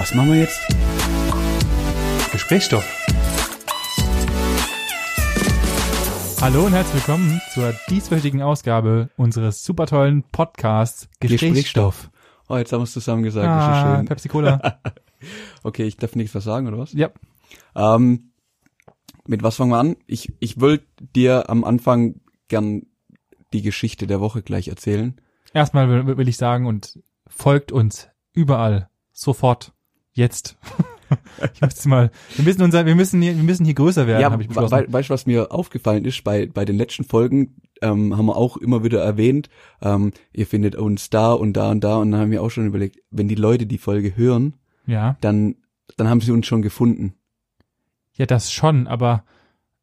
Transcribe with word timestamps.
Was 0.00 0.14
machen 0.14 0.32
wir 0.32 0.38
jetzt? 0.38 0.58
Gesprächsstoff. 2.32 2.86
Hallo 6.40 6.64
und 6.64 6.72
herzlich 6.72 7.06
willkommen 7.06 7.38
zur 7.52 7.74
dieswöchigen 7.90 8.40
Ausgabe 8.40 9.10
unseres 9.18 9.62
super 9.62 9.84
tollen 9.84 10.22
Podcasts 10.22 11.06
Gesprächsstoff. 11.20 12.10
Oh, 12.48 12.56
jetzt 12.56 12.72
haben 12.72 12.80
wir 12.80 12.84
es 12.84 12.92
zusammen 12.92 13.24
gesagt. 13.24 13.46
Ah, 13.46 13.96
schön. 13.96 14.06
Pepsi 14.06 14.28
Cola. 14.28 14.80
Okay, 15.64 15.84
ich 15.84 15.98
darf 15.98 16.16
nichts 16.16 16.34
was 16.34 16.44
sagen, 16.44 16.66
oder 16.66 16.78
was? 16.78 16.94
ja. 16.94 17.10
Ähm, 17.76 18.32
mit 19.26 19.42
was 19.42 19.56
fangen 19.56 19.70
wir 19.70 19.80
an? 19.80 19.96
Ich, 20.06 20.32
ich 20.40 20.62
wollte 20.62 20.86
dir 21.14 21.50
am 21.50 21.62
Anfang 21.62 22.22
gern 22.48 22.86
die 23.52 23.60
Geschichte 23.60 24.06
der 24.06 24.18
Woche 24.18 24.40
gleich 24.40 24.68
erzählen. 24.68 25.20
Erstmal 25.52 25.90
will, 25.90 26.16
will 26.16 26.28
ich 26.28 26.38
sagen 26.38 26.64
und 26.64 26.98
folgt 27.26 27.70
uns 27.70 28.08
überall 28.32 28.88
sofort 29.12 29.74
jetzt. 30.12 30.56
ich 31.54 31.60
jetzt 31.60 31.86
mal, 31.86 32.10
wir 32.36 32.44
müssen 32.44 32.62
unser, 32.62 32.86
wir 32.86 32.94
müssen 32.94 33.20
hier, 33.20 33.36
wir 33.36 33.42
müssen 33.42 33.64
hier 33.64 33.74
größer 33.74 34.06
werden, 34.06 34.24
habe 34.24 34.42
ich 34.42 34.48
beschlossen. 34.48 34.76
we- 34.78 34.92
weißt 34.92 35.08
du, 35.10 35.14
was 35.14 35.26
mir 35.26 35.50
aufgefallen 35.52 36.04
ist? 36.04 36.22
Bei, 36.24 36.46
bei 36.46 36.64
den 36.64 36.76
letzten 36.76 37.04
Folgen 37.04 37.56
ähm, 37.82 38.16
haben 38.16 38.26
wir 38.26 38.36
auch 38.36 38.56
immer 38.56 38.84
wieder 38.84 39.02
erwähnt, 39.02 39.48
ähm, 39.82 40.12
ihr 40.32 40.46
findet 40.46 40.76
uns 40.76 41.10
da 41.10 41.32
und 41.32 41.54
da 41.54 41.70
und 41.70 41.82
da 41.82 41.96
und 41.96 42.12
dann 42.12 42.20
haben 42.20 42.30
wir 42.30 42.42
auch 42.42 42.50
schon 42.50 42.66
überlegt, 42.66 42.98
wenn 43.10 43.26
die 43.28 43.34
Leute 43.34 43.66
die 43.66 43.78
Folge 43.78 44.16
hören, 44.16 44.54
ja, 44.86 45.16
dann, 45.20 45.56
dann 45.96 46.08
haben 46.08 46.20
sie 46.20 46.30
uns 46.32 46.46
schon 46.46 46.62
gefunden. 46.62 47.14
ja, 48.14 48.26
das 48.26 48.52
schon, 48.52 48.86
aber 48.86 49.24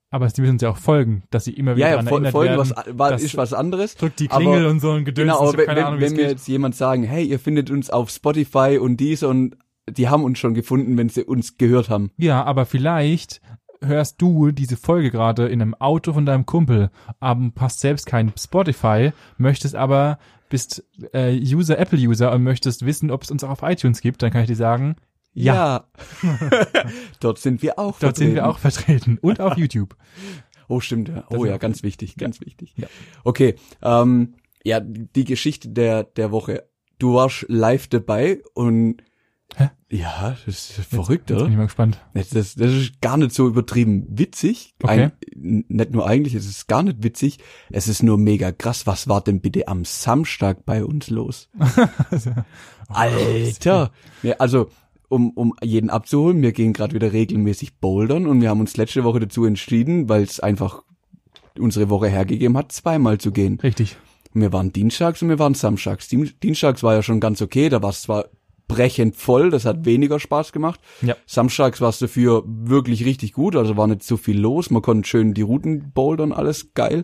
aber 0.10 0.30
sie 0.30 0.40
müssen 0.42 0.54
uns 0.54 0.62
ja 0.62 0.70
auch 0.70 0.78
folgen, 0.78 1.24
dass 1.32 1.44
sie 1.44 1.52
immer 1.52 1.76
wieder 1.76 1.88
Ja, 1.88 1.96
ja, 2.02 2.02
erinnert 2.08 2.32
Folgen 2.32 2.56
werden. 2.56 2.72
was, 2.78 2.98
war, 2.98 3.20
ist 3.20 3.36
was 3.36 3.52
anderes. 3.52 3.96
Drückt 3.96 4.22
die 4.22 4.30
aber- 4.32 4.40
Klingel 4.40 4.66
und 4.68 4.80
so 4.80 4.92
ein 4.92 5.04
Gedöns. 5.04 5.26
Genau, 5.34 5.50
aber 5.50 5.58
wenn, 5.58 5.70
Ahnung, 5.80 6.00
wenn 6.00 6.14
mir 6.14 6.30
jetzt 6.30 6.48
jemand 6.48 6.76
sagen, 6.76 7.04
hey, 7.04 7.26
ihr 7.26 7.40
findet 7.40 7.70
uns 7.70 7.90
auf 7.90 8.10
Spotify 8.10 8.78
und 8.82 8.98
dies 8.98 9.24
und 9.24 9.58
die 9.90 10.10
haben 10.10 10.24
uns 10.24 10.40
schon 10.40 10.54
gefunden, 10.54 10.98
wenn 10.98 11.10
sie 11.10 11.24
uns 11.24 11.58
gehört 11.58 11.90
haben. 11.90 12.12
Ja, 12.18 12.44
aber 12.44 12.66
vielleicht 12.66 13.42
hörst 13.82 14.22
du 14.22 14.52
diese 14.52 14.78
Folge 14.78 15.12
gerade 15.12 15.48
in 15.48 15.62
einem 15.62 15.76
Auto 15.76 16.14
von 16.14 16.26
deinem 16.26 16.46
Kumpel, 16.46 16.90
aber 17.20 17.52
passt 17.54 17.80
selbst 17.80 18.06
kein 18.06 18.34
Spotify, 18.38 19.12
möchtest 19.38 19.76
aber 19.76 20.18
bist 20.50 20.84
äh, 21.14 21.38
User 21.38 21.78
Apple 21.78 22.00
User 22.00 22.32
und 22.32 22.44
möchtest 22.44 22.86
wissen, 22.86 23.12
ob 23.12 23.24
es 23.24 23.32
uns 23.32 23.44
auch 23.44 23.50
auf 23.50 23.62
iTunes 23.64 24.02
gibt, 24.02 24.22
dann 24.22 24.32
kann 24.32 24.42
ich 24.42 24.48
dir 24.48 24.56
sagen, 24.56 24.96
ja, 25.34 25.86
Dort 27.20 27.38
sind 27.38 27.62
wir 27.62 27.78
auch. 27.78 28.00
dort 28.00 28.16
sind 28.16 28.34
wir 28.34 28.42
vertreten. 28.42 28.50
auch 28.50 28.58
vertreten 28.60 29.18
und 29.22 29.40
auf 29.40 29.58
YouTube. 29.58 29.96
Oh, 30.70 30.82
stimmt, 30.82 31.08
ja. 31.08 31.24
Oh 31.30 31.46
ja, 31.46 31.56
ganz 31.56 31.82
wichtig, 31.82 32.18
ganz 32.18 32.42
wichtig. 32.42 32.74
Ja. 32.76 32.88
Okay, 33.24 33.56
ähm, 33.82 34.34
ja, 34.66 34.82
die 34.82 35.24
Geschichte 35.24 35.70
der, 35.70 36.04
der 36.04 36.32
Woche. 36.34 36.68
Du 37.00 37.14
warst 37.14 37.46
live 37.48 37.88
dabei 37.88 38.42
und 38.54 39.02
Hä? 39.56 39.70
ja, 39.90 40.36
das 40.46 40.48
ist 40.48 40.72
verrückt, 40.90 41.30
Jetzt 41.30 41.38
bin 41.38 41.38
oder? 41.38 41.50
ich 41.50 41.58
mal 41.58 41.64
gespannt. 41.66 41.98
Das, 42.14 42.30
das, 42.30 42.56
das 42.56 42.72
ist 42.74 43.02
gar 43.02 43.16
nicht 43.18 43.32
so 43.34 43.48
übertrieben 43.48 44.06
witzig. 44.10 44.76
Okay. 44.84 45.12
Ein, 45.36 45.64
nicht 45.70 45.92
nur 45.92 46.06
eigentlich, 46.06 46.36
es 46.36 46.46
ist 46.48 46.68
gar 46.68 46.84
nicht 46.84 47.02
witzig. 47.02 47.40
Es 47.72 47.88
ist 47.88 48.04
nur 48.04 48.18
mega 48.18 48.52
krass. 48.52 48.86
Was 48.86 49.08
war 49.08 49.22
denn 49.22 49.40
bitte 49.40 49.68
am 49.68 49.86
Samstag 49.86 50.66
bei 50.66 50.84
uns 50.84 51.10
los? 51.10 51.50
Alter! 52.90 53.92
Ja, 54.24 54.36
also, 54.40 54.70
um, 55.10 55.32
um 55.32 55.54
jeden 55.64 55.90
abzuholen, 55.90 56.42
wir 56.42 56.52
gehen 56.52 56.74
gerade 56.74 56.94
wieder 56.94 57.14
regelmäßig 57.14 57.78
bouldern 57.80 58.28
und 58.28 58.42
wir 58.42 58.50
haben 58.50 58.60
uns 58.60 58.78
letzte 58.78 59.04
Woche 59.04 59.22
dazu 59.22 59.46
entschieden, 59.46 60.10
weil 60.10 60.24
es 60.24 60.40
einfach 60.40 60.84
unsere 61.58 61.90
Woche 61.90 62.08
hergegeben 62.10 62.58
hat, 62.58 62.72
zweimal 62.72 63.18
zu 63.18 63.32
gehen. 63.32 63.60
Richtig. 63.62 63.98
Wir 64.34 64.54
waren 64.54 64.72
dienstags 64.72 65.22
und 65.22 65.30
wir 65.30 65.40
waren 65.40 65.54
samstags. 65.56 66.08
Dien- 66.10 66.34
Dienstags 66.44 66.84
war 66.84 66.94
ja 66.94 67.02
schon 67.02 67.20
ganz 67.20 67.42
okay, 67.42 67.70
da 67.70 67.82
war 67.82 67.90
es 67.90 68.04
zwar 68.04 68.26
brechend 68.68 69.16
voll, 69.16 69.50
das 69.50 69.66
hat 69.66 69.86
weniger 69.86 70.20
Spaß 70.20 70.52
gemacht. 70.52 70.80
Ja. 71.02 71.16
Samstags 71.26 71.82
war 71.82 71.90
es 71.90 72.00
dafür 72.00 72.44
wirklich 72.46 73.06
richtig 73.06 73.34
gut, 73.34 73.56
also 73.56 73.78
war 73.78 73.88
nicht 73.88 74.04
so 74.04 74.18
viel 74.18 74.40
los, 74.40 74.70
man 74.70 74.82
konnte 74.82 75.08
schön 75.08 75.34
die 75.34 75.42
Routen 75.42 75.92
bouldern, 75.92 76.34
alles 76.34 76.74
geil. 76.74 77.04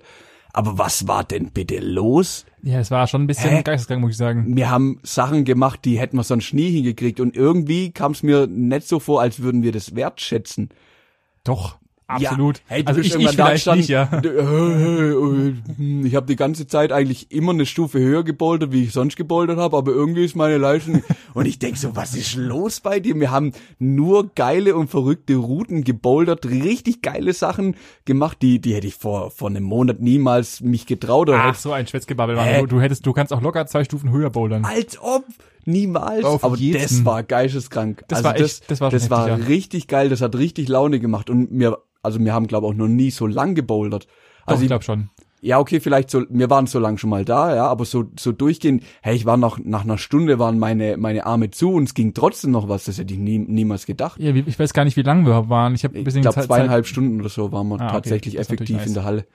Aber 0.56 0.78
was 0.78 1.08
war 1.08 1.24
denn 1.24 1.50
bitte 1.52 1.80
los? 1.80 2.46
Ja, 2.62 2.80
es 2.80 2.92
war 2.92 3.08
schon 3.08 3.24
ein 3.24 3.28
bisschen 3.28 3.50
Hä? 3.50 3.64
geisteskrank, 3.64 4.02
muss 4.02 4.12
ich 4.12 4.18
sagen. 4.18 4.56
Wir 4.56 4.70
haben 4.70 5.00
Sachen 5.02 5.46
gemacht, 5.46 5.80
die 5.84 6.00
hätten 6.00 6.16
wir 6.16 6.24
sonst 6.24 6.54
nie 6.54 6.70
hingekriegt 6.70 7.20
und 7.20 7.36
irgendwie 7.36 7.92
kam 7.92 8.12
es 8.12 8.22
mir 8.22 8.46
nicht 8.46 8.88
so 8.88 9.00
vor, 9.00 9.22
als 9.22 9.42
würden 9.42 9.64
wir 9.64 9.72
das 9.72 9.96
wertschätzen. 9.96 10.70
Doch, 11.44 11.80
absolut. 12.08 12.58
Ja, 12.58 12.64
hey, 12.68 12.84
du 12.84 12.88
also 12.90 13.02
bist 13.02 13.16
ich, 13.16 13.22
ich 13.22 13.30
vielleicht 13.30 13.68
nicht, 13.68 13.90
ja. 13.90 14.06
gestanden, 14.06 16.04
äh, 16.04 16.08
Ich 16.08 16.16
habe 16.16 16.26
die 16.26 16.36
ganze 16.36 16.68
Zeit 16.68 16.92
eigentlich 16.92 17.32
immer 17.32 17.52
eine 17.52 17.66
Stufe 17.66 18.00
höher 18.00 18.24
gebouldert, 18.24 18.72
wie 18.72 18.84
ich 18.84 18.92
sonst 18.94 19.16
gebouldert 19.16 19.58
habe, 19.58 19.78
aber 19.78 19.92
irgendwie 19.92 20.26
ist 20.26 20.36
meine 20.36 20.58
Leistung 20.58 21.04
und 21.34 21.46
ich 21.46 21.60
denk 21.60 21.78
so, 21.78 21.96
was 21.96 22.16
ist 22.16 22.36
los 22.36 22.80
bei 22.80 23.00
dir? 23.00 23.20
Wir 23.20 23.32
haben 23.32 23.54
nur 23.80 24.34
geile 24.36 24.76
und 24.76 24.90
verrückte 24.90 25.36
Routen 25.36 25.84
gebouldert, 25.84 26.46
richtig 26.46 27.02
geile 27.02 27.34
Sachen 27.34 27.76
gemacht, 28.06 28.38
die 28.42 28.60
die 28.60 28.76
hätte 28.76 28.88
ich 28.88 28.96
vor 28.96 29.32
vor 29.32 29.50
einem 29.50 29.64
Monat 29.64 30.00
niemals 30.00 30.62
mich 30.62 30.86
getraut 30.86 31.30
oder 31.30 31.44
Ach, 31.44 31.56
so 31.56 31.72
ein 31.72 31.88
Schwätzgebabbel. 31.88 32.36
Mann. 32.36 32.60
Du, 32.62 32.68
du 32.68 32.82
hättest, 32.82 33.06
du 33.06 33.14
kannst 33.14 33.34
auch 33.34 33.42
locker 33.42 33.66
zwei 33.68 33.84
Stufen 33.84 34.12
höher 34.12 34.30
bouldern. 34.30 34.66
als 34.66 35.00
ob 35.02 35.24
niemals. 35.66 36.24
Auf 36.26 36.44
aber 36.44 36.56
jeden. 36.58 36.82
das 36.82 37.06
war 37.06 37.24
geisteskrank. 37.24 38.04
Das 38.08 38.18
also 38.20 38.30
war 38.30 38.40
echt- 38.40 38.70
das 38.72 38.82
war 38.82 38.90
das 38.90 39.10
war 39.10 39.28
heftig, 39.28 39.44
ja. 39.44 39.48
richtig 39.54 39.88
geil. 39.88 40.10
Das 40.10 40.22
hat 40.22 40.36
richtig 40.36 40.68
Laune 40.70 41.00
gemacht 41.00 41.30
und 41.30 41.52
mir 41.52 41.78
also 42.02 42.20
wir 42.20 42.34
haben 42.34 42.48
glaube 42.48 42.68
auch 42.68 42.74
noch 42.74 42.88
nie 42.88 43.12
so 43.12 43.28
lang 43.28 43.56
gebouldert. 43.56 44.06
Doch, 44.06 44.48
Also 44.54 44.62
ich 44.64 44.68
glaube 44.68 44.84
schon. 44.84 45.10
Ja, 45.46 45.60
okay, 45.60 45.82
vielleicht 45.82 46.10
so, 46.10 46.24
wir 46.30 46.50
waren 46.50 46.68
so 46.68 46.80
lang 46.80 46.98
schon 46.98 47.10
mal 47.10 47.26
da, 47.26 47.54
ja, 47.54 47.68
aber 47.68 47.84
so, 47.84 48.06
so 48.18 48.32
durchgehend, 48.32 48.82
hey, 49.02 49.14
ich 49.14 49.26
war 49.26 49.36
noch, 49.36 49.60
nach 49.62 49.84
einer 49.84 49.98
Stunde 49.98 50.40
waren 50.40 50.58
meine, 50.58 50.96
meine 50.96 51.26
Arme 51.26 51.52
zu 51.52 51.74
und 51.74 51.84
es 51.84 51.94
ging 51.94 52.14
trotzdem 52.14 52.52
noch 52.52 52.70
was, 52.70 52.86
das 52.86 52.98
hätte 52.98 53.14
ich 53.14 53.20
nie, 53.20 53.40
niemals 53.40 53.86
gedacht. 53.86 54.22
Ja, 54.22 54.34
ich 54.34 54.58
weiß 54.58 54.72
gar 54.72 54.86
nicht, 54.86 54.96
wie 54.96 55.02
lange 55.02 55.26
wir 55.26 55.50
waren. 55.50 55.76
Ich 55.76 55.84
habe 55.84 55.96
ein 55.96 55.98
Ich 55.98 56.04
bisschen 56.06 56.22
glaube, 56.22 56.36
Zeit- 56.36 56.46
zweieinhalb 56.46 56.88
Stunden 56.88 57.20
oder 57.20 57.28
so 57.28 57.52
waren 57.52 57.68
wir 57.68 57.82
Ah, 57.82 57.92
tatsächlich 57.92 58.36
Das 58.36 58.48
effektiv 58.48 58.86
in 58.86 58.94
der 58.94 59.04
Halle. 59.04 59.26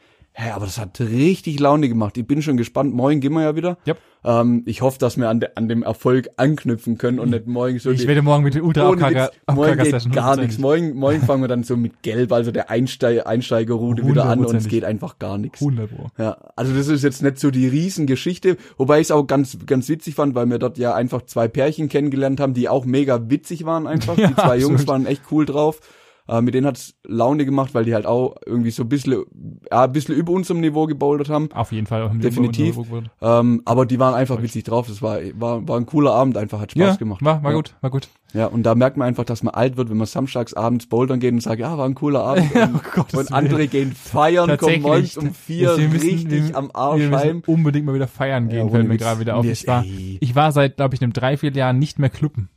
Hä, 0.41 0.53
aber 0.53 0.67
das 0.67 0.79
hat 0.79 1.01
richtig 1.01 1.59
Laune 1.59 1.89
gemacht. 1.89 2.17
Ich 2.17 2.25
bin 2.25 2.43
schon 2.43 2.57
gespannt. 2.57 2.95
Morgen 2.95 3.19
gehen 3.19 3.33
wir 3.33 3.43
ja 3.43 3.57
wieder. 3.57 3.77
Yep. 3.89 3.99
Ähm, 4.25 4.63
ich 4.67 4.83
hoffe, 4.83 4.97
dass 5.01 5.17
wir 5.17 5.29
an, 5.29 5.41
de, 5.41 5.49
an 5.57 5.69
dem 5.69 5.83
Erfolg 5.83 6.29
anknüpfen 6.37 6.97
können 6.97 7.19
und 7.19 7.31
nicht 7.31 7.49
morgen 7.49 7.81
so 7.81 7.91
Ich 7.91 8.07
werde 8.07 8.23
morgen 8.23 8.45
mit 8.45 8.55
Ultra 8.55 8.89
Abkacker, 8.89 9.33
morgen 9.53 9.83
geht 9.83 10.13
gar 10.13 10.37
nichts. 10.37 10.59
Morgen, 10.59 10.95
morgen 10.95 11.23
fangen 11.23 11.43
wir 11.43 11.49
dann 11.49 11.65
so 11.65 11.77
mit 11.77 12.05
Gelb, 12.05 12.31
also 12.31 12.53
der 12.53 12.71
Einsteig, 12.71 13.27
Einsteigerroute 13.27 14.07
wieder 14.07 14.27
an 14.27 14.45
und 14.45 14.55
es 14.55 14.69
geht 14.69 14.85
einfach 14.85 15.19
gar 15.19 15.39
nichts. 15.39 15.61
100 15.61 15.91
Pro. 15.91 16.07
Ja, 16.19 16.37
also 16.55 16.73
das 16.73 16.87
ist 16.87 17.03
jetzt 17.03 17.21
nicht 17.21 17.41
so 17.41 17.51
die 17.51 17.67
Riesengeschichte, 17.67 18.59
wobei 18.77 19.01
ich 19.01 19.09
es 19.09 19.11
auch 19.11 19.27
ganz, 19.27 19.59
ganz 19.67 19.89
witzig 19.89 20.15
fand, 20.15 20.37
weil 20.37 20.47
wir 20.47 20.61
dort 20.61 20.79
ja 20.79 20.95
einfach 20.95 21.23
zwei 21.23 21.49
Pärchen 21.49 21.89
kennengelernt 21.89 22.39
haben, 22.39 22.55
die 22.55 22.69
auch 22.69 22.85
mega 22.85 23.29
witzig 23.29 23.65
waren 23.65 23.89
einfach. 23.89 24.17
Ja, 24.19 24.29
die 24.29 24.35
zwei 24.35 24.59
Jungs 24.59 24.83
absolut. 24.83 24.89
waren 24.89 25.07
echt 25.07 25.23
cool 25.31 25.47
drauf. 25.47 25.81
Äh, 26.29 26.43
mit 26.43 26.53
denen 26.55 26.67
hat's 26.67 26.95
Laune 27.07 27.45
gemacht, 27.47 27.75
weil 27.75 27.85
die 27.87 27.95
halt 27.95 28.05
auch 28.05 28.37
irgendwie 28.45 28.71
so 28.71 28.83
ein 28.83 28.89
bisschen, 28.91 29.25
ja, 29.71 29.85
ein 29.85 29.93
bisschen 29.93 30.15
über 30.15 30.33
unserem 30.33 30.61
Niveau 30.61 30.87
gebouldert 30.87 31.31
haben. 31.31 31.49
Auf 31.55 31.73
jeden 31.73 31.87
Fall. 31.87 32.03
Haben 32.09 32.21
Definitiv. 32.21 32.77
Ähm, 33.23 33.63
aber 33.65 33.87
die 33.87 33.99
waren 33.99 34.15
einfach 34.15 34.43
witzig 34.43 34.65
drauf. 34.65 34.89
Das 34.89 35.01
war, 35.01 35.19
war, 35.35 35.67
war 35.67 35.79
ein 35.79 35.87
cooler 35.87 36.13
Abend, 36.13 36.37
einfach 36.37 36.61
hat 36.61 36.73
Spaß 36.73 36.81
Ja, 36.83 36.95
gemacht. 36.97 37.25
war, 37.25 37.43
war 37.43 37.51
ja. 37.53 37.57
gut, 37.57 37.75
war 37.81 37.91
gut. 37.91 38.09
Ja, 38.35 38.45
und 38.45 38.63
da 38.65 38.75
merkt 38.75 38.99
man 38.99 39.09
einfach, 39.09 39.25
dass 39.25 39.43
man 39.43 39.55
alt 39.55 39.79
wird, 39.79 39.89
wenn 39.89 39.97
man 39.97 40.07
samstags 40.07 40.53
abends 40.53 40.87
bouldern 40.87 41.19
geht 41.19 41.33
und 41.33 41.41
sagt, 41.43 41.61
ja, 41.61 41.79
war 41.79 41.87
ein 41.87 41.95
cooler 41.95 42.25
Abend. 42.25 42.45
Ja, 42.55 42.65
und, 42.67 42.75
oh 42.77 42.81
Gottes 42.95 43.15
und 43.21 43.33
andere 43.33 43.67
gehen 43.69 43.93
feiern, 43.93 44.55
kommen 44.59 44.83
morgens 44.83 45.17
um 45.17 45.33
vier 45.33 45.79
Wir 45.79 45.89
müssen- 45.89 46.09
richtig 46.11 46.49
wir- 46.51 46.57
am 46.57 46.71
Arsch 46.75 47.01
Wir 47.01 47.11
heim. 47.19 47.43
unbedingt 47.47 47.87
mal 47.87 47.95
wieder 47.95 48.07
feiern 48.09 48.49
gehen, 48.51 48.67
Ja, 48.67 48.69
fällt 48.71 48.87
mir 48.87 48.99
gerade 48.99 49.21
wieder 49.21 49.37
auf. 49.37 49.47
Ich 49.47 49.67
war, 49.67 49.83
ich 50.21 50.35
war 50.35 50.53
seit, 50.53 50.77
glaube 50.77 50.95
ich, 50.95 51.01
einem 51.03 51.15
dreiviertel 51.15 51.57
Jahr 51.57 51.73
nicht 51.73 51.99
mehr 51.99 52.11
kluppen. 52.11 52.51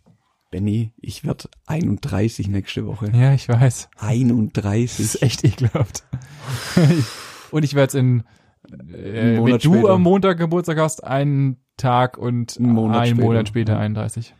Benny, 0.51 0.91
ich 0.99 1.23
werd 1.25 1.49
31 1.65 2.49
nächste 2.49 2.85
Woche. 2.85 3.09
Ja, 3.15 3.33
ich 3.33 3.47
weiß. 3.47 3.89
Das 3.95 4.03
31. 4.03 4.99
ist 4.99 5.21
echt 5.23 5.43
ekelhaft. 5.45 6.03
und 7.51 7.63
ich 7.63 7.73
werde 7.73 7.97
in, 7.99 8.23
äh, 8.93 9.37
wenn 9.37 9.45
du 9.45 9.59
später. 9.59 9.89
am 9.91 10.01
Montag 10.03 10.37
Geburtstag 10.37 10.77
hast, 10.77 11.03
einen 11.03 11.57
Tag 11.77 12.17
und 12.17 12.57
Einen 12.59 12.73
Monat 12.73 13.01
einen 13.01 13.15
später. 13.15 13.27
Monat 13.27 13.47
später 13.47 13.79
31. 13.79 14.35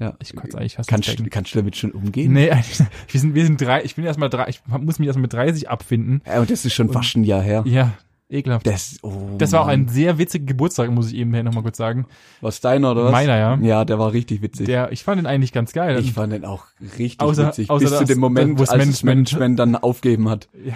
Ja. 0.00 0.14
Ich 0.18 0.34
kotze 0.34 0.58
eigentlich 0.58 0.74
fast 0.74 0.88
Kannst, 0.88 1.18
du- 1.20 1.24
kannst 1.28 1.54
du 1.54 1.58
damit 1.58 1.76
schon 1.76 1.92
umgehen? 1.92 2.32
Nee, 2.32 2.50
eigentlich, 2.50 2.80
wir 3.08 3.20
sind, 3.20 3.34
wir 3.34 3.44
sind 3.44 3.60
drei, 3.60 3.84
ich 3.84 3.94
bin 3.94 4.04
erstmal 4.04 4.28
drei, 4.30 4.48
ich 4.48 4.60
muss 4.66 4.98
mich 4.98 5.06
erstmal 5.06 5.22
mit 5.22 5.32
30 5.34 5.68
abfinden. 5.70 6.20
Ja, 6.26 6.40
und 6.40 6.50
das 6.50 6.64
ist 6.64 6.72
schon 6.74 6.88
fast 6.90 7.14
ein 7.16 7.22
Jahr 7.22 7.42
her. 7.42 7.62
Ja, 7.66 7.92
ekelhaft. 8.30 8.66
Das, 8.66 8.96
oh 9.02 9.36
Das 9.38 9.52
war 9.52 9.60
auch 9.62 9.66
ein 9.66 9.86
sehr 9.88 10.18
witziger 10.18 10.44
Geburtstag, 10.46 10.90
muss 10.90 11.08
ich 11.12 11.14
eben 11.18 11.30
noch 11.30 11.52
mal 11.54 11.62
kurz 11.62 11.76
sagen. 11.76 12.06
Was 12.40 12.60
deiner 12.60 12.92
oder 12.92 13.04
was? 13.04 13.12
Meiner, 13.12 13.36
ja. 13.36 13.58
Ja, 13.60 13.84
der 13.84 13.98
war 13.98 14.12
richtig 14.12 14.42
witzig. 14.42 14.66
Der, 14.66 14.90
ich 14.92 15.04
fand 15.04 15.20
ihn 15.20 15.26
eigentlich 15.26 15.52
ganz 15.52 15.72
geil. 15.72 15.98
ich 16.00 16.12
fand 16.14 16.32
den 16.32 16.44
auch 16.44 16.64
richtig 16.98 17.20
Außer- 17.20 17.48
witzig. 17.48 17.70
außer 17.70 17.84
bis 17.84 17.92
zu 17.92 17.98
das- 18.00 18.08
dem 18.08 18.18
Moment, 18.18 18.58
wo 18.58 18.64
das 18.64 18.70
Management- 18.70 19.04
Management 19.04 19.58
dann 19.58 19.76
aufgeben 19.76 20.28
hat. 20.28 20.48
ja, 20.64 20.74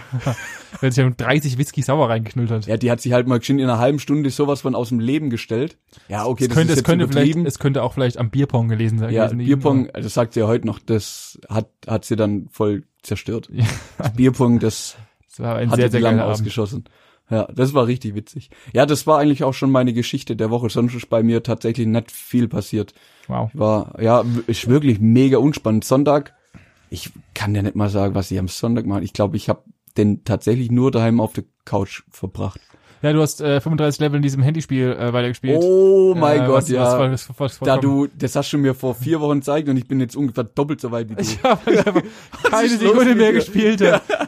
weil 0.80 0.92
sich 0.92 1.02
ja 1.02 1.10
30 1.10 1.58
Whisky 1.58 1.82
sauer 1.82 2.08
reingeknüllt 2.10 2.50
hat. 2.50 2.66
Ja, 2.66 2.76
die 2.76 2.90
hat 2.90 3.00
sich 3.00 3.12
halt 3.12 3.26
mal 3.26 3.38
geschwind 3.38 3.60
in 3.60 3.68
einer 3.68 3.78
halben 3.78 3.98
Stunde 3.98 4.30
sowas 4.30 4.60
von 4.60 4.74
aus 4.74 4.90
dem 4.90 5.00
Leben 5.00 5.30
gestellt. 5.30 5.78
Ja, 6.08 6.26
okay, 6.26 6.44
es 6.44 6.48
das 6.48 6.56
könnte, 6.56 6.72
ist 6.72 6.76
es 6.76 6.78
jetzt 6.80 6.86
könnte 6.86 7.08
vielleicht, 7.08 7.26
übertrieben. 7.28 7.46
es 7.46 7.58
könnte 7.58 7.82
auch 7.82 7.94
vielleicht 7.94 8.18
am 8.18 8.30
Bierpong 8.30 8.68
gelesen 8.68 8.98
sein. 8.98 9.12
ja, 9.12 9.26
Bierpong, 9.28 9.88
das 9.94 10.12
sagt 10.14 10.34
sie 10.34 10.40
ja 10.40 10.46
heute 10.46 10.66
noch, 10.66 10.78
das 10.78 11.40
hat, 11.48 11.68
hat 11.86 12.04
sie 12.04 12.16
dann 12.16 12.48
voll 12.50 12.84
zerstört. 13.02 13.48
Ja. 13.52 13.64
Das 13.96 14.12
Bierpong, 14.12 14.58
das 14.58 14.96
Das 15.28 15.40
war 15.40 15.56
ein 15.56 15.70
hat 15.70 15.76
sehr, 15.76 15.90
sehr 15.90 16.00
Lampe 16.00 16.18
geiler 16.18 16.30
Abend. 16.32 16.90
Ja, 17.30 17.46
das 17.54 17.74
war 17.74 17.86
richtig 17.86 18.14
witzig. 18.14 18.50
Ja, 18.72 18.86
das 18.86 19.06
war 19.06 19.18
eigentlich 19.18 19.44
auch 19.44 19.52
schon 19.52 19.70
meine 19.70 19.92
Geschichte 19.92 20.34
der 20.34 20.50
Woche. 20.50 20.70
Sonst 20.70 20.94
ist 20.94 21.10
bei 21.10 21.22
mir 21.22 21.42
tatsächlich 21.42 21.86
nicht 21.86 22.10
viel 22.10 22.48
passiert. 22.48 22.94
Wow. 23.26 23.50
War, 23.52 24.00
ja, 24.00 24.24
ist 24.46 24.68
wirklich 24.68 24.98
mega 24.98 25.38
unspannend. 25.38 25.84
Sonntag, 25.84 26.34
ich 26.88 27.10
kann 27.34 27.54
ja 27.54 27.62
nicht 27.62 27.76
mal 27.76 27.90
sagen, 27.90 28.14
was 28.14 28.30
ich 28.30 28.38
am 28.38 28.48
Sonntag 28.48 28.86
mache. 28.86 29.04
Ich 29.04 29.12
glaube, 29.12 29.36
ich 29.36 29.48
habe 29.48 29.62
den 29.98 30.24
tatsächlich 30.24 30.70
nur 30.70 30.90
daheim 30.90 31.20
auf 31.20 31.34
der 31.34 31.44
Couch 31.64 32.02
verbracht. 32.10 32.60
Ja, 33.00 33.12
du 33.12 33.20
hast 33.20 33.40
äh, 33.40 33.60
35 33.60 34.00
Level 34.00 34.16
in 34.16 34.22
diesem 34.22 34.42
Handyspiel 34.42 34.92
äh, 34.92 35.12
weitergespielt. 35.12 35.60
Oh 35.62 36.14
mein 36.16 36.42
äh, 36.42 36.46
Gott, 36.46 36.56
was, 36.56 36.68
ja. 36.68 36.98
Was, 36.98 37.28
was, 37.28 37.38
was, 37.38 37.60
was 37.60 37.66
da 37.66 37.76
du, 37.76 38.06
das 38.06 38.34
hast 38.34 38.52
du 38.52 38.58
mir 38.58 38.74
vor 38.74 38.94
vier 38.94 39.20
Wochen 39.20 39.38
gezeigt 39.38 39.68
und 39.68 39.76
ich 39.76 39.86
bin 39.86 40.00
jetzt 40.00 40.16
ungefähr 40.16 40.44
doppelt 40.44 40.80
so 40.80 40.90
weit 40.90 41.08
wie 41.08 41.14
du. 41.14 41.22
Ich 41.22 41.42
habe 41.42 41.70
einfach 41.70 42.02
keine 42.50 42.68
Sekunde 42.76 43.14
mehr 43.14 43.32
gespielt. 43.32 43.80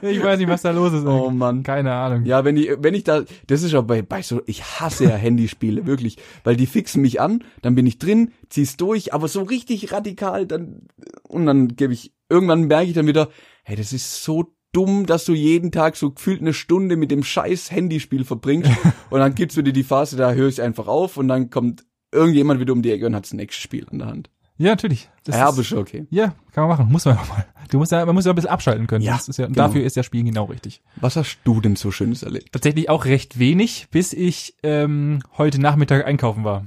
Ich 0.02 0.22
weiß 0.22 0.38
nicht, 0.38 0.49
was 0.49 0.62
da 0.62 0.70
los 0.70 0.93
ist. 0.93 1.05
Oh 1.05 1.31
Mann. 1.31 1.62
Keine 1.62 1.93
Ahnung. 1.93 2.25
Ja, 2.25 2.44
wenn 2.44 2.56
ich, 2.56 2.70
wenn 2.78 2.94
ich 2.94 3.05
da, 3.05 3.22
das 3.46 3.62
ist 3.62 3.75
auch 3.75 3.82
bei, 3.82 4.02
bei 4.02 4.22
so, 4.22 4.40
ich 4.46 4.62
hasse 4.62 5.05
ja 5.05 5.17
Handyspiele, 5.17 5.87
wirklich, 5.87 6.19
weil 6.44 6.56
die 6.56 6.67
fixen 6.67 7.02
mich 7.02 7.20
an, 7.20 7.43
dann 7.62 7.75
bin 7.75 7.87
ich 7.87 7.99
drin, 7.99 8.32
zieh's 8.49 8.76
durch, 8.76 9.12
aber 9.12 9.26
so 9.28 9.43
richtig 9.43 9.93
radikal, 9.93 10.46
dann, 10.46 10.82
und 11.28 11.46
dann 11.46 11.69
gebe 11.76 11.93
ich, 11.93 12.12
irgendwann 12.28 12.69
merke 12.69 12.87
ich 12.87 12.94
dann 12.94 13.06
wieder, 13.06 13.28
hey, 13.64 13.76
das 13.76 13.93
ist 13.93 14.22
so 14.22 14.55
dumm, 14.72 15.06
dass 15.06 15.25
du 15.25 15.32
jeden 15.32 15.72
Tag 15.72 15.96
so 15.96 16.11
gefühlt 16.11 16.40
eine 16.40 16.55
Stunde 16.55 16.96
mit 16.96 17.11
dem 17.11 17.22
scheiß 17.22 17.70
Handyspiel 17.70 18.25
verbringst, 18.25 18.70
und 19.11 19.20
dann 19.20 19.34
gibt's 19.34 19.56
wieder 19.56 19.72
die 19.72 19.82
Phase, 19.84 20.17
da 20.17 20.32
höre 20.32 20.49
ich 20.49 20.62
einfach 20.62 20.87
auf, 20.87 21.17
und 21.17 21.28
dann 21.28 21.50
kommt 21.50 21.84
irgendjemand 22.12 22.61
wieder 22.61 22.72
um 22.72 22.82
die 22.82 22.90
Ecke 22.90 23.06
und 23.06 23.14
hat 23.14 23.25
das 23.25 23.32
nächste 23.32 23.61
Spiel 23.61 23.87
in 23.90 23.99
der 23.99 24.08
Hand. 24.08 24.31
Ja, 24.61 24.69
natürlich. 24.69 25.08
Das 25.25 25.37
ja, 25.37 25.49
ist- 25.49 25.72
okay. 25.72 26.06
Ja, 26.11 26.34
kann 26.52 26.69
man 26.69 26.76
machen. 26.76 26.93
Muss 26.93 27.06
man 27.06 27.17
auch 27.17 27.28
mal. 27.28 27.46
Du 27.70 27.78
musst 27.78 27.93
ja, 27.93 28.05
man 28.05 28.14
muss 28.14 28.26
ja 28.26 28.32
ein 28.32 28.34
bisschen 28.34 28.50
abschalten 28.50 28.87
können. 28.87 29.02
Ja, 29.02 29.17
ist 29.17 29.38
ja, 29.38 29.46
und 29.46 29.55
genau. 29.55 29.69
dafür 29.69 29.82
ist 29.82 29.96
das 29.96 30.05
Spiel 30.05 30.22
genau 30.22 30.44
richtig. 30.44 30.82
Was 30.96 31.17
hast 31.17 31.38
du 31.44 31.62
denn 31.62 31.76
so 31.76 31.90
Schönes 31.90 32.22
erlebt? 32.22 32.52
Tatsächlich 32.52 32.90
auch 32.90 33.06
recht 33.06 33.38
wenig, 33.38 33.88
bis 33.90 34.12
ich 34.12 34.56
ähm, 34.62 35.20
heute 35.38 35.62
Nachmittag 35.62 36.05
einkaufen 36.05 36.44
war. 36.44 36.67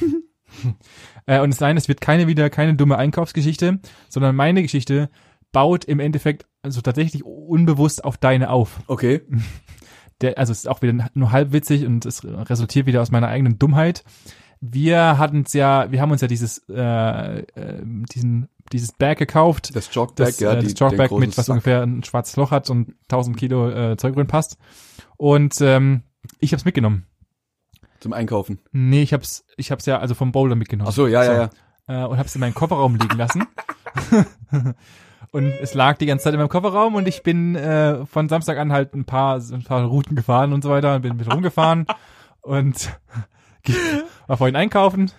äh, 1.26 1.40
und 1.40 1.50
es 1.50 1.60
nein, 1.60 1.76
es 1.76 1.88
wird 1.88 2.00
keine 2.00 2.26
wieder 2.26 2.48
keine 2.48 2.74
dumme 2.74 2.96
Einkaufsgeschichte, 2.96 3.80
sondern 4.08 4.34
meine 4.34 4.62
Geschichte 4.62 5.10
baut 5.52 5.84
im 5.84 6.00
Endeffekt 6.00 6.46
also 6.64 6.80
tatsächlich 6.80 7.24
unbewusst 7.24 8.04
auf 8.04 8.16
deine 8.16 8.50
auf. 8.50 8.80
Okay. 8.86 9.22
Der, 10.20 10.38
also 10.38 10.52
es 10.52 10.58
ist 10.60 10.68
auch 10.68 10.80
wieder 10.80 11.10
nur 11.14 11.32
halb 11.32 11.52
witzig 11.52 11.84
und 11.84 12.06
es 12.06 12.24
resultiert 12.24 12.86
wieder 12.86 13.02
aus 13.02 13.10
meiner 13.10 13.26
eigenen 13.26 13.58
Dummheit. 13.58 14.04
Wir 14.60 15.18
hatten 15.18 15.42
es 15.44 15.52
ja, 15.52 15.90
wir 15.90 16.00
haben 16.00 16.12
uns 16.12 16.20
ja 16.20 16.28
dieses 16.28 16.62
äh, 16.68 17.40
äh, 17.40 17.82
diesen 18.14 18.48
dieses 18.72 18.92
Bag 18.92 19.18
gekauft, 19.18 19.74
Das 19.74 19.92
Jogbag, 19.92 20.26
das, 20.26 20.40
ja, 20.40 20.52
äh, 20.52 20.62
das 20.62 20.74
Chalkbag 20.74 21.10
mit 21.10 21.36
was 21.36 21.46
Sack. 21.46 21.54
ungefähr 21.54 21.82
ein 21.82 22.04
schwarzes 22.04 22.36
Loch 22.36 22.52
hat 22.52 22.70
und 22.70 22.94
1000 23.10 23.36
Kilo 23.36 23.68
äh, 23.68 23.96
Zeug 23.96 24.14
drin 24.14 24.28
passt. 24.28 24.56
Und 25.16 25.60
ähm, 25.60 26.04
ich 26.38 26.52
hab's 26.52 26.64
mitgenommen. 26.64 27.06
Zum 28.00 28.12
Einkaufen. 28.12 28.60
Nee, 28.70 29.02
ich 29.02 29.12
hab's, 29.12 29.44
ich 29.56 29.70
hab's 29.72 29.84
ja 29.84 29.98
also 29.98 30.14
vom 30.14 30.32
Boulder 30.32 30.54
mitgenommen. 30.54 30.88
Ach 30.88 30.94
so, 30.94 31.08
ja, 31.08 31.24
ja, 31.24 31.50
ja. 31.88 32.04
Äh, 32.04 32.06
und 32.06 32.18
hab's 32.18 32.34
in 32.36 32.40
meinen 32.40 32.54
Kofferraum 32.54 32.94
liegen 32.94 33.18
lassen. 33.18 33.44
und 35.34 35.52
es 35.60 35.74
lag 35.74 35.98
die 35.98 36.06
ganze 36.06 36.22
Zeit 36.22 36.34
in 36.34 36.38
meinem 36.38 36.48
Kofferraum 36.48 36.94
und 36.94 37.08
ich 37.08 37.24
bin 37.24 37.56
äh, 37.56 38.06
von 38.06 38.28
Samstag 38.28 38.56
an 38.56 38.70
halt 38.70 38.94
ein 38.94 39.04
paar, 39.04 39.38
ein 39.38 39.64
paar 39.64 39.84
Routen 39.84 40.14
gefahren 40.14 40.52
und 40.52 40.62
so 40.62 40.70
weiter 40.70 40.94
und 40.94 41.02
bin 41.02 41.16
mit 41.16 41.28
rumgefahren 41.28 41.86
und 42.40 42.96
war 44.28 44.36
vorhin 44.36 44.54
einkaufen, 44.54 45.10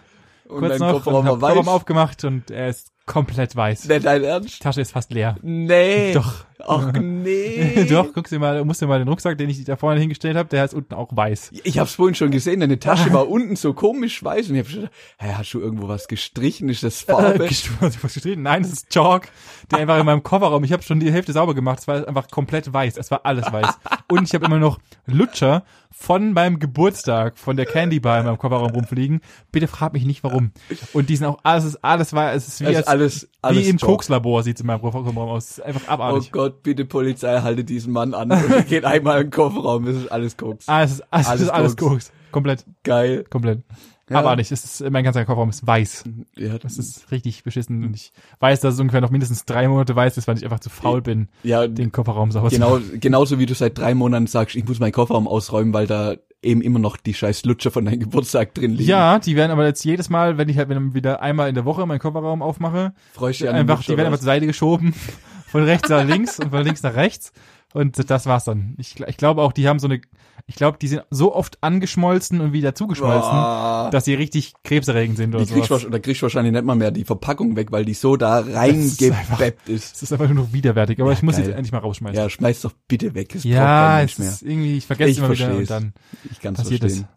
Und 0.48 0.60
kurz 0.60 0.80
noch, 0.80 0.94
Kofferraum 0.94 1.26
und 1.26 1.32
hab 1.32 1.40
Kofferraum 1.42 1.68
aufgemacht 1.68 2.24
und 2.24 2.50
er 2.50 2.70
ist 2.70 2.94
komplett 3.06 3.56
weiß. 3.56 3.88
Nicht 3.88 4.06
dein 4.06 4.22
Die 4.22 4.28
Ernst? 4.28 4.62
Tasche 4.62 4.82
ist 4.82 4.92
fast 4.92 5.12
leer. 5.12 5.36
Nee. 5.42 6.14
Doch. 6.14 6.46
Ach 6.68 6.92
nee. 7.02 7.86
Doch, 7.90 8.14
guckst 8.14 8.32
dir 8.32 8.40
mal, 8.40 8.64
musst 8.66 8.82
dir 8.82 8.88
mal 8.88 9.00
den 9.00 9.08
Rucksack, 9.08 9.38
den 9.38 9.50
ich 9.50 9.64
da 9.66 9.76
vorne 9.76 10.00
hingestellt 10.00 10.38
habe, 10.38 10.50
der 10.50 10.66
ist 10.66 10.74
unten 10.74 10.94
auch 10.94 11.16
weiß. 11.16 11.52
Ich 11.64 11.78
hab's 11.78 11.96
vorhin 11.96 12.16
schon 12.16 12.32
gesehen, 12.32 12.62
deine 12.62 12.80
Tasche 12.80 13.12
war 13.14 13.30
unten 13.30 13.56
so 13.56 13.74
komisch 13.74 14.24
weiß 14.24 14.50
und 14.50 14.56
ich 14.56 14.62
hab 14.62 14.70
schon 14.70 14.82
gedacht, 14.82 14.96
hä, 15.20 15.34
hast 15.38 15.54
du 15.54 15.60
irgendwo 15.60 15.88
was 15.88 16.08
gestrichen? 16.08 16.70
Ist 16.70 16.84
das 16.84 17.02
Farbe? 17.02 17.48
Hast 17.50 17.68
du 17.68 18.04
was 18.04 18.14
geschrieben? 18.14 18.42
Nein, 18.42 18.64
das 18.64 18.72
ist 18.72 18.90
Chalk, 18.90 19.30
der 19.70 19.80
einfach 19.80 20.00
in 20.00 20.06
meinem 20.06 20.24
Kofferraum, 20.24 20.64
ich 20.64 20.72
habe 20.72 20.82
schon 20.84 21.00
die 21.00 21.12
Hälfte 21.12 21.34
sauber 21.34 21.54
gemacht, 21.54 21.80
es 21.80 21.88
war 21.88 22.08
einfach 22.08 22.30
komplett 22.30 22.72
weiß, 22.72 22.98
es 22.98 23.12
war 23.12 23.26
alles 23.26 23.52
weiß. 23.52 23.68
Und 24.10 24.24
ich 24.24 24.34
habe 24.34 24.46
immer 24.46 24.60
noch 24.60 24.80
Lutscher 25.06 25.64
von 25.92 26.34
meinem 26.34 26.60
Geburtstag, 26.60 27.38
von 27.38 27.56
der 27.56 27.66
Candy 27.66 28.00
Bar 28.00 28.20
in 28.20 28.26
meinem 28.26 28.38
Kofferraum 28.38 28.72
rumfliegen. 28.72 29.22
Bitte 29.52 29.68
frag 29.68 29.94
mich 29.94 30.06
nicht 30.06 30.24
warum. 30.24 30.52
Und 30.94 31.10
die 31.10 31.16
sind 31.16 31.26
auch, 31.26 31.40
alles 31.44 31.64
ist 31.64 31.84
alles 31.84 32.14
war, 32.14 32.34
es 32.34 32.48
ist 32.48 32.60
wie, 32.60 32.66
Es 32.66 32.80
ist 32.80 32.88
als, 32.88 32.88
alles, 32.96 33.30
alles 33.42 33.66
wie 33.66 33.70
im. 33.70 33.78
Kokslabor 33.78 34.44
sieht's 34.44 34.62
in 34.62 34.68
meinem 34.68 34.82
Kofferraum 34.82 35.18
aus. 35.18 35.52
Es 35.52 35.60
einfach 35.60 35.82
Oh 35.88 35.92
abartig. 35.92 36.32
Gott, 36.32 36.64
bitte 36.64 36.86
Polizei, 36.86 37.40
halte 37.42 37.64
diesen 37.64 37.94
Mann 37.94 38.14
an. 38.14 38.32
Und 38.32 38.68
geht 38.68 38.86
einmal 38.86 39.22
in 39.22 39.28
den 39.28 39.32
Kofferraum, 39.32 39.86
das 39.86 39.96
ist 39.96 40.12
alles 40.12 40.38
Koks. 40.38 40.68
Ah, 40.68 40.84
es 40.84 40.94
ist, 40.94 41.04
es 41.12 41.28
Alles 41.28 41.42
ist 41.42 41.50
alles 41.50 41.76
Koks. 41.78 41.92
Koks. 41.92 42.12
Komplett, 42.32 42.66
Geil. 42.84 43.26
komplett. 43.30 43.64
Ja. 44.10 44.20
Abartig. 44.20 44.52
Es 44.52 44.64
ist, 44.64 44.90
mein 44.92 45.04
ganzer 45.04 45.26
Kofferraum 45.26 45.50
ist 45.50 45.66
weiß. 45.66 46.04
Ja, 46.36 46.60
Das 46.60 46.78
ist 46.78 47.12
richtig 47.12 47.44
beschissen. 47.44 47.84
Und 47.84 47.96
ich 47.96 48.12
weiß, 48.40 48.60
dass 48.60 48.76
es 48.76 48.80
ungefähr 48.80 49.02
noch 49.02 49.10
mindestens 49.10 49.46
drei 49.46 49.68
Monate 49.68 49.96
weiß 49.96 50.18
ist, 50.18 50.28
weil 50.28 50.38
ich 50.38 50.44
einfach 50.44 50.60
zu 50.60 50.70
faul 50.70 51.02
bin, 51.02 51.28
ja, 51.44 51.68
den 51.68 51.92
Kofferraum 51.92 52.32
sauber 52.32 52.50
zu 52.50 52.56
genau, 52.56 52.80
genauso 53.00 53.40
wie 53.40 53.48
du 53.48 53.56
seit 53.56 53.78
drei 53.78 53.96
Monaten 53.96 54.28
sagst, 54.28 54.56
ich 54.56 54.66
muss 54.68 54.80
meinen 54.80 54.92
Kofferraum 54.92 55.28
ausräumen, 55.28 55.74
weil 55.74 55.88
da 55.88 56.16
eben 56.44 56.62
immer 56.62 56.78
noch 56.78 56.98
die 56.98 57.16
scheiß 57.16 57.46
Lutscher 57.46 57.72
von 57.72 57.86
deinem 57.86 58.00
Geburtstag 58.00 58.54
drin 58.54 58.72
liegen. 58.74 58.90
Ja, 58.90 59.18
die 59.18 59.36
werden 59.36 59.52
aber 59.52 59.66
jetzt 59.66 59.84
jedes 59.84 60.10
Mal, 60.10 60.38
wenn 60.38 60.50
ich 60.50 60.58
halt 60.60 60.70
wieder 60.70 61.22
einmal 61.22 61.50
in 61.50 61.56
der 61.56 61.66
Woche 61.66 61.86
meinen 61.88 62.00
Kofferraum 62.00 62.44
aufmache, 62.44 62.94
Freust 63.14 63.44
einfach, 63.44 63.84
die 63.84 63.90
werden 63.90 64.08
einfach 64.08 64.20
zur 64.20 64.26
Seite 64.26 64.46
geschoben, 64.46 64.94
von 65.48 65.64
rechts 65.64 65.90
nach 65.90 66.06
links 66.06 66.40
und 66.40 66.52
von 66.52 66.64
links 66.64 66.84
nach 66.84 66.96
rechts. 66.96 67.34
Und 67.76 68.10
das 68.10 68.26
war's 68.26 68.46
dann. 68.46 68.76
Ich, 68.78 69.00
ich 69.02 69.18
glaube 69.18 69.42
auch, 69.42 69.52
die 69.52 69.68
haben 69.68 69.80
so 69.80 69.88
eine, 69.88 70.00
ich 70.48 70.56
glaube, 70.56 70.78
die 70.82 70.88
sind 70.88 71.04
so 71.10 71.36
oft 71.36 71.58
angeschmolzen 71.62 72.40
und 72.40 72.54
wieder 72.54 72.74
zugeschmolzen, 72.74 73.30
Boah. 73.32 73.90
dass 73.92 74.06
sie 74.06 74.14
richtig 74.14 74.54
krebserregend 74.64 75.18
sind 75.18 75.36
oder 75.36 75.46
du- 75.46 75.90
da 75.90 76.00
kriegst 76.00 76.22
du 76.22 76.24
wahrscheinlich 76.24 76.54
nicht 76.54 76.64
mal 76.64 76.76
mehr 76.76 76.92
die 76.92 77.04
Verpackung 77.04 77.58
weg, 77.58 77.74
weil 77.74 77.84
die 77.84 77.94
so 77.94 78.16
da 78.16 78.40
reingebeppt 78.40 79.68
ist. 79.70 79.94
Das 79.96 80.04
ist 80.04 80.12
einfach 80.14 80.28
nur 80.28 80.46
noch 80.46 80.54
widerwärtig, 80.54 81.00
aber 81.02 81.12
Ja, 81.12 81.18
ich 81.18 81.24
muss 81.24 81.36
geil. 81.36 81.46
jetzt 81.48 81.56
endlich 81.56 81.72
mal 81.72 81.80
rausschmeißen. 81.80 82.16
Ja, 82.18 82.30
schmeiß 82.30 82.62
doch 82.62 82.72
bitte 82.88 83.14
weg. 83.14 83.36
Es 83.36 83.44
braucht 83.44 83.54
Ja, 83.54 84.02
es 84.02 84.18
ist 84.20 84.42
irgendwie, 84.44 84.78
ich 84.78 84.86
vergesse 84.86 85.10
Ich 85.12 85.18
immer 85.18 85.32
wieder 85.32 85.46
und 85.48 85.66
versteh's. 85.66 85.68
dann 85.68 85.94
Ich 86.32 86.40
kann's 86.40 86.60
passiert 86.60 86.80
verstehen. 86.82 87.08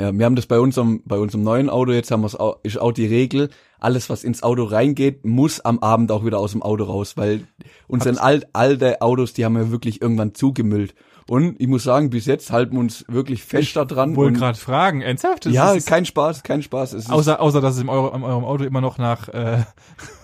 Ja, 0.00 0.16
wir 0.16 0.24
haben 0.24 0.34
das 0.36 0.46
bei 0.46 0.58
unserem, 0.58 1.02
bei 1.04 1.18
unserem 1.18 1.44
neuen 1.44 1.68
Auto, 1.68 1.92
jetzt 1.92 2.10
haben 2.10 2.22
wir 2.22 2.26
es 2.28 2.34
auch, 2.36 2.58
ist 2.62 2.80
auch 2.80 2.92
die 2.92 3.04
Regel, 3.04 3.50
alles 3.78 4.08
was 4.08 4.24
ins 4.24 4.42
Auto 4.42 4.64
reingeht, 4.64 5.26
muss 5.26 5.60
am 5.60 5.78
Abend 5.80 6.10
auch 6.10 6.24
wieder 6.24 6.38
aus 6.38 6.52
dem 6.52 6.62
Auto 6.62 6.84
raus, 6.84 7.18
weil 7.18 7.46
unsere 7.86 8.18
alt, 8.18 8.46
alte 8.54 9.02
Autos, 9.02 9.34
die 9.34 9.44
haben 9.44 9.56
wir 9.56 9.70
wirklich 9.70 10.00
irgendwann 10.00 10.34
zugemüllt. 10.34 10.94
Und 11.28 11.60
ich 11.60 11.68
muss 11.68 11.82
sagen, 11.84 12.08
bis 12.08 12.24
jetzt 12.24 12.50
halten 12.50 12.72
wir 12.76 12.80
uns 12.80 13.04
wirklich 13.08 13.44
fest 13.44 13.76
da 13.76 13.84
dran. 13.84 14.16
und- 14.16 14.34
gerade 14.34 14.58
fragen. 14.58 15.02
Ernsthaft? 15.02 15.44
Das 15.46 15.52
Ja, 15.52 15.78
kein 15.78 16.06
Spaß, 16.06 16.42
kein 16.44 16.62
Spaß. 16.62 16.94
Es 16.94 17.10
außer, 17.10 17.38
außer, 17.40 17.60
dass 17.60 17.76
es 17.76 17.82
in 17.82 17.88
eurem, 17.90 18.22
in 18.22 18.24
eurem 18.24 18.44
Auto 18.44 18.64
immer 18.64 18.80
noch 18.80 18.96
nach, 18.96 19.28
äh, 19.28 19.58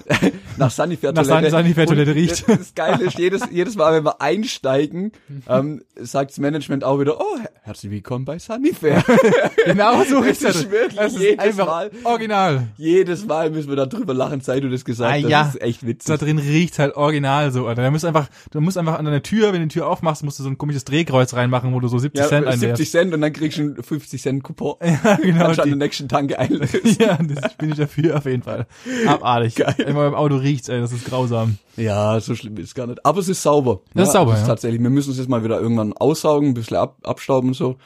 nach 0.56 0.70
Sanifair 0.70 1.12
nach 1.12 1.24
San- 1.24 1.48
Sanifair-Toilette 1.48 2.10
Und 2.12 2.16
riecht. 2.16 2.48
Das, 2.48 2.58
das 2.58 2.74
Geile 2.74 3.04
ist, 3.04 3.18
jedes, 3.18 3.42
jedes 3.50 3.76
Mal, 3.76 3.92
wenn 3.94 4.04
wir 4.04 4.20
einsteigen, 4.20 5.12
ähm, 5.48 5.82
sagt 5.96 6.30
das 6.32 6.38
Management 6.38 6.84
auch 6.84 7.00
wieder, 7.00 7.20
oh, 7.20 7.38
her- 7.40 7.50
herzlich 7.62 7.90
willkommen 7.92 8.24
bei 8.24 8.38
Sanifair. 8.38 9.02
genau 9.64 10.02
so 10.04 10.22
ist 10.22 10.42
wirklich 10.70 10.94
Das 10.94 11.14
ist 11.14 11.20
jedes 11.20 11.38
einfach 11.38 11.66
Mal. 11.66 11.90
original. 12.04 12.68
jedes 12.76 13.26
Mal 13.26 13.50
müssen 13.50 13.68
wir 13.68 13.76
da 13.76 13.86
drüber 13.86 14.14
lachen, 14.14 14.40
seit 14.40 14.62
du 14.62 14.68
das 14.70 14.84
gesagt 14.84 15.12
Ah, 15.12 15.16
hast. 15.22 15.28
ja. 15.30 15.42
Das 15.44 15.54
ist 15.56 15.62
echt 15.62 15.82
Da 15.82 15.86
witzig. 15.88 16.18
drin 16.18 16.38
riecht's 16.38 16.78
halt 16.78 16.96
original 16.96 17.50
so, 17.52 17.66
Alter. 17.66 17.82
Da 17.82 17.90
musst 17.90 18.04
einfach, 18.04 18.28
du 18.50 18.60
musst 18.60 18.78
einfach 18.78 18.98
an 18.98 19.04
deiner 19.04 19.22
Tür, 19.22 19.52
wenn 19.52 19.60
du 19.60 19.66
die 19.68 19.74
Tür 19.74 19.88
aufmachst, 19.88 20.22
musst 20.24 20.38
du 20.38 20.42
so 20.42 20.48
ein 20.48 20.58
komisches 20.58 20.84
Drehkreuz 20.84 21.34
reinmachen, 21.34 21.72
wo 21.74 21.80
du 21.80 21.88
so 21.88 21.98
70 21.98 22.20
Ja, 22.22 22.28
Cent 22.28 22.46
70 22.46 22.62
einwährst. 22.70 22.92
Cent 22.92 23.14
und 23.14 23.20
dann 23.20 23.32
kriegst 23.32 23.58
du 23.58 23.62
einen 23.62 23.82
50 23.82 24.22
Cent 24.22 24.42
Coupon. 24.44 24.76
Ja, 25.04 25.16
genau. 25.16 25.44
Kannst 25.44 25.58
du 25.58 25.62
an 25.62 25.68
Die, 25.68 25.74
den 25.74 25.78
nächsten 25.78 26.08
Tanke 26.08 26.38
einlösen. 26.38 26.80
ja, 26.98 27.18
das 27.20 27.54
bin 27.56 27.70
ich 27.70 27.76
dafür 27.76 28.16
auf 28.18 28.24
jeden 28.26 28.42
Fall. 28.42 28.66
Abartig. 29.06 29.56
Geil. 29.56 29.74
Immer 29.96 30.10
beim 30.10 30.14
Auto 30.18 30.36
riecht's, 30.36 30.68
ey, 30.68 30.80
das 30.80 30.92
ist 30.92 31.04
grausam. 31.06 31.58
Ja, 31.76 32.18
so 32.20 32.34
schlimm 32.34 32.56
ist 32.58 32.68
es 32.68 32.74
gar 32.74 32.86
nicht. 32.86 33.04
Aber 33.04 33.18
es 33.20 33.28
ist 33.28 33.42
sauber. 33.42 33.80
Das 33.94 34.08
ist 34.08 34.12
sauber, 34.12 34.32
Das 34.32 34.40
ist 34.42 34.46
ja. 34.46 34.52
tatsächlich. 34.54 34.82
Wir 34.82 34.90
müssen 34.90 35.10
es 35.12 35.18
jetzt 35.18 35.28
mal 35.28 35.42
wieder 35.44 35.60
irgendwann 35.60 35.92
aussaugen, 35.94 36.48
ein 36.50 36.54
bisschen 36.54 36.76
ab, 36.76 36.96
abstauben 37.02 37.48
und 37.50 37.54
so. 37.54 37.76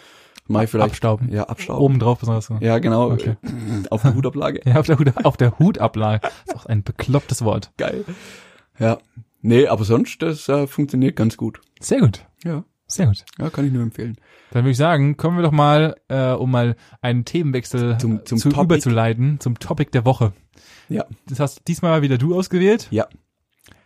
Mach 0.48 0.62
ich 0.62 0.70
vielleicht. 0.70 0.90
Abstauben. 0.90 1.30
Ja, 1.32 1.44
abstauben. 1.44 1.80
Oben 1.82 1.98
drauf 2.00 2.18
besonders. 2.18 2.46
so. 2.46 2.56
Ja, 2.60 2.78
genau. 2.80 3.10
Okay. 3.12 3.36
Auf 3.90 4.02
der 4.02 4.14
Hutablage. 4.14 4.60
Ja, 4.64 4.80
auf 4.80 4.86
der, 4.86 4.98
Hut, 4.98 5.12
auf 5.24 5.36
der 5.36 5.58
Hutablage. 5.60 6.28
ist 6.46 6.56
auch 6.56 6.66
ein 6.66 6.82
beklopptes 6.82 7.44
Wort. 7.44 7.70
Geil. 7.76 8.04
Ja. 8.78 8.98
Nee, 9.42 9.66
aber 9.68 9.84
sonst, 9.84 10.20
das 10.22 10.48
äh, 10.48 10.66
funktioniert 10.66 11.14
ganz 11.16 11.36
gut. 11.36 11.60
Sehr 11.80 12.00
gut. 12.00 12.26
Ja. 12.44 12.64
Sehr 12.88 13.06
gut. 13.06 13.24
Ja, 13.38 13.48
kann 13.50 13.64
ich 13.66 13.72
nur 13.72 13.82
empfehlen. 13.84 14.16
Dann 14.50 14.64
würde 14.64 14.72
ich 14.72 14.76
sagen, 14.76 15.16
kommen 15.16 15.36
wir 15.38 15.42
doch 15.44 15.52
mal, 15.52 15.94
äh, 16.08 16.32
um 16.32 16.50
mal 16.50 16.74
einen 17.00 17.24
Themenwechsel 17.24 17.98
Zum- 17.98 18.26
zum 18.26 18.38
zu 18.38 18.48
Topic. 18.48 18.64
überzuleiten, 18.64 19.38
zum 19.38 19.58
Topic 19.60 19.92
der 19.92 20.04
Woche. 20.04 20.32
Ja. 20.88 21.06
Das 21.28 21.40
hast 21.40 21.66
diesmal 21.68 22.02
wieder 22.02 22.18
du 22.18 22.36
ausgewählt. 22.36 22.88
Ja. 22.90 23.08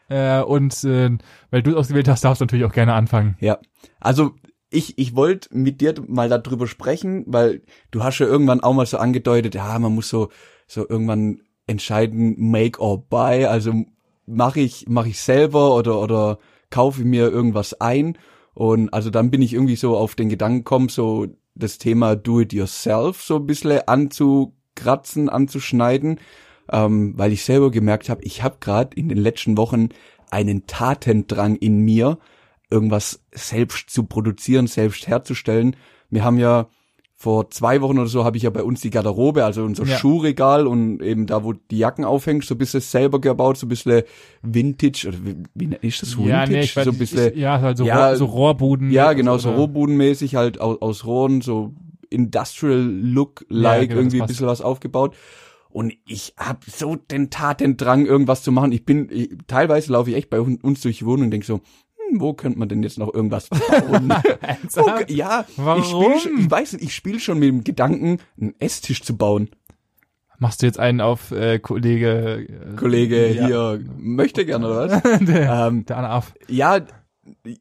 Äh, 0.08 0.42
und 0.42 0.84
äh, 0.84 1.10
weil 1.50 1.62
du 1.62 1.70
es 1.70 1.76
ausgewählt 1.76 2.08
hast, 2.08 2.24
darfst 2.24 2.40
du 2.40 2.44
natürlich 2.44 2.64
auch 2.64 2.72
gerne 2.72 2.94
anfangen. 2.94 3.36
Ja. 3.40 3.58
Also, 4.00 4.34
ich, 4.70 4.98
ich 4.98 5.14
wollte 5.14 5.56
mit 5.56 5.80
dir 5.80 5.94
mal 6.06 6.28
darüber 6.28 6.66
sprechen, 6.66 7.24
weil 7.26 7.62
du 7.90 8.02
hast 8.02 8.18
ja 8.18 8.26
irgendwann 8.26 8.60
auch 8.60 8.74
mal 8.74 8.86
so 8.86 8.98
angedeutet, 8.98 9.54
ja, 9.54 9.78
man 9.78 9.94
muss 9.94 10.08
so, 10.08 10.30
so 10.66 10.88
irgendwann 10.88 11.40
entscheiden, 11.66 12.34
make 12.38 12.80
or 12.80 12.98
buy, 12.98 13.46
also 13.46 13.84
mache 14.26 14.60
ich, 14.60 14.88
mache 14.88 15.08
ich 15.08 15.20
selber 15.20 15.76
oder, 15.76 16.00
oder 16.00 16.38
kaufe 16.70 17.00
ich 17.00 17.06
mir 17.06 17.30
irgendwas 17.30 17.80
ein. 17.80 18.18
Und 18.52 18.92
also 18.92 19.10
dann 19.10 19.30
bin 19.30 19.42
ich 19.42 19.52
irgendwie 19.52 19.76
so 19.76 19.96
auf 19.96 20.14
den 20.14 20.28
Gedanken 20.28 20.58
gekommen, 20.58 20.88
so 20.88 21.26
das 21.54 21.78
Thema 21.78 22.16
Do-it-yourself 22.16 23.22
so 23.22 23.36
ein 23.36 23.46
bisschen 23.46 23.80
anzukratzen, 23.86 25.28
anzuschneiden, 25.28 26.20
ähm, 26.72 27.14
weil 27.16 27.32
ich 27.32 27.44
selber 27.44 27.70
gemerkt 27.70 28.08
habe, 28.08 28.22
ich 28.24 28.42
habe 28.42 28.56
gerade 28.60 28.96
in 28.96 29.08
den 29.08 29.18
letzten 29.18 29.56
Wochen 29.56 29.88
einen 30.30 30.66
Tatendrang 30.66 31.56
in 31.56 31.78
mir, 31.80 32.18
irgendwas 32.70 33.20
selbst 33.32 33.90
zu 33.90 34.04
produzieren, 34.04 34.66
selbst 34.66 35.06
herzustellen. 35.06 35.76
Wir 36.10 36.24
haben 36.24 36.38
ja 36.38 36.66
vor 37.16 37.48
zwei 37.50 37.80
Wochen 37.80 37.98
oder 37.98 38.08
so 38.08 38.24
habe 38.24 38.36
ich 38.36 38.42
ja 38.42 38.50
bei 38.50 38.62
uns 38.62 38.80
die 38.80 38.90
Garderobe, 38.90 39.44
also 39.44 39.62
unser 39.62 39.84
Ja. 39.84 39.96
Schuhregal 39.96 40.66
und 40.66 41.00
eben 41.00 41.26
da, 41.26 41.44
wo 41.44 41.52
die 41.52 41.78
Jacken 41.78 42.04
aufhängst, 42.04 42.48
so 42.48 42.54
ein 42.54 42.58
bisschen 42.58 42.80
selber 42.80 43.20
gebaut, 43.20 43.56
so 43.56 43.66
ein 43.66 43.68
bisschen 43.68 44.02
Vintage, 44.42 45.06
oder 45.08 45.18
wie, 45.24 45.36
wie 45.54 45.86
ist 45.86 46.02
das 46.02 46.16
Vintage? 46.18 46.30
Ja, 46.30 46.46
nee, 46.46 46.60
ich 46.64 46.76
weiß, 46.76 46.84
so 46.84 46.90
ein 46.90 46.98
bisschen, 46.98 47.32
ich, 47.32 47.38
ja, 47.38 47.60
halt 47.60 47.78
so, 47.78 47.84
Ja, 47.86 48.08
Rohr, 48.08 48.16
so 48.16 48.24
Rohrbuden. 48.26 48.90
ja, 48.90 49.12
genau, 49.12 49.38
so 49.38 49.50
oder- 49.50 49.58
rohbudenmäßig 49.58 50.34
halt 50.34 50.60
aus, 50.60 50.82
aus 50.82 51.04
Rohren, 51.06 51.40
so 51.40 51.72
Industrial 52.10 52.80
Look-like, 52.82 53.80
Ja, 53.82 53.86
genau, 53.86 54.00
irgendwie 54.00 54.20
ein 54.20 54.26
bisschen 54.26 54.46
was 54.46 54.60
aufgebaut. 54.60 55.14
Und 55.74 55.92
ich 56.06 56.34
hab 56.38 56.62
so 56.66 56.94
den 56.94 57.30
Tatendrang, 57.30 58.06
irgendwas 58.06 58.44
zu 58.44 58.52
machen. 58.52 58.70
Ich 58.70 58.84
bin, 58.84 59.08
ich, 59.10 59.30
teilweise 59.48 59.90
laufe 59.92 60.08
ich 60.10 60.14
echt 60.16 60.30
bei 60.30 60.40
un- 60.40 60.60
uns 60.62 60.80
durch 60.82 60.98
die 60.98 61.04
Wohnung 61.04 61.24
und 61.26 61.30
denk 61.32 61.44
so, 61.44 61.56
hm, 61.96 62.20
wo 62.20 62.32
könnte 62.32 62.60
man 62.60 62.68
denn 62.68 62.84
jetzt 62.84 62.96
noch 62.96 63.12
irgendwas 63.12 63.48
bauen? 63.48 64.08
Ernsthaft? 64.40 65.10
ja, 65.10 65.44
Warum? 65.56 65.82
ich 65.82 65.88
spiele 65.88 66.20
schon, 66.20 66.38
ich 66.44 66.48
weiß 66.50 66.72
nicht, 66.74 66.84
ich 66.84 66.94
spiele 66.94 67.18
schon 67.18 67.40
mit 67.40 67.48
dem 67.48 67.64
Gedanken, 67.64 68.18
einen 68.40 68.54
Esstisch 68.60 69.02
zu 69.02 69.16
bauen. 69.16 69.50
Machst 70.38 70.62
du 70.62 70.66
jetzt 70.66 70.78
einen 70.78 71.00
auf 71.00 71.32
äh, 71.32 71.58
Kollege 71.58 72.46
äh, 72.48 72.76
Kollege 72.76 73.32
ja. 73.34 73.46
hier 73.46 73.84
möchte 73.98 74.46
gerne 74.46 74.66
oder 74.68 74.90
was? 74.90 75.02
der, 75.24 75.66
ähm, 75.68 75.86
der 75.86 75.96
Anna 75.96 76.10
Aff. 76.10 76.34
ja, 76.48 76.80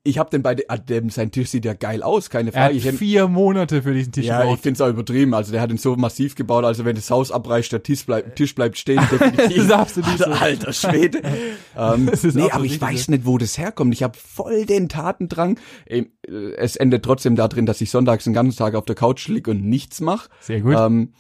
ich 0.03 0.17
habe 0.17 0.29
den 0.29 0.41
bei 0.43 0.55
de, 0.55 0.65
ah, 0.67 0.77
dem, 0.77 1.10
sein 1.10 1.32
Tisch 1.32 1.50
sieht 1.50 1.65
ja 1.65 1.74
geil 1.74 2.03
aus, 2.03 2.29
keine 2.29 2.51
Er 2.53 2.60
hat 2.60 2.65
Frage. 2.67 2.77
Ich 2.77 2.86
hätt- 2.86 2.96
vier 2.98 3.27
Monate 3.27 3.82
für 3.82 3.93
diesen 3.93 4.12
Tisch 4.12 4.25
Ja, 4.25 4.39
ich 4.39 4.43
gebraucht. 4.43 4.62
find's 4.63 4.82
auch 4.82 4.89
übertrieben. 4.89 5.34
Also 5.34 5.51
der 5.51 5.62
hat 5.62 5.70
ihn 5.72 5.77
so 5.77 5.96
massiv 5.96 6.36
gebaut, 6.36 6.65
also 6.65 6.86
wenn 6.86 6.96
das 6.96 7.10
Haus 7.10 7.32
abreißt, 7.32 7.72
der 7.72 7.84
Tisch 7.84 8.05
bleibt, 8.05 8.36
Tisch 8.36 8.55
bleibt 8.55 8.77
stehen. 8.77 9.01
Das 9.38 9.51
ist 9.53 9.72
absolut 9.72 10.17
so. 10.17 10.25
Alter, 10.25 10.74
Schwede. 10.74 11.22
ähm, 11.77 12.10
nee, 12.34 12.51
aber 12.51 12.65
ich 12.65 12.79
weiß 12.82 13.08
nicht, 13.10 13.25
wo 13.25 13.38
das 13.38 13.58
herkommt. 13.58 13.93
Ich 13.93 14.03
habe 14.03 14.17
voll 14.17 14.65
den 14.65 14.89
Tatendrang. 14.89 15.60
Ähm, 15.88 16.08
äh, 16.27 16.51
Es 16.58 16.75
endet 16.75 17.03
trotzdem 17.05 17.36
darin, 17.36 17.65
dass 17.65 17.82
ich 17.82 17.89
sonntags 17.89 18.24
den 18.25 18.34
ganzen 18.34 18.58
Tag 18.58 18.75
auf 18.75 18.86
der 18.86 18.96
Couch 18.96 19.27
lieg 19.27 19.48
und 19.48 19.63
nichts 19.63 20.01
mache. 20.01 20.29
Sehr 20.41 20.62
gut. 20.62 20.75
Ähm, 20.77 21.13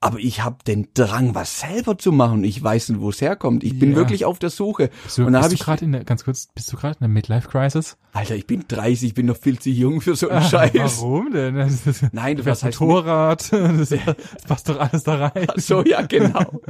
aber 0.00 0.18
ich 0.18 0.44
habe 0.44 0.58
den 0.66 0.88
Drang, 0.94 1.34
was 1.34 1.60
selber 1.60 1.98
zu 1.98 2.12
machen. 2.12 2.44
Ich 2.44 2.62
weiß 2.62 2.90
nicht, 2.90 3.00
wo 3.00 3.10
es 3.10 3.20
herkommt. 3.20 3.64
Ich 3.64 3.78
bin 3.78 3.90
Ja. 3.90 3.96
wirklich 3.96 4.24
auf 4.24 4.38
der 4.38 4.50
Suche. 4.50 4.90
bist 5.04 5.18
du, 5.18 5.26
und 5.26 5.32
da 5.32 5.42
habe 5.42 5.54
ich, 5.54 5.60
gerade 5.60 5.84
in 5.84 5.92
der, 5.92 6.04
ganz 6.04 6.24
kurz, 6.24 6.48
bist 6.54 6.72
du 6.72 6.76
gerade 6.76 6.94
in 6.94 7.00
der 7.00 7.08
Midlife-Crisis? 7.08 7.96
Alter, 8.12 8.36
ich 8.36 8.46
bin 8.46 8.64
30, 8.66 9.08
ich 9.08 9.14
bin 9.14 9.26
noch 9.26 9.36
viel 9.36 9.58
zu 9.58 9.70
jung 9.70 10.00
für 10.00 10.14
so 10.16 10.28
einen 10.30 10.44
Scheiß. 10.44 11.00
Warum 11.02 11.32
denn? 11.32 11.56
Ist, 11.56 11.84
Nein, 12.12 12.36
du 12.36 12.42
fährst 12.44 12.64
Motorrad, 12.64 13.52
das, 13.52 13.88
das 13.90 13.98
passt 14.46 14.68
doch 14.68 14.78
alles 14.78 15.02
da 15.02 15.28
rein. 15.28 15.46
Ach 15.48 15.58
so, 15.58 15.82
ja, 15.84 16.02
genau. 16.02 16.60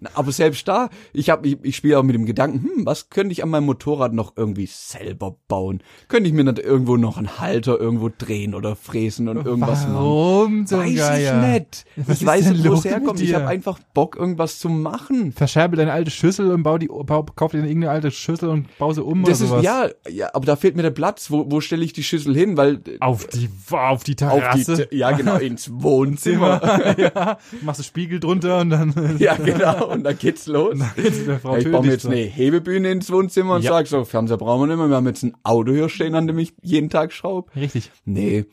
Na, 0.00 0.10
Aber 0.14 0.30
selbst 0.32 0.68
da, 0.68 0.90
ich 1.12 1.30
habe, 1.30 1.48
ich, 1.48 1.58
ich 1.62 1.76
spiele 1.76 1.98
auch 1.98 2.02
mit 2.02 2.14
dem 2.14 2.26
Gedanken, 2.26 2.64
hm, 2.64 2.86
was 2.86 3.08
könnte 3.10 3.32
ich 3.32 3.42
an 3.42 3.48
meinem 3.50 3.64
Motorrad 3.64 4.12
noch 4.12 4.34
irgendwie 4.36 4.66
selber 4.70 5.36
bauen? 5.48 5.82
Könnte 6.08 6.28
ich 6.28 6.34
mir 6.34 6.44
nicht 6.44 6.58
irgendwo 6.58 6.96
noch 6.96 7.16
einen 7.16 7.38
Halter 7.38 7.78
irgendwo 7.80 8.10
drehen 8.16 8.54
oder 8.54 8.76
fräsen 8.76 9.28
und 9.28 9.44
irgendwas 9.44 9.82
machen? 9.84 9.94
Warum 9.94 10.70
Weiß 10.70 11.18
ich 11.18 11.32
nicht. 11.52 11.86
Was 11.96 12.20
ich 12.20 12.26
weiß 12.26 12.50
nicht, 12.50 12.64
herkommt. 12.82 13.20
mit 13.20 13.28
Ich 13.28 13.34
habe 13.34 13.46
einfach 13.46 13.78
Bock, 13.94 14.16
irgendwas 14.16 14.58
zu 14.58 14.68
machen. 14.68 15.30
Verscherbe 15.32 15.76
deine 15.76 15.92
alte 15.92 16.10
Schüssel 16.10 16.50
und 16.50 16.62
bau 16.64 16.78
die, 16.78 16.88
bau, 16.88 17.24
kauf 17.36 17.52
dir 17.52 17.58
irgendeine 17.58 17.90
alte 17.90 18.10
Schüssel 18.10 18.48
und 18.48 18.66
bau 18.78 18.92
sie 18.92 19.02
um 19.04 19.22
Das 19.22 19.40
oder 19.40 19.44
ist, 19.44 19.50
sowas. 19.50 19.62
ja, 19.64 19.88
ja, 20.10 20.30
aber 20.34 20.46
da 20.46 20.56
fehlt 20.56 20.74
mir 20.76 20.82
der 20.82 20.90
Platz. 20.90 21.30
Wo, 21.30 21.50
wo 21.50 21.60
stelle 21.60 21.84
ich 21.84 21.92
die 21.92 22.02
Schüssel 22.02 22.34
hin? 22.34 22.56
Weil 22.56 22.80
Auf 23.00 23.26
die, 23.28 23.48
auf 23.70 24.02
die 24.02 24.12
auf 24.12 24.16
Terrasse. 24.18 24.88
die, 24.90 24.96
ja 24.96 25.12
genau, 25.12 25.36
ins 25.38 25.70
Wohnzimmer. 25.72 26.94
ja, 26.98 27.38
machst 27.62 27.80
du 27.80 27.84
Spiegel 27.84 28.18
drunter 28.20 28.60
und 28.60 28.70
dann 28.70 29.16
ja, 29.18 29.34
genau, 29.36 29.92
und 29.92 30.02
dann 30.04 30.18
geht's 30.18 30.46
los. 30.46 30.76
geht's 30.96 31.24
der 31.24 31.38
Frau 31.38 31.52
Ja, 31.52 31.58
ich 31.58 31.70
baue 31.70 31.84
mir 31.84 31.92
jetzt 31.92 32.06
eine 32.06 32.16
Hebebühne 32.16 32.90
ins 32.90 33.10
Wohnzimmer 33.12 33.54
und 33.56 33.62
Ja. 33.62 33.72
sag 33.72 33.86
so, 33.86 34.04
Fernseher 34.04 34.36
brauchen 34.38 34.62
wir 34.62 34.66
nicht 34.68 34.76
mehr, 34.78 34.88
wir 34.88 34.96
haben 34.96 35.06
jetzt 35.06 35.22
ein 35.22 35.34
Auto 35.42 35.72
hier 35.72 35.88
stehen, 35.88 36.14
an 36.14 36.26
dem 36.26 36.38
ich 36.38 36.54
jeden 36.62 36.90
Tag 36.90 37.12
schraube. 37.12 37.50
Richtig. 37.56 37.90
Nee. 38.04 38.46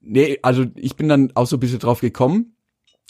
Nee, 0.00 0.38
also 0.42 0.64
ich 0.74 0.96
bin 0.96 1.08
dann 1.08 1.30
auch 1.36 1.46
so 1.46 1.56
ein 1.56 1.60
bisschen 1.60 1.78
drauf 1.78 2.00
gekommen, 2.00 2.51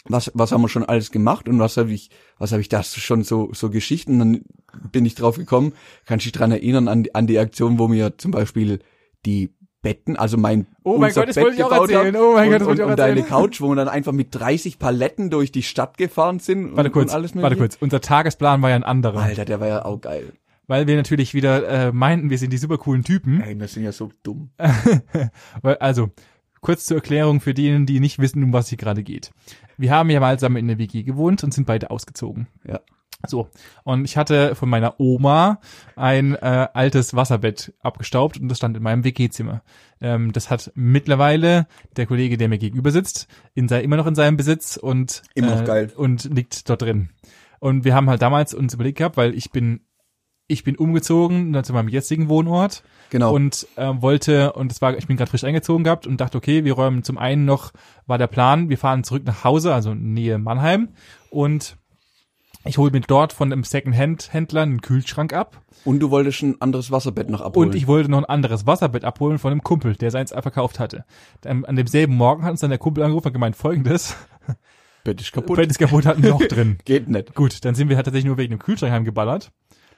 was, 0.05 0.31
was 0.35 0.53
haben 0.53 0.63
wir 0.63 0.69
schon 0.69 0.85
alles 0.85 1.11
gemacht 1.11 1.49
und 1.49 1.59
was 1.59 1.77
habe 1.77 1.93
ich, 1.93 2.11
was 2.39 2.53
habe 2.53 2.61
ich 2.61 2.69
da 2.69 2.83
schon 2.83 3.23
so, 3.25 3.51
so 3.53 3.71
Geschichten, 3.71 4.19
dann 4.19 4.41
bin 4.91 5.05
ich 5.07 5.15
drauf 5.15 5.37
gekommen, 5.37 5.73
kann 6.07 6.19
ich 6.19 6.25
dich 6.25 6.33
dran 6.33 6.51
erinnern 6.53 6.89
an, 6.89 7.03
die- 7.05 7.15
an 7.15 7.27
die 7.27 7.39
Aktion, 7.39 7.79
wo 7.79 7.89
mir 7.89 8.19
zum 8.19 8.31
Beispiel 8.33 8.81
die 9.27 9.55
Betten, 9.83 10.17
also 10.17 10.37
mein 10.39 10.67
Oh 10.85 10.97
mein 10.99 11.09
unser 11.09 11.23
Gott, 11.23 11.29
das 11.31 11.35
Bett 11.35 11.45
wollte 11.45 11.57
ich 11.57 11.65
auch 11.65 11.73
erzählen. 11.73 12.15
Oh 12.17 12.35
mein 12.35 12.47
und, 12.47 12.53
Gott, 12.53 12.61
das 12.61 12.67
wollte 12.69 12.83
ich 12.83 12.87
auch 12.87 12.91
und 12.91 12.99
deine 12.99 13.21
erzählen. 13.21 13.29
Couch, 13.29 13.61
wo 13.61 13.69
wir 13.69 13.75
dann 13.77 13.89
einfach 13.89 14.13
mit 14.13 14.29
30 14.33 14.79
Paletten 14.79 15.29
durch 15.29 15.51
die 15.51 15.65
Stadt 15.65 15.99
gefahren 15.99 16.39
sind 16.39 16.77
Warte 16.77 16.89
und, 16.91 16.93
kurz, 16.93 17.11
und 17.11 17.15
alles 17.17 17.35
warte 17.35 17.57
kurz. 17.57 17.79
Unser 17.81 18.01
Tagesplan 18.01 18.63
war 18.63 18.71
ja 18.71 18.77
ein 18.77 18.85
anderer. 18.85 19.19
Alter, 19.21 19.45
der 19.45 19.59
war 19.59 19.67
ja 19.67 19.85
auch 19.85 20.01
geil. 20.01 20.33
Weil 20.69 20.87
wir 20.87 20.95
natürlich 20.95 21.35
wieder 21.35 21.69
äh, 21.69 21.93
meinten, 21.93 22.31
wir 22.31 22.39
sind 22.39 22.53
die 22.53 22.59
super 22.59 22.79
coolen 22.79 23.03
Typen. 23.03 23.41
Ey, 23.41 23.59
wir 23.59 23.67
sind 23.67 23.83
ja 23.83 23.91
so 23.91 24.11
dumm. 24.23 24.51
Also, 25.81 26.11
kurz 26.61 26.87
zur 26.87 26.99
Erklärung 26.99 27.41
für 27.41 27.53
diejenigen, 27.55 27.87
die 27.87 27.99
nicht 28.01 28.19
wissen, 28.21 28.43
um 28.45 28.53
was 28.53 28.69
hier 28.69 28.79
gerade 28.79 29.03
geht. 29.03 29.33
Wir 29.83 29.91
haben 29.91 30.11
ja 30.11 30.21
mal 30.21 30.39
zusammen 30.39 30.59
in 30.59 30.69
der 30.69 30.79
WG 30.79 31.03
gewohnt 31.03 31.43
und 31.43 31.53
sind 31.53 31.67
beide 31.67 31.91
ausgezogen. 31.91 32.47
Ja. 32.65 32.79
So. 33.27 33.49
Und 33.83 34.05
ich 34.05 34.17
hatte 34.17 34.55
von 34.55 34.69
meiner 34.69 35.01
Oma 35.01 35.61
ein 35.97 36.37
äh, 36.37 36.69
altes 36.73 37.17
Wasserbett 37.17 37.75
abgestaubt 37.81 38.39
und 38.39 38.49
das 38.49 38.59
stand 38.59 38.77
in 38.77 38.83
meinem 38.85 39.03
WG-Zimmer. 39.03 39.63
Ähm, 40.01 40.33
das 40.33 40.51
hat 40.51 40.71
mittlerweile 40.77 41.67
der 41.97 42.07
Kollege, 42.07 42.37
der 42.37 42.49
mir 42.49 42.59
gegenüber 42.59 42.93
sitzt, 42.93 43.27
in 43.55 43.67
sei, 43.67 43.83
immer 43.83 43.97
noch 43.97 44.07
in 44.07 44.15
seinem 44.15 44.37
Besitz 44.37 44.77
und 44.77 45.25
Immer 45.35 45.57
noch 45.57 45.63
äh, 45.63 45.67
geil. 45.67 45.93
und 45.97 46.25
liegt 46.33 46.71
dort 46.71 46.83
drin. 46.83 47.11
Und 47.59 47.85
wir 47.85 47.97
haben 47.97 48.09
halt 48.09 48.23
damals 48.23 48.55
uns 48.55 48.75
überlegt 48.75 48.99
gehabt, 48.99 49.17
weil 49.17 49.35
ich 49.35 49.51
bin 49.51 49.81
ich 50.53 50.65
bin 50.65 50.77
umgezogen 50.77 51.63
zu 51.65 51.73
meinem 51.73 51.89
jetzigen 51.89 52.29
Wohnort 52.29 52.83
Genau. 53.11 53.35
und 53.35 53.67
äh, 53.77 53.91
wollte 54.01 54.53
und 54.55 54.71
das 54.71 54.81
war 54.81 54.97
ich 54.97 55.07
bin 55.07 55.17
gerade 55.19 55.31
frisch 55.31 55.45
eingezogen 55.45 55.85
gehabt 55.85 56.07
und 56.07 56.19
dachte 56.21 56.39
okay 56.39 56.65
wir 56.65 56.73
räumen 56.75 57.03
zum 57.03 57.19
einen 57.19 57.45
noch 57.45 57.73
war 58.07 58.17
der 58.17 58.27
Plan 58.27 58.71
wir 58.71 58.79
fahren 58.79 59.05
zurück 59.05 59.25
nach 59.27 59.45
Hause 59.45 59.75
also 59.75 59.93
Nähe 59.95 60.39
Mannheim 60.39 60.89
und 61.31 61.77
ich 62.65 62.79
hole 62.79 62.91
mir 62.93 63.01
dort 63.01 63.33
von 63.33 63.53
einem 63.53 63.65
Secondhand 63.65 64.33
Händler 64.33 64.63
einen 64.63 64.81
Kühlschrank 64.81 65.33
ab 65.35 65.61
Und 65.85 65.99
du 66.01 66.11
wolltest 66.11 66.43
ein 66.43 66.61
anderes 66.61 66.91
Wasserbett 66.93 67.29
noch 67.29 67.41
abholen. 67.41 67.71
und 67.71 67.75
ich 67.75 67.87
wollte 67.89 68.11
noch 68.11 68.19
ein 68.19 68.25
anderes 68.25 68.67
Wasserbett 68.67 69.05
abholen 69.05 69.39
von 69.39 69.51
einem 69.51 69.63
Kumpel 69.63 69.95
der 69.97 70.11
seins 70.11 70.31
verkauft 70.33 70.79
hatte 70.79 71.05
an 71.45 71.77
demselben 71.77 72.17
Morgen 72.17 72.45
hat 72.45 72.53
uns 72.53 72.61
dann 72.61 72.71
der 72.71 72.79
Kumpel 72.79 73.03
angerufen 73.05 73.27
und 73.27 73.33
gemeint 73.35 73.57
folgendes 73.57 74.17
Bett 75.05 75.21
ist 75.21 75.33
kaputt. 75.35 75.57
Bett 75.57 75.71
ist 75.71 75.79
kaputt 75.79 76.07
hat 76.07 76.17
ein 76.17 76.23
Loch 76.23 76.41
drin 76.47 76.79
Geht 76.87 77.09
nicht. 77.09 77.35
gut 77.35 77.65
dann 77.65 77.75
sind 77.75 77.89
wir 77.91 77.97
halt 77.97 78.07
tatsächlich 78.07 78.29
nur 78.29 78.39
wegen 78.39 78.53
dem 78.53 78.59
Kühlschrank 78.61 78.93
heimgeballert 78.93 79.51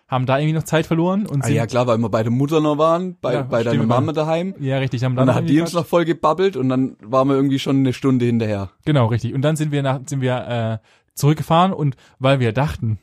haben 0.07 0.27
da 0.27 0.39
irgendwie 0.39 0.55
noch 0.55 0.65
Zeit 0.65 0.87
verloren 0.87 1.27
und 1.27 1.43
Ah, 1.43 1.47
sind 1.47 1.57
ja 1.57 1.67
klar, 1.67 1.87
weil 1.87 1.99
wir 1.99 2.09
bei 2.11 2.23
der 2.23 2.31
Mutter 2.31 2.61
noch 2.61 2.77
waren, 2.79 3.17
bei, 3.21 3.35
Ja, 3.35 3.43
bei 3.43 3.63
deiner 3.63 3.85
Mama 3.85 4.13
daheim. 4.13 4.55
ja 4.61 4.79
richtig 4.79 5.03
haben 5.03 5.17
Und 5.17 5.27
dann 5.27 5.35
hat 5.35 5.49
die 5.49 5.61
uns 5.61 5.73
noch 5.73 5.87
voll 5.87 6.05
gebabbelt 6.05 6.57
und 6.57 6.69
dann 6.69 6.97
waren 7.03 7.29
wir 7.29 7.35
irgendwie 7.35 7.59
schon 7.59 7.79
eine 7.79 7.93
Stunde 7.93 8.27
hinterher. 8.27 8.71
Genau, 8.85 9.07
richtig. 9.07 9.33
Und 9.35 9.43
dann 9.43 9.57
sind 9.57 9.73
wir 9.73 9.83
nach, 9.83 10.01
sind 10.07 10.21
wir 10.21 10.81
äh, 10.83 10.87
zurückgefahren 11.15 11.73
und 11.73 11.97
weil 12.19 12.39
wir 12.41 12.53
dachten, 12.53 12.99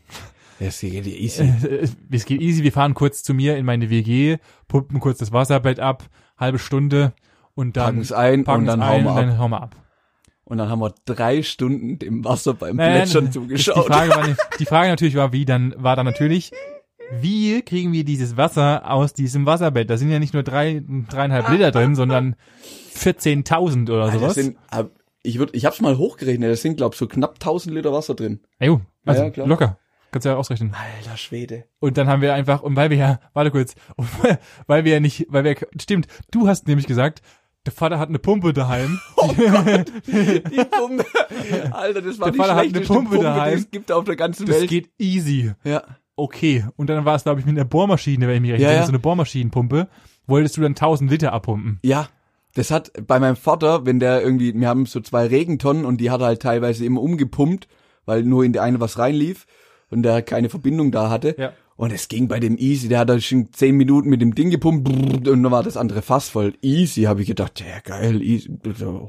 ist 0.60 0.84
ja 0.84 0.90
easy. 1.02 1.44
äh, 1.44 1.88
es 2.12 2.26
geht 2.26 2.40
easy, 2.40 2.64
wir 2.64 2.72
fahren 2.72 2.94
kurz 2.94 3.24
zu 3.24 3.34
mir 3.34 3.58
in 3.58 3.66
meine 3.66 3.90
WG, 3.90 4.38
pumpen 4.68 5.00
kurz 5.00 5.18
das 5.18 5.32
Wasserbett 5.32 5.80
ab, 5.80 6.04
halbe 6.38 6.60
Stunde 6.60 7.14
und 7.56 7.78
dann 7.78 7.86
Packen 7.86 8.02
es 8.02 8.12
ein 8.12 8.44
packen 8.44 8.60
und 8.62 8.66
dann 8.68 8.80
es 8.82 8.86
hauen 8.88 9.00
ein 9.00 9.06
wir 9.06 9.16
dann 9.16 9.38
hauen 9.40 9.50
wir 9.52 9.62
ab. 9.64 9.76
Und 10.44 10.58
dann 10.58 10.70
haben 10.70 10.80
wir 10.82 10.94
drei 11.06 11.44
Stunden 11.44 11.98
dem 11.98 12.26
Wasser 12.26 12.54
beim 12.54 12.76
Plätschern 12.76 13.32
zugeschaut. 13.32 13.86
Die 13.88 13.92
Frage, 13.94 14.10
war, 14.12 14.28
die 14.60 14.66
Frage 14.66 14.90
natürlich 14.90 15.16
war, 15.16 15.32
wie 15.32 15.46
dann, 15.46 15.74
war 15.78 15.96
dann 15.96 16.06
natürlich, 16.06 16.52
wie 17.20 17.62
kriegen 17.62 17.92
wir 17.92 18.04
dieses 18.04 18.38
Wasser 18.38 18.90
aus 18.90 19.14
diesem 19.14 19.46
Wasserbett? 19.46 19.90
Da 19.90 19.98
sind 19.98 20.10
ja 20.12 20.20
nicht 20.20 20.34
nur 20.34 20.44
drei, 20.44 20.82
dreieinhalb 21.10 21.50
Liter 21.50 21.72
drin, 21.72 21.96
sondern 21.96 22.36
14.000 22.96 23.90
oder 23.92 24.04
Alter, 24.06 24.20
sowas. 24.20 24.36
das 24.36 24.46
sind, 24.46 24.58
ich 25.24 25.38
würd, 25.40 25.52
ich 25.54 25.66
hab's 25.66 25.82
mal 25.82 25.98
hochgerechnet, 25.98 26.50
das 26.52 26.62
sind 26.62 26.78
glaub 26.78 26.96
so 26.96 27.08
knapp 27.08 27.34
1000 27.36 27.76
Liter 27.76 27.94
Wasser 27.94 28.16
drin. 28.16 28.40
Ja, 28.60 28.68
jo, 28.68 28.82
also 29.06 29.24
Ja, 29.24 29.30
klar. 29.30 29.48
locker. 29.48 29.78
Kannst 30.12 30.26
du 30.26 30.30
ja 30.30 30.36
ausrechnen. 30.36 30.74
Alter 30.74 31.16
Schwede. 31.16 31.66
Und 31.80 31.98
dann 31.98 32.08
haben 32.08 32.22
wir 32.22 32.34
einfach, 32.34 32.64
und 32.64 32.76
weil 32.76 32.90
wir 32.90 32.98
ja, 32.98 33.20
warte 33.34 33.50
kurz, 33.52 33.76
weil- 34.68 34.84
wir 34.84 34.92
ja 34.94 35.00
nicht, 35.00 35.28
weil 35.30 35.44
wir, 35.46 35.56
stimmt, 35.80 36.08
du 36.32 36.48
hast 36.48 36.68
nämlich 36.68 36.86
gesagt, 36.88 37.22
der 37.66 37.72
Vater 37.72 38.00
hat 38.00 38.10
eine 38.10 38.20
Pumpe 38.20 38.52
daheim. 38.54 39.00
Die 40.08 40.66
Pumpe. 40.70 41.06
Alter, 41.72 42.02
das 42.02 42.20
war 42.20 42.26
Der 42.26 42.32
die 42.34 42.38
Vater 42.40 42.56
hat 42.56 42.60
eine 42.64 42.70
schlechteste 42.72 42.94
Pumpe 42.94 43.10
Pumpe, 43.12 43.24
daheim. 43.24 43.54
die 43.56 43.60
es 43.62 43.72
gibt 43.72 43.92
auf 43.92 44.04
der 44.04 44.16
ganzen 44.16 44.48
Das 44.48 44.62
Welt. 44.62 44.70
geht 44.70 44.90
easy. 44.98 45.52
Ja. 45.64 45.84
Okay. 46.22 46.66
Und 46.78 46.88
dann 46.92 47.04
war 47.04 47.16
es, 47.16 47.24
glaube 47.24 47.40
ich, 47.40 47.48
mit 47.48 47.58
einer 47.58 47.66
Bohrmaschine, 47.66 48.28
wenn 48.28 48.36
ich 48.36 48.42
mich 48.42 48.52
recht 48.52 48.62
Ja, 48.62 48.68
erinnere, 48.68 48.84
ja. 48.84 48.86
so 48.86 48.92
eine 48.92 49.00
Bohrmaschinenpumpe, 49.00 49.88
wolltest 50.28 50.56
du 50.56 50.62
dann 50.62 50.74
1000 50.74 51.10
Liter 51.10 51.34
abpumpen. 51.34 51.80
Ja, 51.84 52.10
das 52.54 52.70
hat 52.70 52.92
bei 53.08 53.20
meinem 53.20 53.36
Vater, 53.36 53.86
wenn 53.88 54.00
der 54.00 54.22
irgendwie, 54.22 54.54
wir 54.54 54.68
haben 54.68 54.86
so 54.86 55.00
zwei 55.00 55.26
Regentonnen 55.26 55.84
und 55.84 55.98
die 56.00 56.12
hat 56.12 56.22
er 56.22 56.28
halt 56.28 56.42
teilweise 56.42 56.86
immer 56.86 57.02
umgepumpt, 57.02 57.68
weil 58.06 58.22
nur 58.24 58.44
in 58.44 58.54
die 58.54 58.60
eine 58.60 58.80
was 58.80 59.00
reinlief 59.00 59.48
und 59.90 60.04
der 60.04 60.22
keine 60.22 60.50
Verbindung 60.50 60.92
da 60.92 61.10
hatte. 61.10 61.36
Ja. 61.40 61.54
Und 61.82 61.92
es 61.92 62.10
ging 62.10 62.28
bei 62.28 62.40
dem 62.40 62.60
Easy, 62.60 62.90
der 62.90 63.00
hat 63.00 63.10
da 63.10 63.20
schon 63.20 63.52
zehn 63.54 63.76
Minuten 63.76 64.08
mit 64.08 64.22
dem 64.22 64.36
Ding 64.36 64.52
gepumpt 64.52 64.88
und 64.88 65.24
dann 65.26 65.52
war 65.52 65.64
das 65.64 65.78
andere 65.78 66.04
Fass 66.04 66.30
voll. 66.30 66.54
Easy, 66.62 67.04
habe 67.06 67.22
ich 67.24 67.28
gedacht, 67.28 67.60
ja 67.60 67.80
geil, 67.84 68.22
easy, 68.22 68.52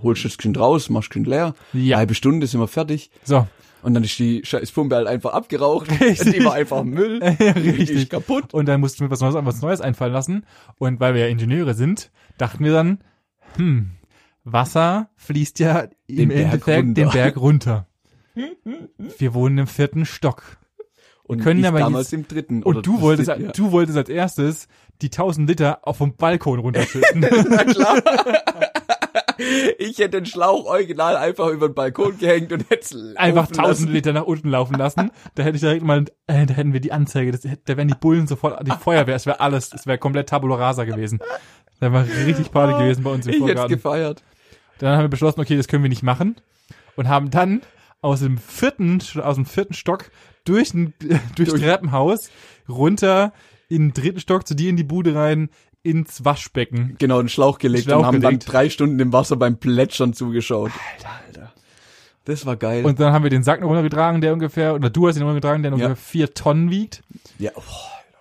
holst 0.03 0.25
du 0.25 0.29
das 0.29 0.39
Kind 0.39 0.59
raus, 0.59 0.89
machst 0.89 1.11
Kind 1.11 1.27
leer, 1.27 1.55
Ja. 1.75 1.99
halbe 1.99 2.15
Stunde 2.15 2.47
sind 2.47 2.61
wir 2.61 2.69
fertig. 2.69 3.11
So. 3.25 3.47
Und 3.83 3.93
dann 3.93 4.05
ist 4.05 4.19
die 4.19 4.41
scheiß 4.43 4.73
Pumpe 4.73 4.97
halt 4.97 5.07
einfach 5.07 5.35
abgeraucht. 5.35 5.91
Die 6.01 6.45
war 6.47 6.55
einfach 6.55 6.83
Müll. 6.83 7.19
Ist 7.59 8.09
kaputt. 8.09 8.55
Und 8.55 8.65
dann 8.67 8.81
mussten 8.81 9.01
wir 9.01 9.11
was 9.11 9.21
Neues, 9.21 9.35
was 9.35 9.61
Neues 9.61 9.83
einfallen 9.83 10.15
lassen. 10.15 10.47
Und 10.79 10.99
weil 10.99 11.13
wir 11.13 11.21
ja 11.21 11.27
Ingenieure 11.27 11.75
sind, 11.75 12.11
dachten 12.39 12.65
wir 12.65 12.73
dann, 12.73 13.01
hm, 13.57 13.91
Wasser 14.45 15.11
fließt 15.17 15.59
ja 15.59 15.89
im 16.07 16.17
Den 16.17 16.31
Endeffekt 16.31 16.97
den 16.97 17.11
Berg 17.11 17.37
runter. 17.37 17.87
Wir 19.19 19.35
wohnen 19.35 19.59
im 19.59 19.67
vierten 19.67 20.07
Stock. 20.07 20.57
Und 21.33 21.41
können 21.43 21.61
ich 21.61 21.67
aber 21.67 21.79
damals 21.81 22.11
jetzt- 22.11 22.21
im 22.21 22.29
dritten. 22.29 22.63
Und 22.63 22.87
du 22.87 23.01
wolltest, 23.01 23.29
dritte, 23.31 23.43
ja. 23.43 23.51
du 23.53 23.71
wolltest 23.73 23.99
als 23.99 24.09
erstes 24.09 24.69
die 25.01 25.07
1000 25.11 25.49
Liter 25.49 25.81
auf 25.83 25.97
vom 25.97 26.15
Balkon 26.17 26.59
runterschütten. 26.61 27.21
Na 27.49 27.65
klar. 27.65 28.03
Ich 29.79 29.99
hätte 29.99 30.11
den 30.21 30.27
Schlauch 30.27 30.67
original 30.67 31.17
einfach 31.17 31.49
über 31.49 31.69
den 31.69 31.75
Balkon 31.75 32.19
gehängt 32.19 32.53
und 32.53 32.69
hätte 32.71 32.81
es 32.97 33.17
Einfach 33.17 33.43
laufen 33.51 33.59
1000 33.59 33.67
lassen. 33.67 33.93
Liter 33.93 34.13
nach 34.13 34.25
unten 34.25 34.49
laufen 34.51 34.77
lassen. 34.77 35.11
Da 35.35 35.43
hätte 35.43 35.57
ich 35.57 35.61
direkt 35.63 35.83
mal, 35.83 36.05
äh, 36.27 36.47
da 36.47 36.55
hätten 36.55 36.73
wir 36.73 36.81
die 36.81 36.93
Anzeige, 36.93 37.33
das, 37.33 37.41
da 37.43 37.77
wären 37.77 37.89
die 37.89 37.95
Bullen 37.95 38.27
sofort, 38.27 38.65
die 38.67 38.71
Feuerwehr, 38.71 39.17
es 39.17 39.27
wäre 39.27 39.41
alles, 39.41 39.73
es 39.73 39.87
wäre 39.87 39.99
komplett 39.99 40.29
Tabula 40.29 40.57
Rasa 40.57 40.85
gewesen. 40.85 41.21
Da 41.81 41.93
war 41.93 42.05
richtig 42.27 42.53
Party 42.53 42.75
gewesen 42.81 43.03
bei 43.03 43.11
uns 43.11 43.27
im 43.27 43.33
Ich 43.33 43.37
hätte 43.41 43.45
es 43.45 43.51
Vorgarten. 43.59 43.75
gefeiert. 43.75 44.23
Dann 44.79 44.97
haben 44.97 45.05
wir 45.05 45.09
beschlossen, 45.09 45.41
okay, 45.41 45.57
das 45.57 45.67
können 45.67 45.83
wir 45.83 45.91
nicht 45.91 46.03
machen. 46.05 46.37
Und 46.95 47.09
haben 47.09 47.31
dann 47.31 47.63
aus 48.01 48.21
dem 48.21 48.39
vierten, 48.39 49.01
aus 49.23 49.37
dem 49.37 49.47
vierten 49.47 49.75
Stock 49.75 50.11
durch, 50.45 50.75
ein, 50.75 50.95
durch, 51.37 51.49
Durch- 51.51 51.61
Treppenhaus 51.63 52.31
runter 52.69 53.33
in 53.69 53.89
den 53.89 53.95
dritten 53.95 54.21
Stock 54.21 54.47
zu 54.47 54.55
dir 54.55 54.69
in 54.71 54.77
die 54.77 54.85
Bude 54.85 55.15
rein 55.15 55.49
ins 55.83 56.25
Waschbecken. 56.25 56.95
Genau, 56.99 57.19
einen 57.19 57.29
Schlauch 57.29 57.59
gelegt 57.59 57.85
Schlauch 57.85 58.01
und 58.01 58.07
haben 58.07 58.21
gelegt. 58.21 58.45
dann 58.45 58.53
drei 58.53 58.69
Stunden 58.71 59.01
im 59.01 59.13
Wasser 59.13 59.37
beim 59.37 59.57
Plätschern 59.59 60.13
zugeschaut. 60.13 60.71
Alter, 60.97 61.11
Alter. 61.27 61.53
Das 62.25 62.47
war 62.47 62.55
geil. 62.57 62.85
Und 62.85 63.01
dann 63.01 63.13
haben 63.13 63.25
wir 63.25 63.31
den 63.31 63.43
Sack 63.43 63.61
noch 63.61 63.69
runtergetragen, 63.69 64.21
der 64.21 64.33
ungefähr, 64.33 64.75
oder 64.75 64.91
du 64.91 65.09
hast 65.09 65.17
ihn 65.17 65.23
runtergetragen, 65.23 65.63
der 65.65 65.71
Ja. 65.71 65.75
ungefähr 65.75 65.97
vier 65.97 66.35
Tonnen 66.35 66.71
wiegt. 66.71 67.03
ja, 67.39 67.51
oh, 67.57 67.61
Alter. 67.61 68.19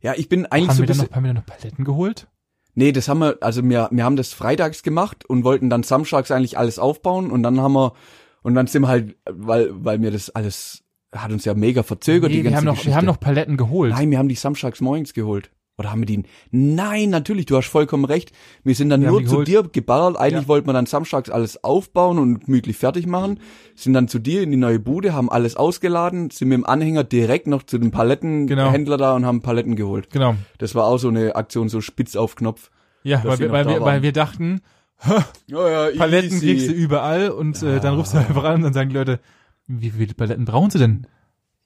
ja, 0.00 0.14
ich 0.16 0.30
bin 0.30 0.46
eigentlich 0.46 0.68
Haben 0.70 0.76
so 0.76 0.82
wir, 0.82 0.86
bisschen, 0.86 1.06
noch, 1.08 1.12
haben 1.16 1.24
wir 1.24 1.34
dann 1.34 1.44
noch 1.44 1.46
Paletten 1.46 1.84
geholt? 1.84 2.26
Nee, 2.74 2.92
das 2.92 3.08
haben 3.08 3.18
wir, 3.18 3.36
also 3.42 3.62
wir, 3.68 3.88
wir 3.92 4.04
haben 4.04 4.16
das 4.16 4.32
freitags 4.32 4.82
gemacht 4.82 5.26
und 5.26 5.44
wollten 5.44 5.68
dann 5.68 5.82
samstags 5.82 6.30
eigentlich 6.30 6.56
alles 6.56 6.78
aufbauen 6.78 7.30
und 7.30 7.42
dann 7.42 7.60
haben 7.60 7.74
wir, 7.74 7.92
und 8.40 8.54
dann 8.54 8.66
sind 8.66 8.80
wir 8.82 8.88
halt, 8.88 9.14
weil, 9.30 9.68
weil 9.84 9.98
mir 9.98 10.10
das 10.10 10.30
alles, 10.30 10.81
hat 11.14 11.30
uns 11.32 11.44
ja 11.44 11.54
mega 11.54 11.82
verzögert, 11.82 12.30
die 12.30 12.36
Nee, 12.38 12.42
ganze 12.42 12.52
wir 12.52 12.56
haben 12.58 12.64
noch, 12.64 12.72
Geschichte. 12.74 12.90
wir 12.90 12.96
haben 12.96 13.06
noch 13.06 13.20
Paletten 13.20 13.56
geholt. 13.56 13.92
Nein, 13.92 14.10
wir 14.10 14.18
haben 14.18 14.28
die 14.28 14.34
samstags 14.34 14.80
morgens 14.80 15.12
geholt. 15.14 15.50
Oder 15.78 15.90
haben 15.90 16.00
wir 16.02 16.06
die? 16.06 16.22
Nein, 16.50 17.08
natürlich, 17.10 17.46
du 17.46 17.56
hast 17.56 17.66
vollkommen 17.66 18.04
recht. 18.04 18.30
Wir 18.62 18.74
sind 18.74 18.90
dann 18.90 19.00
Wir 19.00 19.08
nur 19.10 19.20
die 19.20 19.26
zu 19.26 19.42
dir 19.42 19.62
geballert. 19.62 20.16
Eigentlich 20.18 20.42
Ja. 20.42 20.48
wollten 20.48 20.68
wir 20.68 20.74
dann 20.74 20.84
samstags 20.86 21.30
alles 21.30 21.64
aufbauen 21.64 22.18
und 22.18 22.44
gemütlich 22.44 22.76
fertig 22.76 23.06
machen. 23.06 23.40
Sind 23.74 23.94
dann 23.94 24.06
zu 24.06 24.18
dir 24.18 24.42
in 24.42 24.50
die 24.50 24.58
neue 24.58 24.78
Bude, 24.78 25.14
haben 25.14 25.30
alles 25.30 25.56
ausgeladen, 25.56 26.28
sind 26.30 26.48
mit 26.48 26.56
dem 26.58 26.66
Anhänger 26.66 27.04
direkt 27.04 27.46
noch 27.46 27.62
zu 27.62 27.78
dem 27.78 27.90
Genau. 27.90 27.96
Palettenhändler 27.98 28.98
da 28.98 29.16
und 29.16 29.24
haben 29.24 29.40
Paletten 29.40 29.74
geholt. 29.74 30.10
Genau. 30.10 30.34
Das 30.58 30.74
war 30.74 30.84
auch 30.84 30.98
so 30.98 31.08
eine 31.08 31.36
Aktion, 31.36 31.68
so 31.70 31.80
spitz 31.80 32.16
auf 32.16 32.36
Knopf. 32.36 32.70
Ja, 33.02 33.22
weil 33.24 33.36
die 33.38 33.42
wir, 33.44 33.52
weil, 33.52 33.66
wir, 33.66 33.80
weil 33.80 34.02
wir 34.02 34.12
dachten, 34.12 34.60
Ja, 35.46 35.88
ja, 35.88 35.96
Paletten 35.96 36.32
easy. 36.36 36.46
kriegst 36.46 36.68
du 36.68 36.72
überall 36.72 37.30
und 37.30 37.60
äh, 37.62 37.80
dann 37.80 37.94
rufst 37.96 38.14
du 38.14 38.18
einfach 38.18 38.44
an 38.44 38.56
und 38.56 38.62
dann 38.62 38.72
sagen 38.74 38.90
die 38.90 38.96
Leute, 38.96 39.20
wie 39.66 39.90
viele 39.90 40.14
Paletten 40.14 40.44
brauchen 40.44 40.70
sie 40.70 40.78
denn? 40.78 41.06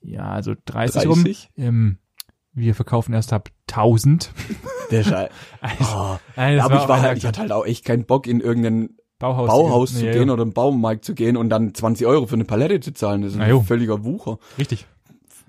Ja, 0.00 0.30
also 0.30 0.54
30, 0.64 1.02
30? 1.02 1.08
rum. 1.08 1.64
Ähm, 1.64 1.98
wir 2.52 2.74
verkaufen 2.74 3.12
erst 3.12 3.32
ab 3.32 3.50
1000. 3.68 4.32
Der 4.90 5.02
Schei 5.02 5.28
Also, 5.60 5.84
oh. 5.96 6.18
Das 6.36 6.64
Aber 6.64 6.82
ich 6.82 6.88
war 6.88 7.00
halt, 7.00 7.18
ich 7.18 7.26
hatte 7.26 7.40
halt 7.40 7.52
auch 7.52 7.66
echt 7.66 7.84
keinen 7.84 8.04
Bock 8.04 8.26
in 8.26 8.40
irgendein 8.40 8.90
Bauhaus, 9.18 9.48
Bauhaus 9.48 9.94
zu 9.94 10.06
Ja, 10.06 10.12
gehen 10.12 10.28
ja, 10.28 10.34
oder 10.34 10.42
einen 10.42 10.52
Baumarkt 10.52 11.04
zu 11.04 11.14
gehen 11.14 11.36
und 11.36 11.48
dann 11.48 11.74
20 11.74 12.06
Euro 12.06 12.26
für 12.26 12.34
eine 12.34 12.44
Palette 12.44 12.80
zu 12.80 12.92
zahlen. 12.92 13.22
Das 13.22 13.32
ist 13.32 13.40
ein 13.40 13.64
völliger 13.64 14.04
Wucher. 14.04 14.38
Richtig. 14.58 14.86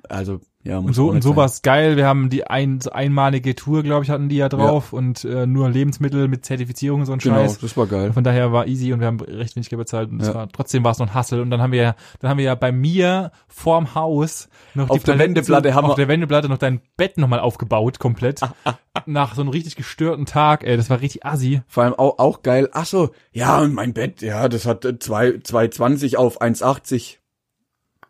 Also, 0.10 0.40
ja, 0.68 0.78
Und 0.80 0.94
so, 0.94 1.08
und 1.10 1.16
nicht 1.16 1.24
so 1.24 1.36
war's 1.36 1.62
geil. 1.62 1.96
Wir 1.96 2.06
haben 2.06 2.30
die 2.30 2.46
ein, 2.46 2.82
so 2.82 2.92
einmalige 2.92 3.56
Tour, 3.56 3.84
glaube 3.84 4.04
ich, 4.04 4.10
hatten 4.10 4.28
die 4.30 4.36
ja 4.36 4.50
drauf 4.50 4.92
und 4.94 5.24
äh, 5.24 5.46
nur 5.48 5.70
Lebensmittel 5.70 6.28
mit 6.28 6.46
Zertifizierung 6.46 7.00
und 7.02 7.06
so 7.06 7.14
ein 7.14 7.20
Genau, 7.20 7.36
Scheiß. 7.38 7.60
das 7.60 7.78
war 7.78 7.88
geil. 7.88 8.12
Von 8.14 8.24
daher 8.24 8.52
war 8.52 8.68
easy 8.68 8.92
und 8.94 9.00
wir 9.00 9.08
haben 9.08 9.20
recht 9.20 9.56
wenig 9.56 9.70
Geld 9.70 9.80
bezahlt 9.80 10.12
und 10.12 10.22
Ja. 10.22 10.34
war, 10.34 10.50
trotzdem 10.50 10.84
war 10.84 10.92
es 10.92 11.00
noch 11.00 11.08
ein 11.08 11.14
Hassel. 11.14 11.42
Und 11.42 11.50
dann 11.52 11.62
haben 11.62 11.72
wir 11.72 11.82
ja, 11.82 11.96
dann 12.20 12.30
haben 12.30 12.38
wir 12.38 12.46
ja 12.46 12.56
bei 12.56 12.72
mir 12.72 13.32
vorm 13.48 13.96
Haus 13.96 14.50
noch 14.74 14.90
Auf 14.90 15.00
die 15.00 15.06
der 15.06 15.20
Wendeplatte 15.20 15.74
haben 15.74 15.86
auf 15.86 15.92
wir- 15.92 16.06
der 16.06 16.08
Wendeplatte 16.10 16.50
noch 16.50 16.58
dein 16.58 16.82
Bett 16.98 17.18
nochmal 17.18 17.40
aufgebaut, 17.40 18.00
komplett. 18.00 18.42
Nach 19.06 19.36
so 19.36 19.42
einem 19.42 19.50
richtig 19.52 19.76
gestörten 19.76 20.26
Tag, 20.26 20.64
ey, 20.64 20.76
das 20.76 20.90
war 20.90 21.00
richtig 21.02 21.26
assi. 21.26 21.62
Vor 21.68 21.84
allem 21.84 21.94
auch, 21.94 22.20
auch 22.20 22.42
geil. 22.42 22.68
Ach 22.74 22.86
so, 22.86 23.12
ja, 23.32 23.60
und 23.62 23.74
mein 23.74 23.94
Bett, 23.94 24.22
ja, 24.22 24.50
das 24.50 24.66
hat 24.66 24.84
äh, 24.86 25.00
zwei 25.00 25.30
2,20 25.30 26.16
auf 26.18 26.42
1,80. 26.42 27.18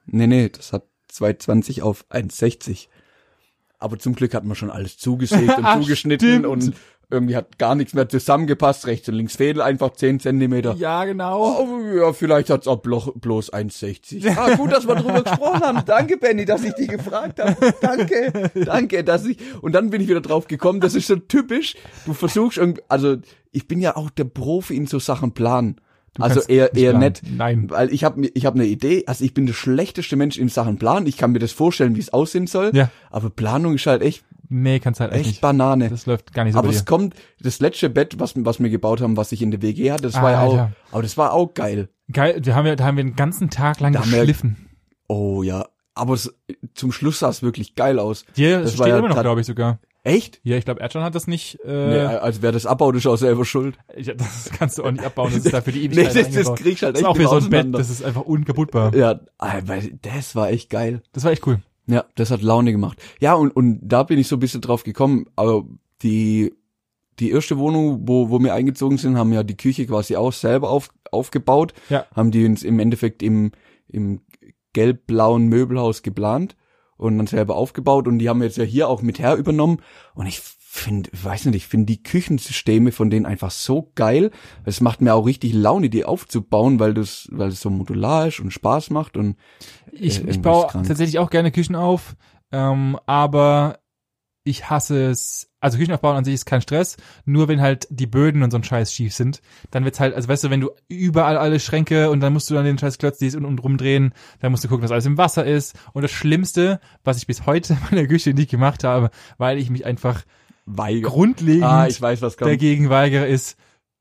Nee, 0.07 0.27
nee, 0.27 0.49
das 0.49 0.73
hat 0.73 0.83
2,20 1.21 1.81
auf 1.81 2.05
1,60. 2.09 2.87
Aber 3.79 3.99
zum 3.99 4.15
Glück 4.15 4.33
hat 4.33 4.43
man 4.43 4.55
schon 4.55 4.71
alles 4.71 4.97
zugesägt 4.97 5.49
und 5.57 5.65
Ah, 5.65 5.79
zugeschnitten 5.79 6.45
und 6.45 6.73
irgendwie 7.09 7.37
hat 7.37 7.57
gar 7.57 7.75
nichts 7.75 7.93
mehr 7.93 8.09
zusammengepasst. 8.09 8.85
Rechts 8.85 9.07
und 9.07 9.15
links 9.15 9.37
Fädel 9.37 9.61
einfach 9.61 9.91
10 9.93 10.19
Zentimeter. 10.19 10.75
Ja, 10.77 11.05
genau. 11.05 11.61
Oh, 11.61 11.79
ja, 11.95 12.11
vielleicht 12.11 12.49
hat's 12.49 12.67
auch 12.67 12.79
bloß, 12.81 13.13
bloß 13.15 13.53
1,60. 13.53 14.35
Ah, 14.35 14.55
gut, 14.55 14.73
dass 14.73 14.87
wir 14.87 14.95
drüber 14.95 15.23
gesprochen 15.23 15.61
haben. 15.61 15.83
Danke, 15.85 16.17
Benny, 16.17 16.43
dass 16.43 16.63
ich 16.63 16.73
dich 16.73 16.89
gefragt 16.89 17.39
habe. 17.39 17.55
Danke, 17.81 18.51
danke, 18.55 19.03
dass 19.05 19.25
ich. 19.25 19.37
Und 19.61 19.71
dann 19.73 19.89
bin 19.89 20.01
ich 20.01 20.09
wieder 20.09 20.21
drauf 20.21 20.47
gekommen. 20.47 20.81
Das 20.81 20.95
ist 20.95 21.07
so 21.07 21.15
typisch. 21.15 21.75
Du 22.05 22.13
versuchst 22.13 22.57
irgendwie, 22.57 22.81
also 22.89 23.15
ich 23.51 23.67
bin 23.67 23.79
ja 23.79 23.95
auch 23.95 24.09
der 24.09 24.25
Profi 24.25 24.75
in 24.75 24.87
so 24.87 24.99
Sachen 24.99 25.33
planen. 25.33 25.79
Also 26.19 26.35
kannst 26.35 26.49
eher 26.49 26.73
eher 26.75 26.91
planen. 26.91 26.99
nett. 26.99 27.21
Nein. 27.29 27.69
Weil 27.69 27.93
ich 27.93 28.03
habe 28.03 28.25
ich 28.27 28.45
hab 28.45 28.55
eine 28.55 28.65
Idee. 28.65 29.03
Also 29.07 29.23
ich 29.23 29.33
bin 29.33 29.45
der 29.45 29.53
schlechteste 29.53 30.15
Mensch 30.15 30.37
in 30.37 30.49
Sachen 30.49 30.77
Plan. 30.77 31.05
Ich 31.07 31.17
kann 31.17 31.31
mir 31.31 31.39
das 31.39 31.51
vorstellen, 31.51 31.95
wie 31.95 31.99
es 31.99 32.11
aussehen 32.13 32.47
soll. 32.47 32.71
Ja. 32.73 32.89
Aber 33.09 33.29
Planung 33.29 33.75
ist 33.75 33.85
halt 33.87 34.01
echt 34.01 34.23
Nee, 34.49 34.79
kannst 34.79 35.01
halt 35.01 35.11
echt 35.11 35.19
echt 35.21 35.27
nicht. 35.27 35.41
Banane. 35.41 35.89
Das 35.89 36.05
läuft 36.05 36.33
gar 36.33 36.45
nicht 36.45 36.53
so 36.53 36.59
aber 36.59 36.69
es 36.69 36.85
kommt, 36.85 37.15
das 37.41 37.59
letzte 37.59 37.89
Bett, 37.89 38.17
was, 38.17 38.33
was 38.37 38.59
wir 38.61 38.69
gebaut 38.69 39.01
haben, 39.01 39.17
was 39.17 39.33
ich 39.33 39.41
in 39.41 39.51
der 39.51 39.61
WG 39.61 39.91
hatte, 39.91 40.03
das 40.03 40.13
war 40.21 40.31
ja 40.31 40.41
auch, 40.43 40.69
aber 40.91 41.01
das 41.01 41.17
war 41.17 41.33
auch 41.33 41.53
geil. 41.53 41.89
Geil, 42.13 42.39
wir 42.41 42.55
haben 42.55 42.65
ja, 42.65 42.77
da 42.77 42.85
haben 42.85 42.95
wir 42.95 43.03
den 43.03 43.17
ganzen 43.17 43.49
Tag 43.49 43.81
lang 43.81 43.91
Da 43.91 43.99
haben 43.99 44.09
wir- 44.11 44.19
geschliffen. 44.19 44.69
Oh 45.09 45.43
ja, 45.43 45.65
aber 45.95 46.13
es, 46.13 46.33
zum 46.75 46.93
Schluss 46.93 47.19
sah 47.19 47.27
es 47.29 47.41
wirklich 47.43 47.75
geil 47.75 47.99
aus. 47.99 48.23
Hier 48.35 48.61
Das 48.61 48.69
steht 48.69 48.79
war 48.79 48.87
ja 48.87 48.97
immer 48.99 49.09
noch, 49.09 49.21
glaube 49.21 49.41
ich, 49.41 49.47
sogar. 49.47 49.79
Echt? 50.07 50.39
Ja, 50.43 50.55
ich 50.57 50.65
glaube, 50.65 50.79
Erdschan 50.81 51.03
hat 51.03 51.15
das 51.15 51.27
nicht. 51.27 51.59
Nee, 51.65 51.71
Äh, 51.71 52.05
als 52.05 52.41
wer 52.41 52.51
das 52.51 52.65
abbaut, 52.65 52.95
ist 52.95 53.05
auch 53.07 53.17
selber 53.17 53.43
schuld. 53.45 53.77
ja, 53.97 54.13
das 54.13 54.49
kannst 54.57 54.77
du 54.77 54.83
auch 54.83 54.91
nicht 54.91 55.03
abbauen. 55.03 55.31
Das 55.33 55.43
ist 55.45 55.53
dafür 55.53 55.73
die 55.73 55.79
Nee, 55.79 55.85
Ewigkeit 55.95 56.07
das, 56.07 56.13
das 56.15 56.25
eingebaut. 56.25 56.59
kriegst 56.59 56.83
halt 56.83 56.95
Das 56.95 57.01
echt 57.01 57.09
ist 57.09 57.09
auch 57.15 57.19
wieder 57.19 57.29
so 57.41 57.45
ein 57.47 57.49
Bett, 57.49 57.67
das 57.73 57.89
ist 57.89 58.03
einfach 58.03 58.21
unkaputtbar. 58.21 58.95
Ja, 58.95 59.19
aber 59.37 59.77
das 60.01 60.35
war 60.35 60.49
echt 60.49 60.69
geil. 60.69 61.01
Das 61.13 61.23
war 61.23 61.31
echt 61.31 61.45
cool. 61.45 61.59
Ja, 61.87 62.05
das 62.15 62.31
hat 62.31 62.41
Laune 62.41 62.71
gemacht. 62.71 62.97
Ja, 63.19 63.33
und, 63.35 63.55
und 63.55 63.79
da 63.81 64.03
bin 64.03 64.17
ich 64.19 64.27
so 64.27 64.35
ein 64.35 64.39
bisschen 64.39 64.61
drauf 64.61 64.83
gekommen, 64.83 65.25
aber 65.35 65.65
die, 66.01 66.53
die 67.19 67.31
erste 67.31 67.57
Wohnung, 67.57 68.01
wo, 68.07 68.29
wo 68.29 68.39
wir 68.39 68.53
eingezogen 68.53 68.97
sind, 68.97 69.17
haben 69.17 69.31
ja 69.33 69.43
die 69.43 69.57
Küche 69.57 69.85
quasi 69.87 70.15
auch 70.15 70.33
selber 70.33 70.69
auf, 70.69 70.89
aufgebaut. 71.11 71.73
Ja. 71.89 72.05
Haben 72.15 72.31
die 72.31 72.45
uns 72.45 72.63
im 72.63 72.79
Endeffekt 72.79 73.23
im, 73.23 73.51
im 73.87 74.21
gelb-blauen 74.73 75.47
Möbelhaus 75.47 76.01
geplant 76.03 76.55
und 76.97 77.17
dann 77.17 77.27
selber 77.27 77.55
aufgebaut 77.55 78.07
und 78.07 78.19
die 78.19 78.29
haben 78.29 78.41
jetzt 78.43 78.57
ja 78.57 78.63
hier 78.63 78.89
auch 78.89 79.01
mit 79.01 79.19
her 79.19 79.35
übernommen 79.35 79.79
und 80.13 80.25
ich 80.25 80.41
finde, 80.41 81.09
weiß 81.13 81.45
nicht, 81.45 81.55
ich 81.55 81.67
finde 81.67 81.87
die 81.87 82.03
Küchensysteme 82.03 82.91
von 82.91 83.09
denen 83.09 83.25
einfach 83.25 83.49
so 83.49 83.91
geil. 83.95 84.29
Es 84.63 84.79
macht 84.79 85.01
mir 85.01 85.15
auch 85.15 85.25
richtig 85.25 85.53
Laune, 85.53 85.89
die 85.89 86.05
aufzubauen, 86.05 86.79
weil 86.79 86.93
das, 86.93 87.27
weil 87.31 87.49
es 87.49 87.61
so 87.61 87.69
modular 87.71 88.27
ist 88.27 88.39
und 88.39 88.51
Spaß 88.51 88.91
macht 88.91 89.17
und 89.17 89.37
Ich, 89.91 90.01
Äh, 90.01 90.05
ich 90.05 90.17
irgendwas 90.19 90.41
baue 90.41 90.67
krank. 90.67 90.87
tatsächlich 90.87 91.17
auch 91.19 91.29
gerne 91.31 91.51
Küchen 91.51 91.75
auf, 91.75 92.15
ähm, 92.51 92.97
aber 93.07 93.79
ich 94.47 94.69
hasse 94.69 95.09
es. 95.09 95.49
Also 95.59 95.77
Küchen 95.77 95.93
aufbauen 95.93 96.15
an 96.15 96.23
sich 96.23 96.35
ist 96.35 96.45
kein 96.45 96.61
Stress, 96.61 96.97
nur 97.25 97.47
wenn 97.47 97.61
halt 97.61 97.87
die 97.89 98.05
Böden 98.05 98.43
und 98.43 98.51
so 98.51 98.57
ein 98.57 98.63
Scheiß 98.63 98.93
schief 98.93 99.13
sind, 99.13 99.41
dann 99.71 99.83
wird's 99.83 99.99
halt, 99.99 100.13
also 100.13 100.27
weißt 100.27 100.43
du, 100.43 100.49
wenn 100.51 100.61
du 100.61 100.69
überall 100.87 101.35
alle 101.35 101.59
Schränke 101.59 102.11
und 102.11 102.19
dann 102.19 102.31
musst 102.31 102.49
du 102.49 102.53
dann 102.53 102.63
den 102.63 102.77
Scheiß 102.77 102.99
Klötz 102.99 103.17
dies 103.17 103.35
und, 103.35 103.43
und 103.43 103.63
rumdrehen, 103.63 104.13
dann 104.39 104.51
musst 104.51 104.63
du 104.63 104.67
gucken, 104.67 104.83
dass 104.83 104.91
alles 104.91 105.07
im 105.07 105.17
Wasser 105.17 105.45
ist. 105.45 105.75
Und 105.93 106.03
das 106.03 106.11
Schlimmste, 106.11 106.79
was 107.03 107.17
ich 107.17 107.27
bis 107.27 107.45
heute 107.45 107.73
in 107.73 107.79
meiner 107.91 108.07
Küche 108.07 108.33
nicht 108.33 108.51
gemacht 108.51 108.83
habe, 108.83 109.09
weil 109.37 109.57
ich 109.57 109.69
mich 109.69 109.85
einfach 109.85 110.23
Weiger. 110.65 111.09
grundlegend 111.09 111.63
Ah, 111.63 111.87
ich 111.87 112.01
weiß, 112.01 112.21
was 112.21 112.35
dagegen 112.35 112.89
weigere, 112.89 113.25
ist 113.25 113.57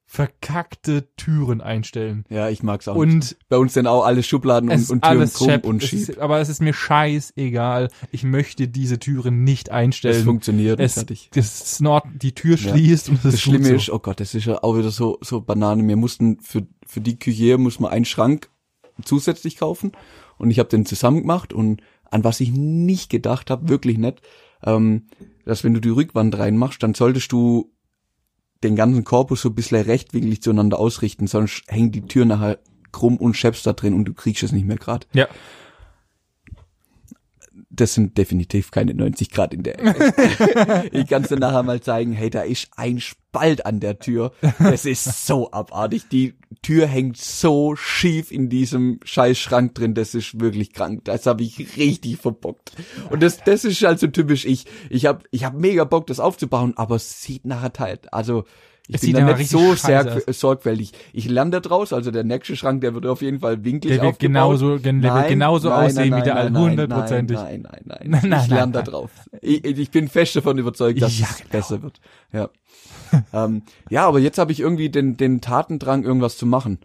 verkackte 0.09 1.09
Türen 1.16 1.61
einstellen. 1.61 2.25
Ja, 2.31 2.49
ich 2.49 2.62
mag's 2.62 2.87
auch. 2.88 2.95
nicht. 3.05 3.12
Und 3.14 3.37
bei 3.49 3.59
uns 3.59 3.75
sind 3.75 3.87
auch 3.88 4.05
alle 4.05 4.23
Schubladen 4.23 4.71
und, 4.71 4.88
und 4.88 5.03
Türen 5.03 5.33
krumm 5.33 5.49
schepp, 5.51 5.66
und 5.66 5.83
schief. 5.83 6.09
ist, 6.11 6.19
aber 6.19 6.38
es 6.40 6.49
ist 6.49 6.62
mir 6.62 6.73
scheißegal. 6.73 7.90
Ich 8.12 8.23
möchte 8.23 8.69
diese 8.69 8.99
Türen 9.01 9.42
nicht 9.45 9.71
einstellen. 9.71 10.16
Es 10.16 10.23
funktioniert 10.23 10.79
es, 10.81 10.97
und 10.97 11.09
fertig. 11.09 11.31
das 11.35 11.83
Ordnung, 11.85 12.19
die 12.21 12.35
Tür 12.35 12.57
Ja. 12.57 12.71
schließt 12.71 13.09
und 13.09 13.16
es 13.16 13.23
Das 13.25 13.35
ist 13.35 13.40
Schlimme 13.40 13.66
so. 13.66 13.75
ist, 13.75 13.90
oh 13.90 13.99
Gott, 13.99 14.21
das 14.21 14.35
ist 14.35 14.47
ja 14.47 14.62
auch 14.62 14.77
wieder 14.79 14.90
so, 14.90 15.19
so 15.23 15.40
Banane. 15.40 15.87
Wir 15.87 15.97
mussten 15.97 16.38
für, 16.40 16.66
für 16.87 17.01
die 17.01 17.19
Küche 17.19 17.59
muss 17.59 17.81
man 17.81 17.90
einen 17.90 18.05
Schrank 18.05 18.49
zusätzlich 19.05 19.57
kaufen 19.57 19.92
und 20.38 20.51
ich 20.51 20.59
habe 20.61 20.69
den 20.69 20.87
zusammen 20.87 21.23
gemacht 21.23 21.53
und 21.53 21.83
an 22.11 22.23
was 22.25 22.40
ich 22.40 22.53
nicht 22.53 23.11
gedacht 23.11 23.51
habe, 23.51 23.69
wirklich 23.69 23.99
nicht, 23.99 24.23
ähm, 24.62 25.09
dass 25.45 25.64
wenn 25.64 25.75
du 25.75 25.81
die 25.81 25.88
Rückwand 25.90 26.38
reinmachst, 26.38 26.83
dann 26.83 26.95
solltest 26.95 27.33
du 27.33 27.73
den 28.62 28.77
ganzen 28.77 29.05
Korpus 29.05 29.42
so 29.42 29.51
ein 29.51 29.55
bisschen 29.55 29.81
rechtwinklig 29.83 30.42
zueinander 30.42 30.79
ausrichten, 30.79 31.27
sonst 31.27 31.64
hängt 31.69 31.95
die 31.95 32.07
Tür 32.07 32.25
nachher 32.25 32.59
krumm 32.92 33.16
und 33.16 33.35
scheppst 33.37 33.66
da 33.66 33.73
drin 33.73 33.95
und 33.95 34.07
du 34.07 34.14
kriegst 34.14 34.42
es 34.42 34.53
nicht 34.53 34.66
mehr 34.66 34.79
grad. 34.79 35.07
Ja. 35.12 35.29
Das 37.77 37.95
sind 37.95 38.17
definitiv 38.19 38.71
keine 38.71 38.95
90 38.95 39.31
Grad 39.31 39.55
in 39.55 39.62
der 39.62 39.79
Ecke. 39.79 40.89
ich 40.93 41.07
kann 41.07 41.23
dir 41.23 41.39
nachher 41.39 41.62
mal 41.62 41.81
zeigen, 41.81 42.12
hey, 42.12 42.31
da 42.31 42.41
ist 42.41 42.69
ein 42.77 43.01
Spalt 43.01 43.67
an 43.67 43.81
der 43.81 43.99
Tür. 43.99 44.33
Das 44.59 44.85
ist 44.87 45.27
so 45.27 45.53
abartig. 45.53 46.09
Die 46.11 46.35
Tür 46.62 46.87
hängt 46.87 47.17
so 47.17 47.77
schief 47.77 48.33
in 48.33 48.49
diesem 48.49 49.01
scheiß 49.05 49.39
Schrank 49.39 49.75
drin, 49.75 49.95
das 49.95 50.15
ist 50.15 50.41
wirklich 50.41 50.73
krank. 50.73 51.05
Das 51.05 51.27
habe 51.27 51.43
ich 51.43 51.77
richtig 51.77 52.17
verbockt. 52.17 52.73
Und 53.11 53.23
das, 53.23 53.45
das 53.45 53.65
ist 53.65 53.85
also 53.85 54.07
typisch 54.07 54.45
ich. 54.45 54.67
Ich 54.91 55.07
habe 55.07 55.25
ich 55.31 55.45
hab 55.45 55.55
mega 55.55 55.85
Bock, 55.85 56.07
das 56.07 56.21
aufzubauen, 56.21 56.73
aber 56.77 56.97
es 56.97 57.23
sieht 57.23 57.45
nachher 57.45 57.73
halt, 57.79 58.12
also 58.12 58.45
ich 58.88 58.94
Es 58.96 59.01
bin 59.01 59.09
sieht 59.09 59.16
da 59.16 59.37
nicht 59.37 59.51
so 59.51 59.75
sehr 59.75 60.22
sorgfältig. 60.29 60.92
Ich 61.12 61.29
lerne 61.29 61.51
da 61.51 61.61
draus, 61.61 61.92
also 61.92 62.11
der 62.11 62.25
nächste 62.25 62.55
Schrank, 62.57 62.81
der 62.83 62.94
wird 62.94 63.07
auf 63.07 63.20
jeden 63.22 63.40
Fall 63.40 63.64
winklig 63.64 63.94
Der 63.94 64.03
wird 64.03 64.18
genauso, 64.18 64.79
der 64.79 65.03
wird 65.03 65.29
genauso 65.29 65.68
nein, 65.70 65.87
aussehen 65.87 66.11
nein, 66.11 66.20
wie 66.20 66.25
der 66.25 66.51
nein, 66.51 66.57
hundertprozentig. 66.62 67.37
Nein, 67.37 67.62
nein, 67.62 67.81
nein, 67.85 67.99
nein. 68.11 68.29
Nein, 68.29 68.42
ich 68.44 68.49
lerne 68.51 68.72
da 68.72 68.83
drauf. 68.83 69.11
Ich, 69.42 69.64
ich 69.64 69.90
bin 69.90 70.09
fest 70.09 70.37
davon 70.37 70.59
überzeugt, 70.59 71.03
dass 71.03 71.18
Ja, 71.18 71.27
es 71.31 71.38
genau. 71.38 71.51
besser 71.51 71.83
wird. 71.83 72.01
Ja. 72.33 72.49
ähm, 73.33 73.62
ja, 73.90 74.07
aber 74.07 74.18
jetzt 74.20 74.38
habe 74.38 74.53
ich 74.53 74.61
irgendwie 74.61 74.88
den, 74.90 75.16
den 75.16 75.40
Tatendrang, 75.40 76.05
irgendwas 76.05 76.37
zu 76.37 76.46
machen. 76.46 76.79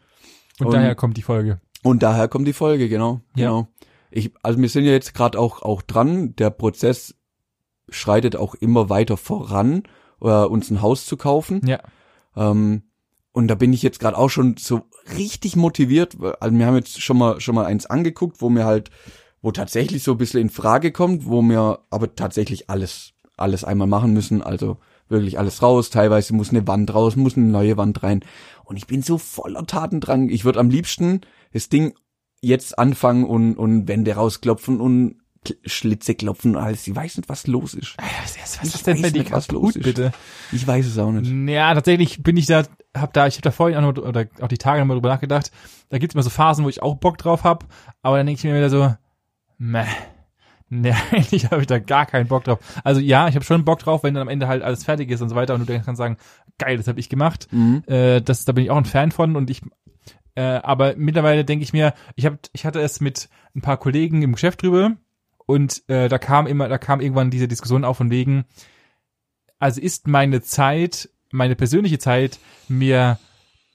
Und, 0.59 0.67
Und- 0.67 0.73
daher 0.73 0.95
kommt 0.95 1.17
die 1.17 1.21
Folge. 1.23 1.59
Und 1.83 2.03
daher 2.03 2.27
kommt 2.27 2.47
die 2.47 2.53
Folge, 2.53 2.89
genau. 2.89 3.21
Ja. 3.35 3.47
Genau. 3.49 3.67
Ich, 4.11 4.31
also 4.43 4.59
wir 4.59 4.69
sind 4.69 4.85
ja 4.85 4.91
jetzt 4.91 5.13
gerade 5.13 5.39
auch, 5.39 5.61
auch 5.61 5.81
dran. 5.81 6.35
Der 6.35 6.49
Prozess 6.49 7.15
schreitet 7.89 8.35
auch 8.35 8.55
immer 8.55 8.89
weiter 8.89 9.17
voran, 9.17 9.83
äh, 10.21 10.45
uns 10.45 10.69
ein 10.69 10.81
Haus 10.81 11.05
zu 11.05 11.17
kaufen. 11.17 11.61
Ja. 11.65 11.79
Ähm, 12.35 12.83
und 13.33 13.47
da 13.47 13.55
bin 13.55 13.73
ich 13.73 13.81
jetzt 13.81 13.99
gerade 13.99 14.17
auch 14.17 14.29
schon 14.29 14.55
so 14.57 14.81
richtig 15.17 15.55
motiviert. 15.55 16.17
Also 16.39 16.57
wir 16.57 16.65
haben 16.65 16.75
jetzt 16.75 17.01
schon 17.01 17.17
mal 17.17 17.39
schon 17.39 17.55
mal 17.55 17.65
eins 17.65 17.85
angeguckt, 17.85 18.41
wo 18.41 18.49
mir 18.49 18.65
halt, 18.65 18.89
wo 19.41 19.51
tatsächlich 19.51 20.03
so 20.03 20.11
ein 20.11 20.17
bisschen 20.17 20.41
in 20.41 20.49
Frage 20.49 20.91
kommt, 20.91 21.25
wo 21.25 21.41
wir 21.41 21.79
aber 21.89 22.15
tatsächlich 22.15 22.69
alles 22.69 23.13
alles 23.37 23.63
einmal 23.63 23.87
machen 23.87 24.13
müssen. 24.13 24.41
Also 24.41 24.77
wirklich 25.07 25.39
alles 25.39 25.61
raus. 25.61 25.89
Teilweise 25.89 26.33
muss 26.33 26.49
eine 26.49 26.67
Wand 26.67 26.93
raus, 26.93 27.15
muss 27.15 27.37
eine 27.37 27.47
neue 27.47 27.77
Wand 27.77 28.03
rein. 28.03 28.21
Und 28.65 28.77
ich 28.77 28.87
bin 28.87 29.01
so 29.01 29.17
voller 29.17 29.65
Tatendrang. 29.65 30.29
Ich 30.29 30.45
würde 30.45 30.59
am 30.59 30.69
liebsten 30.69 31.21
das 31.53 31.69
Ding 31.69 31.93
jetzt 32.41 32.77
anfangen 32.77 33.25
und 33.25 33.55
und 33.55 33.87
Wände 33.87 34.13
rausklopfen 34.13 34.81
und 34.81 35.20
Schlitze 35.65 36.13
klopfen 36.15 36.55
und 36.55 36.61
alles. 36.61 36.85
Ich 36.87 36.95
weiß 36.95 37.17
nicht, 37.17 37.27
was 37.29 37.47
los 37.47 37.73
ist. 37.73 37.95
Was 37.97 38.35
Ich 38.63 38.75
ist 38.75 38.85
denn 38.87 38.97
weiß 38.97 39.01
bei 39.01 39.09
dir 39.09 39.31
was 39.31 39.47
kaputt, 39.47 39.63
los 39.63 39.75
ist. 39.75 39.83
bitte? 39.83 40.11
Ich 40.51 40.67
weiß 40.67 40.85
es 40.85 40.97
auch 40.97 41.11
nicht. 41.11 41.49
Ja, 41.49 41.73
tatsächlich 41.73 42.21
bin 42.21 42.37
ich 42.37 42.45
da, 42.45 42.63
hab 42.95 43.13
da, 43.13 43.25
ich 43.27 43.35
habe 43.35 43.41
da 43.41 43.51
vorhin 43.51 43.77
auch 43.77 43.81
noch, 43.95 44.03
oder 44.03 44.27
auch 44.41 44.47
die 44.47 44.57
Tage 44.59 44.79
nochmal 44.81 44.97
drüber 44.97 45.09
nachgedacht. 45.09 45.51
Da 45.89 45.97
gibt's 45.97 46.13
immer 46.13 46.23
so 46.23 46.29
Phasen, 46.29 46.63
wo 46.63 46.69
ich 46.69 46.83
auch 46.83 46.95
Bock 46.95 47.17
drauf 47.17 47.43
hab, 47.43 47.65
aber 48.03 48.17
dann 48.17 48.27
denke 48.27 48.39
ich 48.39 48.43
mir 48.43 48.55
wieder 48.55 48.69
so, 48.69 48.93
meh. 49.57 49.85
Nee, 50.73 50.93
eigentlich 51.11 51.51
habe 51.51 51.59
ich 51.59 51.67
da 51.67 51.79
gar 51.79 52.05
keinen 52.05 52.29
Bock 52.29 52.45
drauf. 52.45 52.59
Also 52.85 53.01
ja, 53.01 53.27
ich 53.27 53.35
habe 53.35 53.43
schon 53.43 53.65
Bock 53.65 53.79
drauf, 53.79 54.03
wenn 54.03 54.13
dann 54.13 54.21
am 54.21 54.29
Ende 54.29 54.47
halt 54.47 54.63
alles 54.63 54.85
fertig 54.85 55.11
ist 55.11 55.19
und 55.19 55.27
so 55.27 55.35
weiter 55.35 55.53
und 55.53 55.59
du 55.59 55.65
dann 55.65 55.83
kannst 55.83 55.97
sagen, 55.97 56.15
geil, 56.59 56.77
das 56.77 56.87
habe 56.87 56.97
ich 56.97 57.09
gemacht. 57.09 57.49
Mhm. 57.51 57.83
Äh, 57.87 58.21
das, 58.21 58.45
da 58.45 58.53
bin 58.53 58.63
ich 58.63 58.71
auch 58.71 58.77
ein 58.77 58.85
Fan 58.85 59.11
von 59.11 59.35
und 59.35 59.49
ich, 59.49 59.61
äh, 60.35 60.41
aber 60.41 60.93
mittlerweile 60.95 61.43
denke 61.43 61.63
ich 61.63 61.73
mir, 61.73 61.93
ich 62.15 62.25
hab, 62.25 62.37
ich 62.53 62.65
hatte 62.65 62.79
es 62.79 63.01
mit 63.01 63.27
ein 63.53 63.59
paar 63.59 63.75
Kollegen 63.75 64.21
im 64.21 64.31
Geschäft 64.31 64.61
drüber 64.61 64.93
und 65.51 65.83
äh, 65.89 66.07
da 66.07 66.17
kam 66.17 66.47
immer, 66.47 66.69
da 66.69 66.77
kam 66.77 67.01
irgendwann 67.01 67.29
diese 67.29 67.49
Diskussion 67.49 67.83
auf 67.83 67.97
von 67.97 68.09
wegen, 68.09 68.45
also 69.59 69.81
ist 69.81 70.07
meine 70.07 70.41
Zeit, 70.41 71.09
meine 71.29 71.57
persönliche 71.57 71.99
Zeit 71.99 72.39
mir 72.69 73.19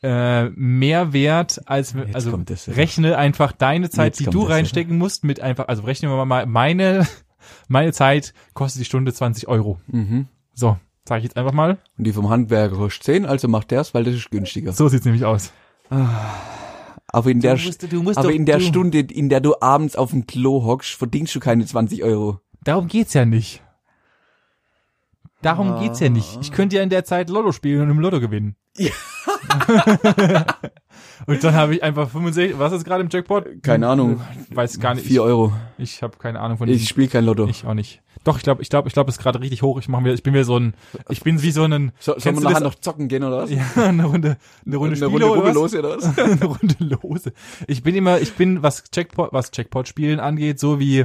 äh, 0.03 0.49
mehr 0.51 1.13
wert 1.13 1.61
als 1.67 1.93
Jetzt 1.93 2.15
also 2.15 2.37
das, 2.39 2.65
ja. 2.65 2.73
rechne 2.73 3.19
einfach 3.19 3.53
deine 3.53 3.91
Zeit, 3.91 4.19
Jetzt 4.19 4.21
die 4.21 4.25
du 4.25 4.41
das, 4.41 4.49
ja. 4.49 4.55
reinstecken 4.55 4.97
musst, 4.97 5.23
mit 5.25 5.41
einfach, 5.41 5.69
also 5.69 5.83
rechnen 5.83 6.11
wir 6.11 6.25
mal 6.25 6.47
meine 6.47 7.07
meine 7.69 7.93
Zeit 7.93 8.33
kostet 8.55 8.81
die 8.81 8.87
Stunde 8.87 9.13
20 9.13 9.47
Euro. 9.47 9.79
Mhm. 9.87 10.29
So, 10.55 10.79
sage 11.05 11.19
ich 11.19 11.25
jetzt 11.25 11.37
einfach 11.37 11.53
mal. 11.53 11.77
Und 11.99 12.07
die 12.07 12.13
vom 12.15 12.31
Handwerker 12.31 12.77
kostet 12.77 13.03
10, 13.05 13.27
also 13.27 13.49
macht 13.49 13.71
der's, 13.71 13.93
weil 13.93 14.05
das 14.05 14.15
ist 14.15 14.31
günstiger. 14.31 14.73
So 14.73 14.89
sieht's 14.89 15.05
nämlich 15.05 15.27
aus. 15.27 15.53
Aber 17.09 17.31
in 17.31 17.41
der, 17.41 17.55
Du 17.57 17.63
musst- 17.65 17.93
du 17.93 18.03
musst 18.03 18.19
aber 18.19 18.29
doch- 18.29 18.35
in 18.35 18.47
der 18.47 18.59
du- 18.59 18.65
Stunde, 18.65 19.01
in 19.01 19.29
der 19.29 19.41
du 19.41 19.55
abends 19.61 19.97
auf 19.97 20.11
dem 20.11 20.27
Klo 20.27 20.65
hockst, 20.65 20.93
verdienst 20.95 21.35
du 21.35 21.41
keine 21.41 21.65
20 21.65 22.03
Euro. 22.03 22.41
Darum 22.65 22.89
geht's 22.89 23.15
ja 23.15 23.25
nicht. 23.25 23.63
Darum 25.43 25.73
Ah. 25.73 25.81
geht's 25.83 26.01
ja 26.01 26.09
nicht. 26.09 26.39
Ich 26.41 26.51
könnte 26.51 26.77
ja 26.77 26.83
in 26.83 26.91
der 26.91 27.05
Zeit 27.05 27.31
Lotto 27.31 27.53
spielen 27.53 27.83
und 27.83 27.91
im 27.91 28.01
Lotto 28.01 28.19
gewinnen. 28.21 28.57
Ja. 28.77 28.91
und 31.27 31.43
dann 31.43 31.55
habe 31.55 31.75
ich 31.75 31.83
einfach 31.83 32.11
65, 32.11 32.59
was 32.59 32.73
ist 32.73 32.85
gerade 32.85 33.03
im 33.03 33.09
Jackpot? 33.11 33.63
Keine 33.63 33.89
Ahnung. 33.89 34.21
Weiß 34.51 34.79
gar 34.81 34.95
nicht. 34.95 35.07
4 35.07 35.23
Euro. 35.23 35.53
Ich, 35.79 35.95
ich 35.97 36.03
habe 36.03 36.17
keine 36.19 36.41
Ahnung 36.41 36.59
von 36.59 36.69
Ich 36.69 36.89
spiele 36.89 37.09
kein 37.09 37.25
Lotto. 37.25 37.47
Ich 37.49 37.65
auch 37.65 37.75
nicht. 37.75 38.03
Doch, 38.25 38.39
ich 38.39 38.43
glaube, 38.43 38.61
ich 38.61 38.69
glaube, 38.71 38.89
ich 38.89 38.93
glaube, 38.95 39.09
es 39.09 39.17
ist 39.19 39.23
gerade 39.23 39.41
richtig 39.41 39.63
hoch. 39.63 39.79
Ich 39.79 39.89
mache 39.89 40.03
mir, 40.03 40.13
ich 40.13 40.23
bin 40.25 40.33
mir 40.33 40.45
so 40.45 40.59
ein, 40.59 40.75
ich 41.09 41.23
bin 41.23 41.43
wie 41.43 41.53
so 41.53 41.63
ein, 41.63 41.93
so, 42.01 42.17
wir 42.19 42.33
du 42.33 42.41
nachher 42.41 42.61
noch 42.61 42.75
zocken 42.75 43.07
gehen 43.07 43.23
oder 43.23 43.39
was? 43.43 43.51
ja, 43.51 43.65
eine 43.77 44.05
Runde, 44.05 44.37
eine 44.67 44.77
Runde 44.77 44.97
Eine 44.97 45.07
Spiele 45.07 45.27
Runde 45.27 45.31
oder 45.31 45.43
was? 45.43 45.57
Rubbellos 45.57 45.75
oder 45.77 45.97
was? 45.97 46.19
eine 46.19 46.45
Runde 46.45 46.75
Lose. 46.81 47.33
Ich 47.69 47.85
bin 47.85 47.95
immer, 47.95 48.21
ich 48.21 48.33
bin, 48.33 48.65
was 48.65 48.83
Jackpot, 48.93 49.33
was 49.33 49.51
Jackpot-Spielen 49.55 50.19
angeht, 50.19 50.59
so 50.59 50.81
wie, 50.81 51.05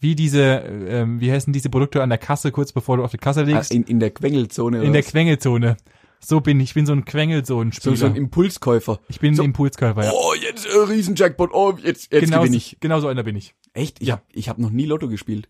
wie 0.00 0.16
diese, 0.16 0.42
ähm, 0.42 1.20
wie 1.20 1.30
heißen 1.30 1.52
diese 1.52 1.70
Produkte 1.70 2.02
an 2.02 2.08
der 2.08 2.18
Kasse, 2.18 2.50
kurz 2.50 2.72
bevor 2.72 2.96
du 2.96 3.04
auf 3.04 3.12
die 3.12 3.18
Kasse 3.18 3.42
Ah, 3.42 3.44
legst, 3.44 3.70
In, 3.72 3.84
in 3.84 4.00
der 4.00 4.10
Quengelzone 4.10 4.82
in 4.82 4.92
der 4.92 5.04
was? 5.04 5.10
Quengelzone. 5.12 5.76
So 6.20 6.40
bin 6.40 6.58
ich, 6.60 6.70
ich 6.70 6.74
bin 6.74 6.86
so 6.86 6.92
ein 6.92 7.00
so, 7.00 7.04
Quengelzonen-Spieler. 7.04 7.96
so 7.96 8.06
ein 8.06 8.16
Impulskäufer. 8.16 8.98
ich 9.08 9.20
bin 9.20 9.34
so- 9.34 9.42
ein 9.42 9.46
Impulskörper, 9.46 10.04
ja. 10.04 10.12
Oh, 10.12 10.34
jetzt 10.34 10.66
äh, 10.66 10.76
Riesen-Jackpot. 10.76 11.50
Oh, 11.52 11.74
jetzt, 11.82 12.12
jetzt 12.12 12.24
genau, 12.24 12.40
gewinne 12.40 12.56
ich. 12.56 12.76
genau 12.80 13.00
so 13.00 13.08
einer 13.08 13.22
bin 13.22 13.36
ich. 13.36 13.54
Echt? 13.74 14.00
Ich 14.00 14.08
Ja. 14.08 14.14
hab, 14.16 14.24
ich 14.32 14.48
hab 14.48 14.58
noch 14.58 14.70
nie 14.70 14.86
Lotto 14.86 15.08
gespielt. 15.08 15.48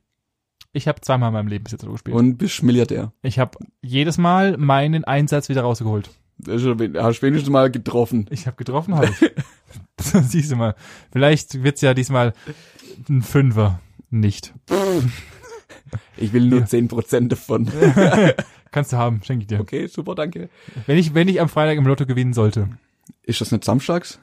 Ich 0.73 0.89
habe 0.89 1.01
zweimal 1.01 1.29
in 1.29 1.35
meinem 1.35 1.49
Leben 1.49 1.65
bis 1.65 1.73
jetzt 1.73 1.83
so 1.85 1.91
gespielt. 1.91 2.17
Und 2.17 2.37
bist 2.37 2.63
Milliardär. 2.63 3.13
ich 3.23 3.39
habe 3.39 3.59
jedes 3.81 4.19
Mal 4.19 4.59
meinen 4.59 5.05
Einsatz 5.05 5.49
wieder 5.49 5.63
rausgeholt. 5.63 6.11
Das 6.39 6.61
Hast 6.63 7.23
wenigstens 7.23 7.49
mal 7.51 7.71
getroffen. 7.71 8.27
Ich 8.31 8.47
habe 8.47 8.57
getroffen, 8.57 8.95
habe 8.95 9.07
ich. 9.09 9.31
Siehst 10.29 10.51
du 10.53 10.57
mal. 10.57 10.75
Vielleicht 11.11 11.63
wird's 11.63 11.81
ja 11.81 11.95
diesmal 11.95 12.35
ein 13.09 13.23
Fünfer. 13.23 13.81
Nicht. 14.11 14.53
Ich 16.19 16.33
will 16.35 16.47
nur 16.47 16.61
Ja. 16.61 16.67
10% 16.67 17.29
davon. 17.29 17.71
Kannst 18.71 18.93
du 18.93 18.97
haben, 18.97 19.23
schenke 19.23 19.43
ich 19.43 19.47
dir. 19.49 19.61
Okay, 19.61 19.87
super, 19.87 20.15
danke. 20.15 20.49
Wenn 20.87 20.99
ich, 20.99 21.15
wenn 21.15 21.29
ich 21.29 21.41
am 21.41 21.49
Freitag 21.49 21.77
im 21.79 21.87
Lotto 21.87 22.07
gewinnen 22.07 22.33
sollte. 22.35 22.69
Ist 23.23 23.41
das 23.41 23.53
nicht 23.53 23.65
samstags? 23.65 24.19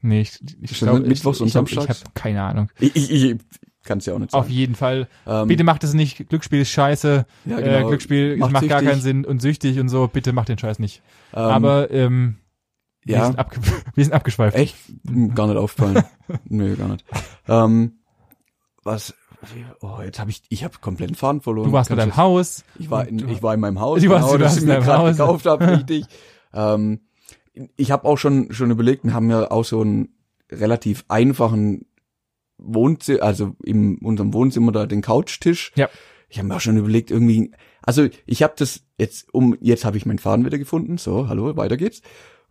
Nee, 0.00 0.22
ich, 0.22 0.40
ich 0.60 0.78
glaube, 0.78 1.00
Mittwochs 1.00 1.36
ich, 1.38 1.42
und 1.42 1.48
ich 1.48 1.56
hab- 1.56 1.68
Ich 1.68 1.74
Samstags? 1.74 2.00
habe 2.00 2.10
keine 2.14 2.42
Ahnung. 2.42 2.68
Ich, 2.80 2.94
ich, 2.96 3.10
ich 3.12 3.36
kann's 3.84 4.04
ja 4.06 4.14
auch 4.14 4.18
nicht 4.18 4.34
Auf 4.34 4.44
sagen. 4.46 4.54
jeden 4.54 4.74
Fall. 4.74 5.08
Ähm, 5.26 5.48
Bitte 5.48 5.64
macht 5.64 5.84
es 5.84 5.94
nicht. 5.94 6.28
Glücksspiel 6.28 6.60
ist 6.62 6.70
scheiße. 6.70 7.24
ja, 7.44 7.58
Äh, 7.58 7.62
genau. 7.62 7.88
Glücksspiel 7.88 8.36
macht, 8.36 8.52
Macht 8.52 8.68
gar 8.68 8.82
keinen 8.82 9.00
Sinn 9.00 9.24
und 9.24 9.40
süchtig 9.42 9.78
und 9.78 9.88
so. 9.88 10.08
Bitte 10.08 10.32
macht 10.32 10.48
den 10.48 10.58
Scheiß 10.58 10.78
nicht. 10.78 11.02
Ähm, 11.32 11.38
Aber 11.40 11.90
ähm, 11.90 12.36
wir, 13.04 13.16
ja, 13.16 13.26
sind 13.26 13.38
abge 13.38 13.60
wir 13.94 14.04
sind 14.04 14.12
abgeschweift. 14.12 14.56
echt? 14.56 14.76
Gar 15.34 15.46
nicht 15.48 15.56
aufgefallen. 15.56 16.04
Nö, 16.48 16.74
gar 16.76 16.88
nicht. 16.88 17.04
Ähm, 17.48 17.92
was? 18.84 19.14
Oh, 19.80 19.98
jetzt 20.04 20.18
habe 20.20 20.30
ich, 20.30 20.42
ich 20.48 20.62
habe 20.64 20.74
komplett 20.80 21.10
den 21.10 21.14
Faden 21.16 21.40
verloren. 21.40 21.66
Du 21.68 21.72
warst 21.72 21.90
mit 21.90 21.98
Kannst 21.98 22.16
deinem 22.16 22.16
du- 22.16 22.22
Haus. 22.36 22.64
Ich 22.78 22.90
war, 22.90 23.06
in, 23.08 23.18
Du- 23.18 23.26
ich 23.28 23.42
war 23.42 23.54
in 23.54 23.60
meinem 23.60 23.80
Haus. 23.80 24.00
Du 24.02 24.08
warst- 24.10 24.32
du 24.32 24.38
das 24.38 24.42
warst 24.52 24.56
ich 24.58 24.62
in 24.62 24.68
mir 24.68 24.80
gerade 24.80 24.98
Haus. 24.98 25.16
gekauft 25.16 25.46
habe, 25.46 25.66
richtig. 25.78 26.04
ähm, 26.54 27.00
ich 27.76 27.90
habe 27.90 28.06
auch 28.08 28.16
schon 28.16 28.52
schon 28.52 28.70
überlegt, 28.70 29.04
wir 29.04 29.12
haben 29.14 29.28
ja 29.30 29.50
auch 29.50 29.64
so 29.64 29.80
einen 29.82 30.14
relativ 30.50 31.04
einfachen 31.08 31.86
Wohnzimmer, 32.58 33.22
also 33.22 33.56
in 33.64 33.98
unserem 33.98 34.32
Wohnzimmer 34.32 34.72
da 34.72 34.86
den 34.86 35.02
Couchtisch. 35.02 35.72
Ja. 35.74 35.88
Ich 36.28 36.38
habe 36.38 36.48
mir 36.48 36.56
auch 36.56 36.60
schon 36.60 36.76
überlegt, 36.78 37.10
irgendwie, 37.10 37.50
also 37.82 38.08
ich 38.26 38.42
habe 38.42 38.54
das 38.56 38.84
jetzt 38.96 39.34
um, 39.34 39.56
jetzt 39.60 39.84
habe 39.84 39.96
ich 39.98 40.06
meinen 40.06 40.18
Faden 40.18 40.46
wieder 40.46 40.56
gefunden. 40.58 40.96
So, 40.98 41.28
hallo, 41.28 41.56
weiter 41.56 41.76
geht's. 41.76 42.00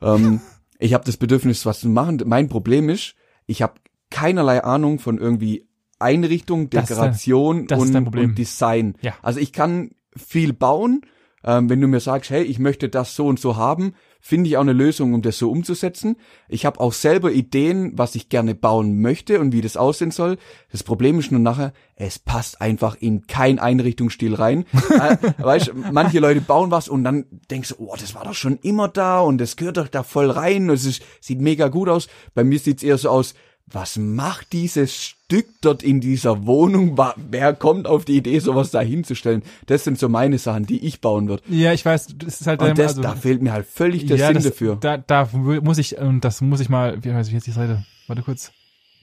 Ähm, 0.01 0.41
ich 0.80 0.93
habe 0.93 1.04
das 1.06 1.17
Bedürfnis, 1.17 1.65
was 1.65 1.80
zu 1.80 1.89
machen. 1.89 2.21
Mein 2.25 2.47
Problem 2.49 2.89
ist, 2.89 3.15
ich 3.47 3.62
habe 3.62 3.73
keinerlei 4.12 4.63
Ahnung 4.63 4.99
von 4.99 5.17
irgendwie 5.17 5.67
Einrichtung, 6.01 6.69
Das 6.69 6.83
ist 6.83 6.89
Dekoration 6.91 7.67
das 7.67 7.79
ist 7.79 7.85
und, 7.87 7.93
dein 7.93 8.03
Problem. 8.03 8.29
und 8.29 8.37
Design. 8.37 8.95
Ja. 9.01 9.13
Also 9.21 9.39
ich 9.39 9.53
kann 9.53 9.91
viel 10.15 10.53
bauen. 10.53 11.01
Ähm, 11.43 11.69
wenn 11.69 11.81
du 11.81 11.87
mir 11.87 11.99
sagst, 11.99 12.29
hey, 12.29 12.43
ich 12.43 12.59
möchte 12.59 12.87
das 12.87 13.15
so 13.15 13.25
und 13.25 13.39
so 13.39 13.55
haben, 13.55 13.95
finde 14.19 14.47
ich 14.47 14.57
auch 14.57 14.61
eine 14.61 14.73
Lösung, 14.73 15.15
um 15.15 15.23
das 15.23 15.39
so 15.39 15.49
umzusetzen. 15.49 16.17
Ich 16.47 16.67
habe 16.67 16.79
auch 16.79 16.93
selber 16.93 17.31
Ideen, 17.31 17.93
was 17.97 18.13
ich 18.13 18.29
gerne 18.29 18.53
bauen 18.53 19.01
möchte 19.01 19.39
und 19.39 19.51
wie 19.51 19.61
das 19.61 19.75
aussehen 19.75 20.11
soll. 20.11 20.37
Das 20.71 20.83
Problem 20.83 21.17
ist 21.17 21.31
nur 21.31 21.41
nachher, 21.41 21.73
es 21.95 22.19
passt 22.19 22.61
einfach 22.61 22.95
in 22.99 23.25
kein 23.25 23.57
Einrichtungsstil 23.57 24.35
rein. 24.35 24.65
äh, 24.91 25.17
weißt, 25.39 25.69
du, 25.69 25.73
manche 25.91 26.19
Leute 26.19 26.41
bauen 26.41 26.69
was 26.69 26.87
und 26.87 27.03
dann 27.03 27.25
denkst 27.49 27.69
du, 27.69 27.75
oh, 27.79 27.95
das 27.99 28.13
war 28.13 28.23
doch 28.23 28.35
schon 28.35 28.59
immer 28.61 28.87
da 28.87 29.21
und 29.21 29.39
das 29.39 29.55
gehört 29.55 29.77
doch 29.77 29.87
da 29.87 30.03
voll 30.03 30.29
rein. 30.29 30.69
und 30.69 30.75
Es 30.75 30.85
ist, 30.85 31.01
sieht 31.19 31.41
mega 31.41 31.69
gut 31.69 31.89
aus. 31.89 32.07
Bei 32.35 32.43
mir 32.43 32.59
sieht's 32.59 32.83
eher 32.83 32.99
so 32.99 33.09
aus, 33.09 33.33
was 33.67 33.97
macht 33.97 34.54
dieses 34.54 34.95
Stück 34.95 35.47
dort 35.62 35.84
in 35.84 36.02
dieser 36.02 36.45
Wohnung? 36.45 37.00
Wer 37.15 37.54
kommt 37.54 37.88
auf 37.88 38.06
die 38.06 38.17
Idee, 38.17 38.39
sowas 38.39 38.71
da 38.71 38.82
hinzustellen? 38.82 39.43
Das 39.67 39.84
sind 39.84 39.97
so 39.97 40.10
meine 40.10 40.38
Sachen, 40.38 40.65
die 40.65 40.86
ich 40.86 41.02
bauen 41.02 41.28
würde. 41.30 41.43
Ja, 41.47 41.71
ich 41.74 41.86
weiß, 41.86 42.15
das 42.17 42.41
ist 42.41 42.47
halt 42.47 42.62
Und 42.62 42.78
das, 42.78 42.89
also, 42.89 43.02
da 43.02 43.15
fehlt 43.15 43.41
mir 43.41 43.54
halt 43.54 43.65
völlig 43.65 44.06
der 44.06 44.17
ja, 44.17 44.28
Sinn 44.28 44.36
das, 44.36 44.43
dafür. 44.43 44.78
Da, 44.80 44.97
da 44.97 45.30
muss 45.34 45.78
ich, 45.78 45.97
und 45.97 46.21
das 46.21 46.41
muss 46.41 46.60
ich 46.60 46.69
mal, 46.69 47.04
wie 47.04 47.13
heißt 47.13 47.32
wie 47.32 47.36
heißt 47.36 47.47
die 47.47 47.52
Seite? 47.52 47.84
Warte 48.08 48.24
kurz. 48.24 48.52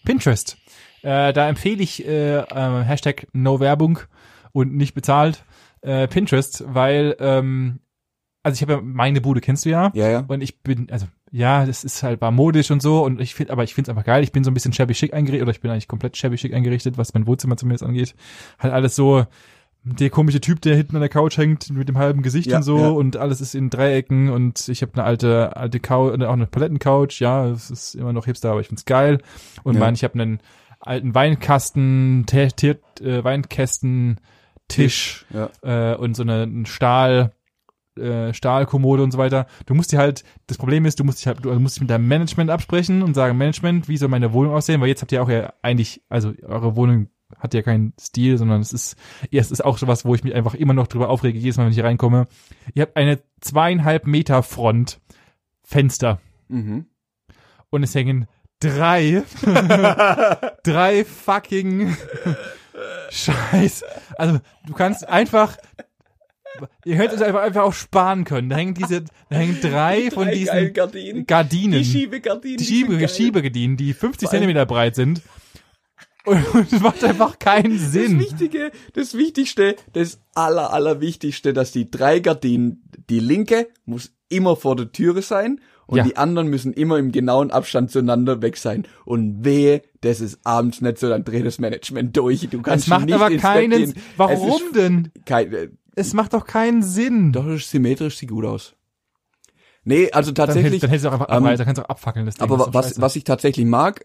Pinterest. 0.05 0.57
Äh, 1.03 1.33
da 1.33 1.49
empfehle 1.49 1.83
ich 1.83 2.05
äh, 2.07 2.39
äh, 2.39 2.85
Hashtag 2.85 3.27
No 3.33 3.61
Werbung 3.61 4.01
und 4.53 4.75
nicht 4.75 4.95
bezahlt 4.95 5.45
äh, 5.83 6.09
Pinterest, 6.09 6.65
weil 6.67 7.17
ähm, 7.21 7.81
also 8.49 8.57
ich 8.57 8.63
habe 8.63 8.73
ja 8.75 8.81
meine 8.83 9.21
Bude 9.21 9.41
kennst 9.41 9.65
du 9.65 9.71
ja 9.71 9.91
ja, 9.95 10.09
ja. 10.11 10.25
und 10.27 10.43
ich 10.43 10.61
bin 10.63 10.89
also 10.91 11.07
ja, 11.31 11.67
das 11.67 11.85
ist 11.85 12.03
halt 12.03 12.21
war 12.21 12.31
modisch 12.31 12.71
und 12.71 12.81
so 12.83 13.05
und 13.05 13.21
ich 13.21 13.35
finde 13.35 13.53
aber 13.53 13.63
ich 13.65 13.75
finde 13.75 13.91
es 13.91 13.97
einfach 13.97 14.07
geil. 14.07 14.23
Ich 14.23 14.33
bin 14.33 14.45
so 14.45 14.51
ein 14.51 14.55
bisschen 14.55 14.73
shabby 14.73 14.95
schick 14.95 15.13
eingerichtet 15.15 15.43
oder 15.43 15.51
ich 15.53 15.61
bin 15.61 15.71
eigentlich 15.71 15.87
komplett 15.89 16.17
shabby 16.17 16.39
schick 16.39 16.55
eingerichtet, 16.55 16.97
was 16.99 17.15
mein 17.15 17.27
Wohnzimmer 17.27 17.57
zumindest 17.57 17.85
angeht. 17.85 18.15
Halt 18.59 18.73
alles 18.73 18.97
so 18.97 19.25
der 19.85 20.11
komische 20.11 20.41
Typ, 20.41 20.61
der 20.63 20.75
hinten 20.77 20.97
an 20.97 21.01
der 21.01 21.09
Couch 21.09 21.37
hängt 21.39 21.71
mit 21.71 21.89
dem 21.89 21.97
halben 21.99 22.23
Gesicht 22.23 22.49
Ja, 22.51 22.57
und 22.59 22.63
so 22.63 22.79
ja. 22.79 22.89
und 22.89 23.17
alles 23.17 23.41
ist 23.41 23.55
in 23.55 23.71
Dreiecken 23.71 24.29
und 24.31 24.69
ich 24.69 24.83
habe 24.83 24.93
eine 24.95 25.05
alte 25.05 25.57
alte 25.57 25.81
Couch, 25.81 26.21
auch 26.21 26.33
eine 26.33 26.47
Palettencouch, 26.47 27.21
ja, 27.21 27.47
es 27.47 27.71
ist 27.71 27.95
immer 27.95 28.13
noch 28.13 28.25
Hipster, 28.27 28.51
aber 28.51 28.61
ich 28.61 28.67
find's 28.69 28.85
geil 28.87 29.21
und 29.63 29.75
Ja. 29.75 29.81
mein, 29.81 29.95
ich 29.95 30.05
habe 30.05 30.15
einen 30.15 30.41
alten 30.81 31.15
Weinkasten, 31.15 32.25
Te- 32.27 32.49
Te- 32.55 32.81
äh, 33.03 33.23
Weinkästen 33.25 34.19
Tisch 34.69 35.25
Ja. 35.33 35.51
äh, 35.93 35.97
und 35.97 36.15
so 36.17 36.23
eine 36.23 36.43
ein 36.43 36.67
Stahl 36.67 37.33
äh, 37.99 38.33
Stahlkommode 38.35 39.03
und 39.03 39.11
so 39.11 39.19
weiter. 39.19 39.47
Du 39.67 39.75
musst 39.75 39.93
dir 39.93 39.99
halt, 39.99 40.25
das 40.47 40.57
Problem 40.59 40.85
ist, 40.85 40.99
du 41.01 41.05
musst 41.05 41.19
dich 41.19 41.27
halt, 41.27 41.45
du 41.45 41.53
musst 41.61 41.77
dich 41.77 41.81
mit 41.83 41.91
deinem 41.91 42.09
Management 42.09 42.51
absprechen 42.51 43.03
und 43.03 43.15
sagen, 43.15 43.37
Management, 43.37 43.89
wie 43.89 43.97
soll 43.97 44.09
meine 44.09 44.33
Wohnung 44.33 44.55
aussehen? 44.55 44.81
Weil 44.81 44.89
jetzt 44.89 45.03
habt 45.03 45.13
ihr 45.13 45.23
auch 45.23 45.29
ja 45.29 45.53
eigentlich, 45.63 46.03
also 46.09 46.33
eure 46.47 46.77
Wohnung 46.77 47.09
hat 47.39 47.53
ja 47.53 47.61
keinen 47.63 47.93
Stil, 48.01 48.39
sondern 48.39 48.61
es 48.63 48.73
ist, 48.73 48.97
ja, 49.31 49.41
es 49.41 49.51
ist 49.51 49.63
auch 49.65 49.77
sowas, 49.77 50.05
wo 50.07 50.15
ich 50.15 50.25
mich 50.25 50.35
einfach 50.35 50.55
immer 50.55 50.73
noch 50.73 50.87
drüber 50.87 51.11
aufrege, 51.11 51.39
jedes 51.39 51.57
Mal, 51.59 51.65
wenn 51.65 51.71
ich 51.73 51.77
hier 51.77 51.85
reinkomme. 51.85 52.27
Ihr 52.75 52.83
habt 52.83 52.97
eine 52.97 53.19
zweieinhalb 53.43 54.07
Meter 54.07 54.43
Front 54.43 55.01
Fenster 55.63 56.21
Mhm. 56.49 56.87
und 57.69 57.83
es 57.83 57.95
hängen 57.95 58.27
drei, 58.61 59.23
drei 60.65 61.05
fucking 61.05 61.95
Scheiß. 63.11 63.85
Also 64.17 64.41
du 64.67 64.73
kannst 64.73 65.09
einfach, 65.09 65.57
ihr 66.85 66.97
hättet 66.97 67.17
es 67.17 67.23
einfach, 67.23 67.43
einfach 67.43 67.63
auch 67.63 67.73
sparen 67.73 68.25
können. 68.25 68.49
Da 68.51 68.57
hängen 68.57 68.75
diese, 68.75 69.03
da 69.31 69.37
hängen 69.37 69.59
drei 69.61 70.11
von 70.11 70.25
Drei 70.27 70.35
diesen 70.35 70.47
geile 70.55 70.73
Gardinen. 70.73 71.27
Gardinen, 71.27 71.79
Die 71.79 71.85
Schiebegardinen. 71.85 72.57
die 72.59 72.65
Schiebe. 72.65 73.09
Schiebegardinen, 73.09 73.77
die 73.77 73.93
50 73.95 74.27
Vor 74.29 74.33
allem- 74.33 74.41
Zentimeter 74.43 74.67
breit 74.67 74.95
sind. 74.95 75.23
Und 76.25 76.71
es 76.73 76.81
macht 76.81 77.03
einfach 77.05 77.39
keinen 77.39 77.79
Das 77.79 77.93
Sinn. 77.93 78.19
Wichtige, 78.19 78.71
das 78.93 79.15
Wichtigste, 79.17 79.77
das 79.95 80.21
aller, 80.35 80.73
aller 80.75 81.01
Wichtigste, 81.01 81.53
dass 81.55 81.73
die 81.73 81.91
drei 81.91 82.19
Gardinen, 82.21 82.83
die 83.09 83.21
linke 83.21 83.69
muss 83.87 84.13
immer 84.29 84.55
vor 84.57 84.77
der 84.77 84.93
Türe 84.93 85.23
sein 85.23 85.61
und 85.87 85.97
Ja. 85.97 86.05
die 86.05 86.19
anderen 86.19 86.49
müssen 86.49 86.75
immer 86.75 86.99
im 86.99 87.13
genauen 87.13 87.51
Abstand 87.51 87.91
zueinander 87.91 88.43
weg 88.43 88.59
sein. 88.59 88.87
Und 89.07 89.43
wehe, 89.43 89.81
das 90.03 90.21
ist 90.21 90.41
abends 90.45 90.83
nicht 90.83 90.99
so, 90.99 91.09
dann 91.09 91.25
dreht 91.25 91.47
das 91.47 91.59
Management 91.61 92.15
durch. 92.15 92.47
Du 92.51 92.61
kannst 92.61 92.85
Es 92.85 92.91
macht 92.91 93.07
nicht 93.07 93.15
aber 93.15 93.35
keinen, 93.37 93.95
warum 94.19 94.61
denn? 94.75 95.11
kein, 95.25 95.51
äh, 95.55 95.69
Es 95.99 96.13
macht 96.15 96.33
doch 96.35 96.47
keinen 96.47 96.83
Sinn. 96.83 97.33
doch, 97.33 97.47
ist 97.47 97.71
symmetrisch, 97.71 98.17
sieht 98.19 98.31
gut 98.31 98.45
aus. 98.45 98.75
Nee, 99.85 100.11
also 100.13 100.33
dann, 100.33 100.49
hätt- 100.49 100.55
tatsächlich, 100.55 100.81
dann 100.81 100.91
hättest 100.91 101.05
du 101.07 101.09
auch 101.09 101.13
einfach 101.15 101.29
ähm, 101.31 101.45
dann 101.45 101.59
kannst 101.67 101.79
du 101.79 101.85
auch 101.85 101.89
abfackeln, 101.91 102.27
das 102.27 102.37
Ding. 102.37 102.43
aber 102.43 102.57
das 102.67 102.75
was, 102.75 102.87
scheiße. 102.89 103.01
was 103.01 103.17
ich 103.17 103.25
tatsächlich 103.25 103.65
mag, 103.67 104.05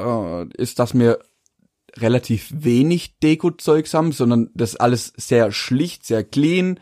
äh, 0.00 0.46
ist, 0.56 0.78
dass 0.78 0.94
wir 0.94 1.18
relativ 1.96 2.50
wenig 2.52 3.18
Deko-Zeugs 3.20 3.94
haben, 3.94 4.12
sondern 4.12 4.50
das 4.54 4.76
alles 4.76 5.12
sehr 5.16 5.50
schlicht, 5.52 6.04
sehr 6.04 6.24
clean. 6.24 6.80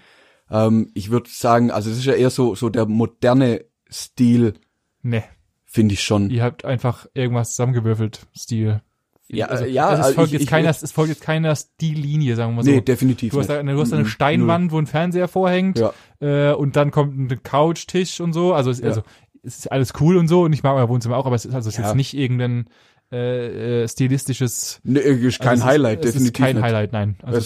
Ähm, 0.50 0.90
ich 0.94 1.10
würde 1.10 1.28
sagen, 1.30 1.70
also 1.70 1.90
es 1.90 1.98
ist 1.98 2.04
ja 2.04 2.14
eher 2.14 2.30
so, 2.30 2.54
so 2.54 2.68
der 2.68 2.86
moderne 2.86 3.64
Stil, 3.90 4.54
Nee, 5.02 5.24
finde 5.64 5.94
ich 5.94 6.02
schon. 6.02 6.30
ihr 6.30 6.42
habt 6.42 6.64
einfach 6.64 7.06
irgendwas 7.14 7.50
zusammengewürfelt, 7.50 8.26
Stil. 8.36 8.82
Ja, 9.28 9.46
also, 9.46 9.64
ja, 9.64 9.92
ist, 9.94 10.00
also 10.00 10.14
folgt 10.14 10.28
ich- 10.28 10.32
jetzt 10.34 10.42
ich 10.42 10.48
keiner, 10.48 10.68
es 10.70 10.92
folgt 10.92 11.08
jetzt 11.10 11.22
keiner 11.22 11.56
Stillinie, 11.56 12.36
sagen 12.36 12.52
wir 12.52 12.56
mal 12.56 12.64
so. 12.64 12.70
nee, 12.70 12.80
definitiv 12.80 13.32
Du 13.32 13.38
hast, 13.40 13.48
nicht. 13.48 13.56
eine, 13.58 13.72
du 13.74 13.80
hast 13.80 13.92
eine 13.92 14.04
Steinwand, 14.06 14.72
wo 14.72 14.78
ein 14.78 14.86
Fernseher 14.86 15.28
vorhängt, 15.28 15.78
Ja. 15.78 15.92
äh, 16.20 16.54
und 16.54 16.76
dann 16.76 16.90
kommt 16.90 17.16
ein 17.18 17.42
Couchtisch 17.42 18.20
und 18.20 18.32
so. 18.32 18.52
Also, 18.52 18.70
es, 18.70 18.80
Ja. 18.80 18.86
also 18.88 19.02
es 19.42 19.58
ist 19.58 19.72
alles 19.72 19.92
cool 20.00 20.16
und 20.16 20.28
so 20.28 20.42
und 20.42 20.52
ich 20.52 20.62
mag 20.62 20.76
euer 20.76 20.88
Wohnzimmer 20.88 21.16
auch, 21.16 21.26
aber 21.26 21.36
es 21.36 21.44
ist 21.44 21.54
also 21.54 21.68
es 21.68 21.74
ist 21.74 21.80
Ja. 21.80 21.86
jetzt 21.88 21.96
nicht 21.96 22.14
irgendein 22.14 22.66
äh, 23.14 23.82
äh, 23.82 23.88
stilistisches. 23.88 24.80
null. 24.84 25.02
Nee, 25.04 25.26
ist 25.26 25.38
kein 25.40 25.48
also 25.50 25.64
es 25.64 25.68
Highlight, 25.68 25.98
ist, 26.00 26.06
es 26.06 26.12
definitiv 26.14 26.38
ist 26.40 26.46
kein 26.46 26.56
nicht. 26.56 26.64
Highlight, 26.64 26.92
nein. 26.92 27.16
Also, 27.22 27.38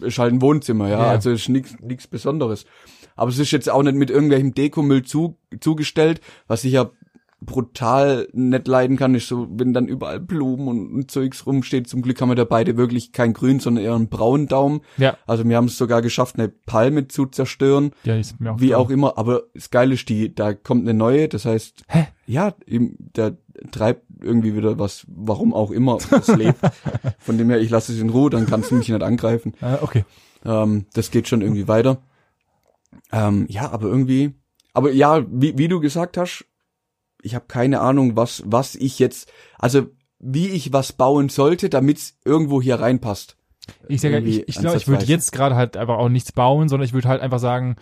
es 0.00 0.06
ist 0.08 0.18
halt 0.18 0.32
ein 0.32 0.40
Wohnzimmer, 0.40 0.88
ja, 0.88 0.98
Ja. 0.98 1.10
also 1.10 1.30
es 1.30 1.42
ist 1.42 1.48
nichts 1.50 1.76
nichts 1.80 2.06
Besonderes. 2.06 2.64
Aber 3.14 3.30
es 3.30 3.38
ist 3.38 3.50
jetzt 3.50 3.68
auch 3.70 3.82
nicht 3.82 3.96
mit 3.96 4.08
irgendwelchem 4.10 4.54
Dekomüll 4.54 5.02
zu, 5.02 5.36
zugestellt, 5.60 6.20
was 6.46 6.64
ich 6.64 6.72
ja 6.72 6.90
brutal 7.44 8.28
nicht 8.32 8.66
leiden 8.68 8.96
kann, 8.96 9.14
ist 9.14 9.28
so, 9.28 9.46
wenn 9.50 9.72
dann 9.72 9.86
überall 9.86 10.20
Blumen 10.20 10.68
und, 10.68 10.92
und 10.92 11.10
Zeugs 11.10 11.46
rumsteht. 11.46 11.88
Zum 11.88 12.02
Glück 12.02 12.20
haben 12.20 12.28
wir 12.28 12.34
da 12.34 12.44
beide 12.44 12.76
wirklich 12.76 13.12
kein 13.12 13.32
Grün, 13.32 13.60
sondern 13.60 13.84
eher 13.84 13.94
einen 13.94 14.08
braunen 14.08 14.48
Daumen. 14.48 14.80
ja, 14.96 15.16
Also 15.26 15.48
wir 15.48 15.56
haben 15.56 15.66
es 15.66 15.78
sogar 15.78 16.02
geschafft, 16.02 16.36
eine 16.38 16.48
Palme 16.48 17.08
zu 17.08 17.26
zerstören, 17.26 17.92
ja, 18.04 18.16
ist 18.16 18.40
mir 18.40 18.52
auch 18.52 18.60
wie 18.60 18.68
klar. 18.68 18.80
auch 18.80 18.90
immer. 18.90 19.18
Aber 19.18 19.44
das 19.54 19.70
Geile 19.70 19.94
ist, 19.94 20.08
die, 20.08 20.34
da 20.34 20.54
kommt 20.54 20.82
eine 20.82 20.94
neue, 20.94 21.28
das 21.28 21.44
heißt, 21.44 21.84
Hä? 21.88 22.08
ja, 22.26 22.54
eben, 22.66 22.96
der 22.98 23.36
treibt 23.70 24.02
irgendwie 24.20 24.56
wieder 24.56 24.78
was, 24.78 25.06
warum 25.08 25.54
auch 25.54 25.70
immer, 25.70 25.98
das 26.10 26.28
lebt. 26.28 26.58
Von 27.18 27.38
dem 27.38 27.50
her, 27.50 27.60
ich 27.60 27.70
lasse 27.70 27.92
es 27.92 28.00
in 28.00 28.10
Ruhe, 28.10 28.30
dann 28.30 28.46
kannst 28.46 28.70
du 28.70 28.74
mich 28.74 28.88
nicht 28.88 29.02
angreifen. 29.02 29.54
Äh, 29.60 29.76
okay. 29.80 30.04
Ähm, 30.44 30.86
das 30.94 31.10
geht 31.10 31.28
schon 31.28 31.40
irgendwie 31.40 31.68
weiter. 31.68 32.02
Ähm, 33.12 33.46
ja, 33.48 33.70
aber 33.70 33.88
irgendwie, 33.88 34.34
aber 34.72 34.92
ja, 34.92 35.24
wie, 35.30 35.56
wie 35.58 35.68
du 35.68 35.80
gesagt 35.80 36.16
hast, 36.16 36.44
ich 37.24 37.34
habe 37.34 37.46
keine 37.48 37.80
Ahnung, 37.80 38.16
was, 38.16 38.42
was 38.46 38.74
ich 38.74 38.98
jetzt, 38.98 39.32
also 39.58 39.88
wie 40.18 40.48
ich 40.48 40.72
was 40.72 40.92
bauen 40.92 41.28
sollte, 41.28 41.68
damit's 41.68 42.18
irgendwo 42.24 42.62
hier 42.62 42.76
reinpasst. 42.76 43.36
Ich 43.88 44.00
sage, 44.00 44.18
ich, 44.20 44.46
ich 44.48 44.56
glaube, 44.56 44.76
ich 44.76 44.88
würde 44.88 45.04
jetzt 45.04 45.32
gerade 45.32 45.56
halt 45.56 45.76
einfach 45.76 45.96
auch 45.96 46.08
nichts 46.08 46.32
bauen, 46.32 46.68
sondern 46.68 46.84
ich 46.84 46.92
würde 46.92 47.08
halt 47.08 47.22
einfach 47.22 47.38
sagen, 47.38 47.76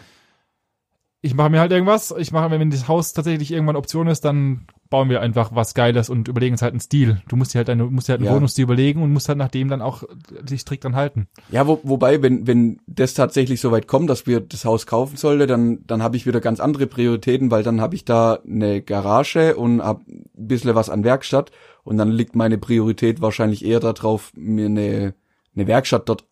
ich 1.22 1.35
mache 1.35 1.50
mir 1.50 1.61
halt 1.61 1.72
irgendwas. 1.72 2.14
Ich 2.16 2.33
mache, 2.33 2.50
wenn 2.50 2.70
das 2.70 2.88
Haus 2.88 3.12
tatsächlich 3.12 3.50
irgendwann 3.52 3.76
Option 3.76 4.09
ist, 4.09 4.24
dann 4.24 4.66
bauen 4.92 5.09
wir 5.09 5.22
einfach 5.22 5.55
was 5.55 5.74
Geiles 5.74 6.11
und 6.11 6.28
überlegen 6.28 6.52
uns 6.52 6.62
halt 6.62 6.74
einen 6.74 6.81
Stil. 6.81 7.22
Du 7.26 7.37
musst 7.37 7.55
dir 7.55 7.59
halt 7.59 7.70
eine, 7.70 7.85
musst 7.85 8.09
dir 8.09 8.12
halt 8.12 8.20
einen 8.20 8.28
Ja. 8.28 8.35
Wohnungsstil 8.35 8.64
überlegen 8.64 9.02
und 9.02 9.12
musst 9.12 9.28
halt 9.28 9.38
nach 9.38 9.48
dem 9.48 9.68
dann 9.68 9.81
auch 9.83 10.05
dich 10.42 10.61
strikt 10.61 10.85
dran 10.85 10.94
halten. 10.94 11.28
Ja, 11.50 11.66
wo, 11.66 11.81
wobei, 11.83 12.22
wenn, 12.22 12.46
wenn 12.46 12.81
das 12.87 13.14
tatsächlich 13.14 13.61
so 13.61 13.72
weit 13.72 13.88
kommt, 13.88 14.11
dass 14.11 14.26
wir 14.26 14.40
das 14.40 14.64
Haus 14.66 14.87
kaufen 14.87 15.16
sollte, 15.16 15.46
dann, 15.46 15.78
dann 15.87 16.02
habe 16.02 16.16
ich 16.16 16.26
wieder 16.26 16.40
ganz 16.40 16.61
andere 16.61 16.87
Prioritäten, 16.87 17.50
weil 17.50 17.62
dann 17.62 17.81
habe 17.81 17.94
ich 17.94 18.05
da 18.05 18.38
eine 18.46 18.83
Garage 18.83 19.57
und 19.57 19.83
hab 19.83 20.07
ein 20.07 20.26
bisschen 20.35 20.74
was 20.74 20.90
an 20.90 21.02
Werkstatt 21.02 21.50
und 21.83 21.96
dann 21.96 22.11
liegt 22.11 22.37
meine 22.37 22.59
Priorität 22.59 23.22
wahrscheinlich 23.22 23.64
eher 23.64 23.81
darauf, 23.81 24.31
mir 24.37 24.66
eine, 24.66 25.14
eine 25.57 25.66
Werkstatt 25.66 26.09
dort 26.09 26.26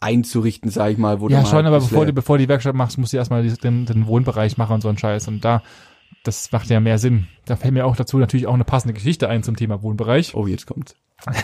einzurichten, 0.00 0.70
sag 0.70 0.92
ich 0.92 0.98
mal. 0.98 1.20
Wo 1.20 1.28
Ja, 1.28 1.44
schon, 1.46 1.54
halt 1.54 1.66
aber 1.66 1.80
bevor 1.80 2.04
du, 2.04 2.12
bevor 2.12 2.36
du 2.36 2.44
die 2.44 2.48
Werkstatt 2.48 2.74
machst, 2.74 2.98
musst 2.98 3.14
du 3.14 3.16
erstmal 3.16 3.42
den, 3.42 3.86
den 3.86 4.06
Wohnbereich 4.06 4.58
machen 4.58 4.74
und 4.74 4.80
so 4.82 4.88
einen 4.88 4.98
Scheiß. 4.98 5.28
Und 5.28 5.44
da, 5.44 5.62
das 6.24 6.50
macht 6.52 6.68
ja 6.68 6.80
mehr 6.80 6.98
Sinn. 6.98 7.28
Da 7.44 7.54
fällt 7.56 7.72
mir 7.74 7.86
auch 7.86 7.96
dazu 7.96 8.18
natürlich 8.18 8.46
auch 8.46 8.54
eine 8.54 8.64
passende 8.64 8.94
Geschichte 8.94 9.28
ein 9.28 9.42
zum 9.42 9.56
Thema 9.56 9.82
Wohnbereich. 9.82 10.34
Oh, 10.34 10.46
jetzt 10.46 10.66
kommt's. 10.66 10.96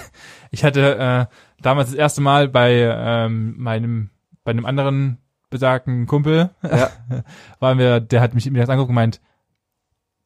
Ich 0.50 0.64
hatte 0.64 0.96
äh, 0.98 1.26
damals 1.62 1.90
das 1.90 1.96
erste 1.96 2.20
Mal 2.20 2.48
bei 2.48 2.72
ähm, 2.72 3.54
meinem, 3.56 4.10
bei 4.42 4.50
einem 4.50 4.66
anderen 4.66 5.18
besagten 5.48 6.06
Kumpel, 6.06 6.50
Ja. 6.62 6.90
waren 7.60 7.78
wir, 7.78 8.00
der 8.00 8.20
hat 8.20 8.34
mich 8.34 8.50
mir 8.50 8.58
das 8.60 8.68
angeguckt 8.68 8.88
und 8.88 8.94
meint, 8.96 9.20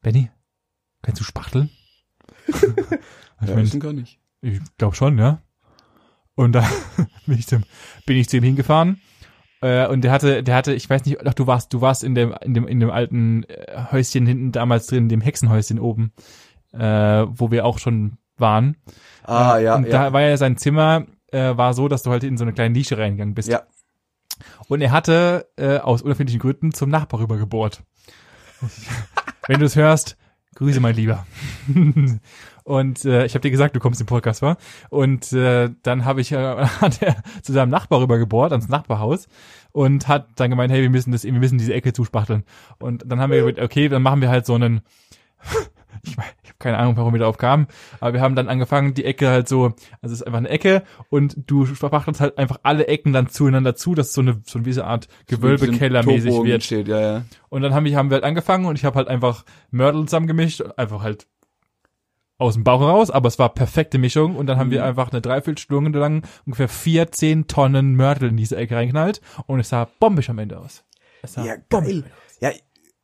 Benny, 0.01 0.31
kannst 1.03 1.19
du 1.21 1.23
spachteln? 1.23 1.69
ich 2.47 2.61
Ja, 2.61 3.55
mein, 3.55 3.57
wissen 3.59 3.79
gar 3.79 3.93
nicht. 3.93 4.19
ich 4.41 4.59
glaube 4.77 4.95
schon, 4.95 5.17
ja. 5.19 5.41
Und 6.35 6.53
da 6.53 6.67
bin 7.27 7.37
ich, 7.37 7.47
zum, 7.47 7.63
bin 8.05 8.17
ich 8.17 8.27
zu 8.29 8.37
ihm 8.37 8.43
hingefahren. 8.43 8.99
Äh, 9.61 9.87
und 9.87 10.03
der 10.03 10.11
hatte, 10.11 10.43
der 10.43 10.55
hatte, 10.55 10.73
ich 10.73 10.89
weiß 10.89 11.05
nicht, 11.05 11.25
ach, 11.25 11.33
du 11.33 11.47
warst, 11.47 11.73
du 11.73 11.81
warst 11.81 12.03
in 12.03 12.15
dem, 12.15 12.33
in 12.41 12.53
dem, 12.53 12.67
in 12.67 12.79
dem 12.79 12.91
alten 12.91 13.43
äh, 13.43 13.85
Häuschen 13.91 14.25
hinten 14.25 14.51
damals 14.51 14.87
drin, 14.87 15.09
dem 15.09 15.21
Hexenhäuschen 15.21 15.79
oben, 15.79 16.11
äh, 16.73 16.79
wo 16.79 17.51
wir 17.51 17.65
auch 17.65 17.79
schon 17.79 18.17
waren. 18.37 18.77
Ah, 19.23 19.57
Äh, 19.57 19.63
ja, 19.63 19.75
Und 19.75 19.85
ja. 19.85 19.91
da 19.91 20.13
war 20.13 20.21
ja 20.21 20.35
sein 20.37 20.57
Zimmer, 20.57 21.05
äh, 21.31 21.55
war 21.57 21.73
so, 21.73 21.87
dass 21.87 22.03
du 22.03 22.11
halt 22.11 22.23
in 22.23 22.37
so 22.37 22.43
eine 22.43 22.53
kleine 22.53 22.73
Nische 22.73 22.97
reingegangen 22.97 23.33
bist. 23.33 23.49
Ja. 23.49 23.63
Und 24.67 24.81
er 24.81 24.91
hatte 24.91 25.47
äh, 25.57 25.77
aus 25.77 26.01
unerfindlichen 26.01 26.41
Gründen 26.41 26.73
zum 26.73 26.89
Nachbar 26.89 27.21
rübergebohrt. 27.21 27.81
Wenn 29.47 29.59
du 29.59 29.65
es 29.65 29.75
hörst, 29.75 30.17
grüße 30.55 30.79
mein 30.79 30.95
Lieber. 30.95 31.25
Und 32.63 33.05
äh, 33.05 33.25
ich 33.25 33.35
habe 33.35 33.41
dir 33.41 33.51
gesagt, 33.51 33.75
du 33.75 33.79
kommst 33.79 34.01
im 34.01 34.07
Podcast, 34.07 34.41
war. 34.41 34.57
Und 34.89 35.31
äh, 35.33 35.69
dann 35.83 36.03
habe 36.03 36.21
ich 36.21 36.31
äh, 36.31 36.65
hat 36.81 37.01
er 37.01 37.17
zu 37.43 37.53
seinem 37.53 37.69
Nachbar 37.69 38.01
rübergebohrt, 38.01 38.51
ans 38.51 38.69
Nachbarhaus 38.69 39.27
und 39.71 40.07
hat 40.07 40.29
dann 40.37 40.49
gemeint, 40.49 40.71
hey, 40.71 40.81
wir 40.81 40.89
müssen 40.89 41.11
das, 41.11 41.25
wir 41.25 41.33
müssen 41.33 41.59
diese 41.59 41.73
Ecke 41.73 41.93
zuspachteln. 41.93 42.43
Und 42.79 43.03
dann 43.05 43.19
haben 43.19 43.31
wir 43.31 43.41
gesagt, 43.41 43.59
okay, 43.59 43.87
dann 43.87 44.01
machen 44.01 44.21
wir 44.21 44.29
halt 44.29 44.47
so 44.47 44.55
einen 44.55 44.81
ich, 46.03 46.11
ich 46.11 46.17
habe 46.17 46.57
keine 46.59 46.77
Ahnung, 46.77 46.97
warum 46.97 47.13
wir 47.13 47.19
darauf 47.19 47.37
kamen, 47.37 47.67
aber 47.99 48.13
wir 48.13 48.21
haben 48.21 48.35
dann 48.35 48.47
angefangen, 48.47 48.93
die 48.93 49.05
Ecke 49.05 49.29
halt 49.29 49.47
so, 49.47 49.65
also 50.01 50.13
es 50.13 50.21
ist 50.21 50.23
einfach 50.23 50.39
eine 50.39 50.49
Ecke 50.49 50.83
und 51.09 51.35
du 51.47 51.65
verpachtest 51.65 52.21
halt 52.21 52.37
einfach 52.37 52.59
alle 52.63 52.87
Ecken 52.87 53.13
dann 53.13 53.27
zueinander 53.29 53.75
zu, 53.75 53.95
dass 53.95 54.13
so 54.13 54.21
eine 54.21 54.41
so 54.45 54.59
eine 54.59 54.83
Art 54.83 55.07
Gewölbekellermäßig 55.27 56.29
Torbogen 56.29 56.51
wird. 56.51 56.63
Steht, 56.63 56.87
ja, 56.87 56.99
ja. 56.99 57.25
Und 57.49 57.61
dann 57.61 57.73
haben 57.73 57.85
wir, 57.85 57.95
haben 57.95 58.09
wir 58.09 58.15
halt 58.15 58.23
angefangen 58.23 58.65
und 58.65 58.77
ich 58.77 58.85
habe 58.85 58.95
halt 58.95 59.07
einfach 59.07 59.45
Mörtel 59.71 60.05
zusammengemischt, 60.05 60.61
einfach 60.77 61.01
halt 61.01 61.27
aus 62.37 62.55
dem 62.55 62.65
Bauch 62.65 62.81
raus, 62.81 63.11
aber 63.11 63.27
es 63.29 63.39
war 63.39 63.53
perfekte 63.53 63.97
Mischung 63.97 64.35
und 64.35 64.47
dann 64.47 64.57
haben 64.57 64.69
wir 64.69 64.81
Mhm. 64.81 64.87
einfach 64.87 65.11
eine 65.11 65.21
Dreiviertelstunde 65.21 65.97
lang 65.97 66.23
ungefähr 66.45 66.67
14 66.67 67.47
Tonnen 67.47 67.95
Mörtel 67.95 68.29
in 68.29 68.35
diese 68.37 68.57
Ecke 68.57 68.75
reingeknallt 68.75 69.21
und 69.47 69.61
es 69.61 69.69
sah 69.69 69.87
bombisch 69.99 70.29
am 70.29 70.39
Ende 70.39 70.59
aus. 70.59 70.83
Es 71.21 71.33
sah 71.33 71.45
Ja, 71.45 71.53
bombisch 71.69 72.03
geil. 72.41 72.55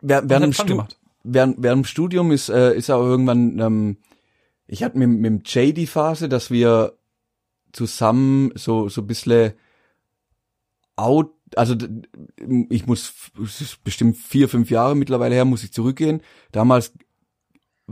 Ja, 0.01 0.19
dem 0.21 0.41
Fun 0.41 0.53
Stu 0.53 0.65
gemacht. 0.65 0.97
Während, 1.23 1.61
während 1.61 1.85
dem 1.85 1.85
Studium 1.85 2.31
ist, 2.31 2.49
äh, 2.49 2.75
ist 2.75 2.89
auch 2.89 3.03
irgendwann, 3.03 3.59
ähm, 3.59 3.97
ich 4.67 4.83
hatte 4.83 4.97
mit, 4.97 5.09
mit 5.09 5.25
dem 5.25 5.41
Jay 5.45 5.73
die 5.73 5.87
Phase, 5.87 6.29
dass 6.29 6.51
wir 6.51 6.97
zusammen 7.71 8.51
so, 8.55 8.89
so 8.89 9.01
ein 9.01 9.07
bisschen 9.07 9.53
out, 10.95 11.33
also 11.55 11.75
ich 12.69 12.85
muss, 12.85 13.13
es 13.43 13.61
ist 13.61 13.83
bestimmt 13.83 14.17
vier, 14.17 14.49
fünf 14.49 14.69
Jahre 14.69 14.95
mittlerweile 14.95 15.35
her, 15.35 15.45
muss 15.45 15.63
ich 15.63 15.73
zurückgehen. 15.73 16.21
Damals 16.51 16.93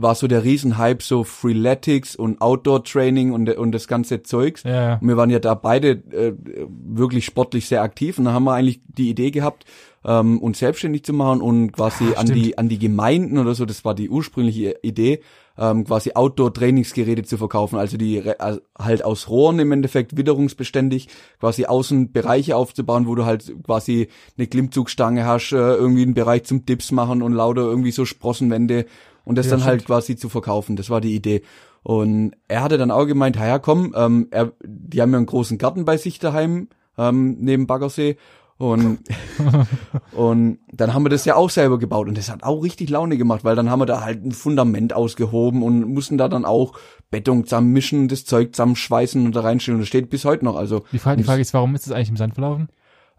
war 0.02 0.14
so 0.14 0.26
der 0.26 0.44
Riesenhype 0.44 1.02
so 1.02 1.24
Freeletics 1.24 2.16
und 2.16 2.40
Outdoor-Training 2.40 3.32
und, 3.32 3.48
und 3.56 3.72
das 3.72 3.88
ganze 3.88 4.22
Zeugs. 4.22 4.62
Ja. 4.62 4.94
Und 4.94 5.08
wir 5.08 5.16
waren 5.16 5.30
ja 5.30 5.38
da 5.38 5.54
beide 5.54 5.90
äh, 5.90 6.34
wirklich 6.68 7.24
sportlich 7.24 7.66
sehr 7.66 7.82
aktiv 7.82 8.18
und 8.18 8.24
da 8.24 8.32
haben 8.32 8.44
wir 8.44 8.54
eigentlich 8.54 8.80
die 8.86 9.10
Idee 9.10 9.30
gehabt, 9.30 9.64
ähm, 10.04 10.38
uns 10.38 10.58
selbstständig 10.58 11.04
zu 11.04 11.12
machen 11.12 11.40
und 11.40 11.72
quasi 11.72 12.04
Ah, 12.16 12.20
an 12.20 12.26
die 12.26 12.56
an 12.56 12.68
die 12.68 12.78
Gemeinden 12.78 13.38
oder 13.38 13.54
so, 13.54 13.66
das 13.66 13.84
war 13.84 13.94
die 13.94 14.08
ursprüngliche 14.08 14.76
Idee, 14.82 15.20
ähm, 15.58 15.84
quasi 15.84 16.12
Outdoor-Trainingsgeräte 16.14 17.22
zu 17.22 17.36
verkaufen, 17.36 17.78
also 17.78 17.98
die 17.98 18.22
also 18.38 18.60
halt 18.78 19.04
aus 19.04 19.28
Rohren 19.28 19.58
im 19.58 19.72
Endeffekt 19.72 20.16
witterungsbeständig, 20.16 21.08
quasi 21.38 21.66
außen 21.66 22.12
Bereiche 22.12 22.56
aufzubauen, 22.56 23.06
wo 23.06 23.14
du 23.14 23.26
halt 23.26 23.52
quasi 23.64 24.08
eine 24.38 24.46
Klimmzugstange 24.46 25.26
hast, 25.26 25.52
äh, 25.52 25.56
irgendwie 25.56 26.02
einen 26.02 26.14
Bereich 26.14 26.44
zum 26.44 26.64
Dips 26.64 26.92
machen 26.92 27.20
und 27.20 27.34
lauter 27.34 27.62
irgendwie 27.62 27.92
so 27.92 28.06
Sprossenwände 28.06 28.86
und 29.24 29.36
das 29.36 29.46
Ja, 29.46 29.50
dann 29.50 29.60
stimmt. 29.60 29.70
halt 29.70 29.84
quasi 29.86 30.16
zu 30.16 30.28
verkaufen. 30.28 30.76
Das 30.76 30.90
war 30.90 31.00
die 31.00 31.14
Idee. 31.14 31.42
Und 31.82 32.32
er 32.48 32.62
hatte 32.62 32.76
dann 32.78 32.90
auch 32.90 33.06
gemeint, 33.06 33.36
ja 33.36 33.58
komm, 33.58 33.94
ähm, 33.96 34.28
er, 34.30 34.52
die 34.62 35.00
haben 35.00 35.12
ja 35.12 35.16
einen 35.16 35.26
großen 35.26 35.56
Garten 35.58 35.84
bei 35.84 35.96
sich 35.96 36.18
daheim, 36.18 36.68
ähm, 36.98 37.36
neben 37.40 37.66
Baggersee. 37.66 38.16
Und, 38.58 38.98
und 40.12 40.58
dann 40.70 40.92
haben 40.92 41.04
wir 41.04 41.08
das 41.08 41.24
ja 41.24 41.34
auch 41.36 41.48
selber 41.48 41.78
gebaut. 41.78 42.08
Und 42.08 42.18
das 42.18 42.30
hat 42.30 42.42
auch 42.42 42.62
richtig 42.62 42.90
Laune 42.90 43.16
gemacht, 43.16 43.42
weil 43.44 43.56
dann 43.56 43.70
haben 43.70 43.80
wir 43.80 43.86
da 43.86 44.02
halt 44.02 44.22
ein 44.24 44.32
Fundament 44.32 44.92
ausgehoben 44.92 45.62
und 45.62 45.84
mussten 45.94 46.18
da 46.18 46.28
dann 46.28 46.44
auch 46.44 46.74
Beton 47.10 47.44
zusammenmischen, 47.44 48.08
das 48.08 48.26
Zeug 48.26 48.54
zusammenschweißen 48.54 49.24
und 49.24 49.34
da 49.34 49.40
reinstellen. 49.40 49.76
Und 49.76 49.82
das 49.82 49.88
steht 49.88 50.10
bis 50.10 50.26
heute 50.26 50.44
noch. 50.44 50.56
Also, 50.56 50.84
Die 50.92 50.98
Frage, 50.98 51.16
die 51.16 51.24
Frage 51.24 51.40
ist, 51.40 51.54
warum 51.54 51.74
ist 51.74 51.86
es 51.86 51.92
eigentlich 51.92 52.10
im 52.10 52.16
Sand 52.18 52.34
verlaufen? 52.34 52.68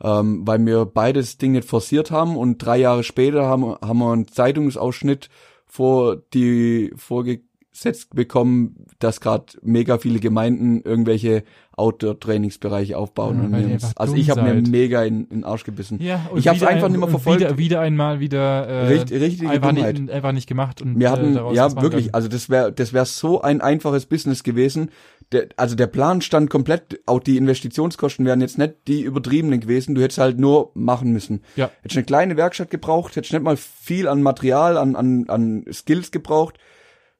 ähm, 0.03 0.41
weil 0.47 0.65
wir 0.65 0.85
beides 0.85 1.37
Ding 1.37 1.51
nicht 1.51 1.67
forciert 1.67 2.09
haben 2.09 2.35
und 2.35 2.57
drei 2.57 2.77
Jahre 2.77 3.03
später 3.03 3.45
haben, 3.45 3.75
haben 3.83 3.99
wir 3.99 4.11
einen 4.11 4.27
Zeitungsausschnitt 4.27 5.29
vor 5.73 6.17
die 6.33 6.91
vorgesetzt 6.97 8.13
bekommen, 8.13 8.75
dass 8.99 9.21
gerade 9.21 9.45
mega 9.61 9.97
viele 9.97 10.19
Gemeinden 10.19 10.81
irgendwelche 10.81 11.43
Outdoor-Trainingsbereiche 11.77 12.97
aufbauen. 12.97 13.55
Ja, 13.79 13.89
also 13.95 14.15
ich 14.15 14.29
habe 14.29 14.41
mir 14.41 14.61
mega 14.69 15.01
in, 15.03 15.21
in 15.23 15.29
den 15.29 15.43
Arsch 15.45 15.63
gebissen. 15.63 15.99
Ja, 16.01 16.29
Ich 16.35 16.47
hab's 16.49 16.59
wieder 16.59 16.69
einfach 16.69 16.87
ein- 16.87 16.91
nicht 16.91 16.99
mehr 16.99 17.07
verfolgt. 17.07 17.39
Wieder, 17.39 17.57
wieder 17.57 17.79
einmal 17.79 18.19
wieder 18.19 18.67
äh, 18.67 18.87
Richt- 18.87 19.11
richtige 19.11 19.49
einfach, 19.49 19.71
nicht, 19.71 20.11
einfach 20.11 20.33
nicht 20.33 20.47
gemacht 20.47 20.81
und 20.81 20.99
Wir 20.99 21.07
äh, 21.07 21.09
hatten, 21.11 21.33
daraus 21.35 21.55
ja 21.55 21.81
wirklich, 21.81 22.13
also 22.13 22.27
das 22.27 22.49
wäre 22.49 22.73
das 22.73 22.91
wär 22.91 23.05
so 23.05 23.41
ein 23.41 23.61
einfaches 23.61 24.05
Business 24.05 24.43
gewesen. 24.43 24.89
Der, 25.31 25.47
also 25.55 25.75
der 25.75 25.87
Plan 25.87 26.21
stand 26.21 26.49
komplett, 26.49 26.99
auch 27.05 27.19
die 27.19 27.37
Investitionskosten 27.37 28.25
wären 28.25 28.41
jetzt 28.41 28.57
nicht 28.57 28.75
die 28.87 29.01
übertriebenen 29.01 29.61
gewesen, 29.61 29.95
du 29.95 30.01
hättest 30.01 30.19
halt 30.19 30.37
nur 30.37 30.71
machen 30.73 31.13
müssen. 31.13 31.41
Ja. 31.55 31.71
Hättest 31.81 31.97
eine 31.97 32.05
kleine 32.05 32.37
Werkstatt 32.37 32.69
gebraucht, 32.69 33.15
hättest 33.15 33.31
nicht 33.31 33.43
mal 33.43 33.55
viel 33.57 34.07
an 34.07 34.21
Material, 34.21 34.77
an, 34.77 34.95
an, 34.95 35.29
an 35.29 35.65
Skills 35.71 36.11
gebraucht. 36.11 36.57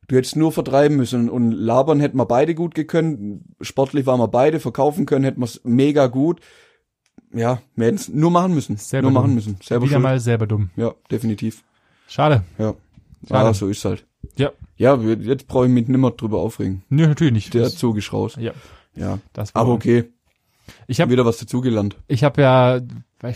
Du 0.07 0.17
hättest 0.17 0.35
nur 0.35 0.51
vertreiben 0.51 0.97
müssen 0.97 1.29
und 1.29 1.53
labern 1.53 2.01
hätten 2.01 2.17
wir 2.17 2.25
beide 2.25 2.53
gut 2.53 2.75
gekonnt. 2.75 3.43
Sportlich 3.61 4.05
waren 4.05 4.19
wir 4.19 4.27
beide, 4.27 4.59
verkaufen 4.59 5.05
können 5.05 5.23
hätten 5.23 5.39
wir 5.39 5.45
es 5.45 5.61
mega 5.63 6.07
gut. 6.07 6.41
Ja, 7.33 7.61
wir 7.77 7.85
hätten 7.85 7.95
es 7.95 8.09
nur 8.09 8.29
machen 8.29 8.53
müssen. 8.53 8.75
Selber 8.75 9.03
nur 9.03 9.13
machen 9.13 9.27
dumm. 9.27 9.35
müssen. 9.35 9.57
Selber 9.63 9.85
wieder 9.85 9.93
schuld. 9.93 10.03
mal 10.03 10.19
selber 10.19 10.47
dumm. 10.47 10.69
Ja, 10.75 10.93
definitiv. 11.09 11.63
Schade. 12.09 12.43
Ja. 12.57 12.73
Schade. 13.25 13.45
Ja, 13.45 13.53
so 13.53 13.69
ist 13.69 13.85
halt. 13.85 14.05
Ja. 14.35 14.51
Ja, 14.81 14.95
jetzt 14.95 15.47
brauche 15.47 15.65
ich 15.67 15.71
mich 15.71 15.87
nimmer 15.87 16.11
drüber 16.11 16.39
aufregen. 16.39 16.83
Nö, 16.89 17.07
natürlich 17.07 17.33
nicht. 17.33 17.53
Der 17.53 17.63
Das- 17.63 17.77
Zug 17.77 17.97
ist 17.97 18.11
raus. 18.13 18.35
ja, 18.39 18.51
Ja. 18.95 19.19
das 19.33 19.53
war 19.53 19.61
Aber 19.61 19.73
okay, 19.73 20.05
Ich 20.87 20.99
habe 21.01 21.11
wieder 21.11 21.25
was 21.25 21.37
dazugelernt. 21.37 21.97
ich 22.07 22.23
habe 22.23 22.41
ja, 22.41 22.77
ich 22.77 22.83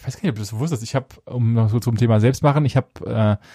weiß 0.05 0.15
gar 0.15 0.21
nicht, 0.23 0.29
ob 0.29 0.35
du 0.35 0.41
das 0.41 0.51
bewusst 0.51 0.73
ist, 0.73 0.83
ich 0.83 0.95
habe, 0.95 1.07
um 1.25 1.53
noch 1.53 1.69
so 1.69 1.79
zum 1.79 1.97
Thema 1.97 2.19
selbst 2.19 2.41
machen, 2.43 2.65
ich 2.65 2.75
habe 2.75 2.89
äh, 3.05 3.45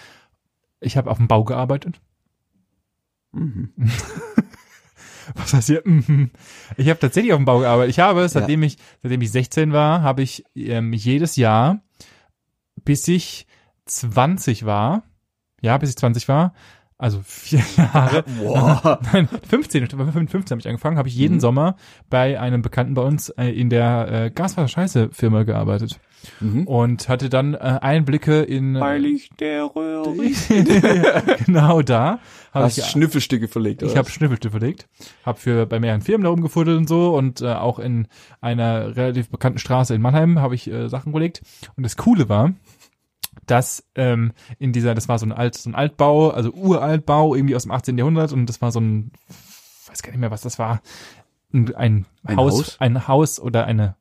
ich 0.79 0.95
habe 0.97 1.11
auf 1.11 1.17
dem 1.17 1.27
Bau 1.27 1.43
gearbeitet. 1.43 1.99
Mhm. 3.33 3.71
Was 5.35 5.53
heißt 5.53 5.67
hier? 5.67 5.81
Mhm. 5.85 6.31
Ich 6.77 6.89
habe 6.89 6.99
tatsächlich 6.99 7.31
auf 7.33 7.39
dem 7.39 7.45
Bau 7.45 7.59
gearbeitet. 7.59 7.91
Ich 7.91 7.99
habe, 7.99 8.27
seitdem 8.27 8.63
ich, 8.63 8.77
seitdem 9.03 9.21
ich 9.21 9.31
16 9.31 9.71
war, 9.71 10.01
habe 10.01 10.21
ich 10.23 10.43
ähm, 10.55 10.93
jedes 10.93 11.35
Jahr, 11.35 11.81
bis 12.83 13.07
ich 13.07 13.47
20 13.85 14.65
war, 14.65 15.03
ja, 15.61 15.77
bis 15.77 15.91
ich 15.91 15.97
20 15.97 16.27
war, 16.27 16.53
also 17.01 17.19
vier 17.25 17.61
Jahre, 17.77 18.23
Boah. 18.41 18.99
nein, 19.13 19.27
15, 19.49 19.87
15 19.87 20.49
habe 20.51 20.59
ich 20.59 20.67
angefangen, 20.67 20.97
habe 20.97 21.09
ich 21.09 21.15
jeden 21.15 21.35
Mhm. 21.35 21.39
Sommer 21.41 21.75
bei 22.09 22.39
einem 22.39 22.61
Bekannten 22.61 22.93
bei 22.93 23.01
uns 23.01 23.29
äh, 23.29 23.47
in 23.49 23.69
der 23.69 24.07
äh, 24.25 24.29
Gaswasser-Scheiße-Firma 24.29 25.43
gearbeitet 25.43 25.99
Mhm. 26.39 26.67
und 26.67 27.09
hatte 27.09 27.29
dann 27.29 27.55
äh, 27.55 27.57
Einblicke 27.57 28.41
in 28.43 28.75
äh, 28.75 28.97
ich 28.99 29.29
der 29.39 29.63
Röhre. 29.75 30.13
genau 31.45 31.81
da 31.81 32.19
habe 32.53 32.65
Hast 32.65 32.77
ich 32.77 32.85
Schnüffelstücke 32.85 33.47
verlegt, 33.47 33.81
Ich 33.81 33.89
oder 33.89 33.97
habe 33.97 34.07
was? 34.07 34.13
Schnüffelstücke 34.13 34.51
verlegt, 34.51 34.87
habe 35.25 35.39
für 35.39 35.65
bei 35.65 35.79
mehreren 35.79 36.01
Firmen 36.01 36.23
da 36.23 36.29
rumgefuddelt 36.29 36.77
und 36.77 36.87
so 36.87 37.15
und 37.15 37.41
äh, 37.41 37.47
auch 37.53 37.79
in 37.79 38.07
einer 38.39 38.95
relativ 38.95 39.29
bekannten 39.29 39.57
Straße 39.57 39.95
in 39.95 40.01
Mannheim 40.01 40.39
habe 40.39 40.53
ich 40.53 40.69
äh, 40.71 40.89
Sachen 40.89 41.11
gelegt. 41.11 41.41
Und 41.75 41.83
das 41.83 41.97
Coole 41.97 42.29
war, 42.29 42.51
dass 43.51 43.83
ähm, 43.95 44.31
in 44.59 44.71
dieser, 44.73 44.95
das 44.95 45.07
war 45.09 45.19
so 45.19 45.25
ein 45.25 45.31
alt, 45.31 45.55
so 45.55 45.69
ein 45.69 45.75
Altbau, 45.75 46.29
also 46.31 46.51
Uraltbau 46.51 47.35
irgendwie 47.35 47.55
aus 47.55 47.63
dem 47.63 47.71
18. 47.71 47.97
Jahrhundert 47.97 48.31
und 48.31 48.45
das 48.47 48.61
war 48.61 48.71
so 48.71 48.79
ein, 48.79 49.11
weiß 49.87 50.01
gar 50.01 50.11
nicht 50.11 50.19
mehr 50.21 50.31
was 50.31 50.41
das 50.41 50.57
war, 50.57 50.81
ein, 51.53 51.75
ein, 51.75 52.05
Ein 52.23 52.37
Haus, 52.37 52.53
Haus? 52.53 52.75
ein 52.79 53.07
Haus 53.07 53.39
oder 53.39 53.65
eine 53.65 53.95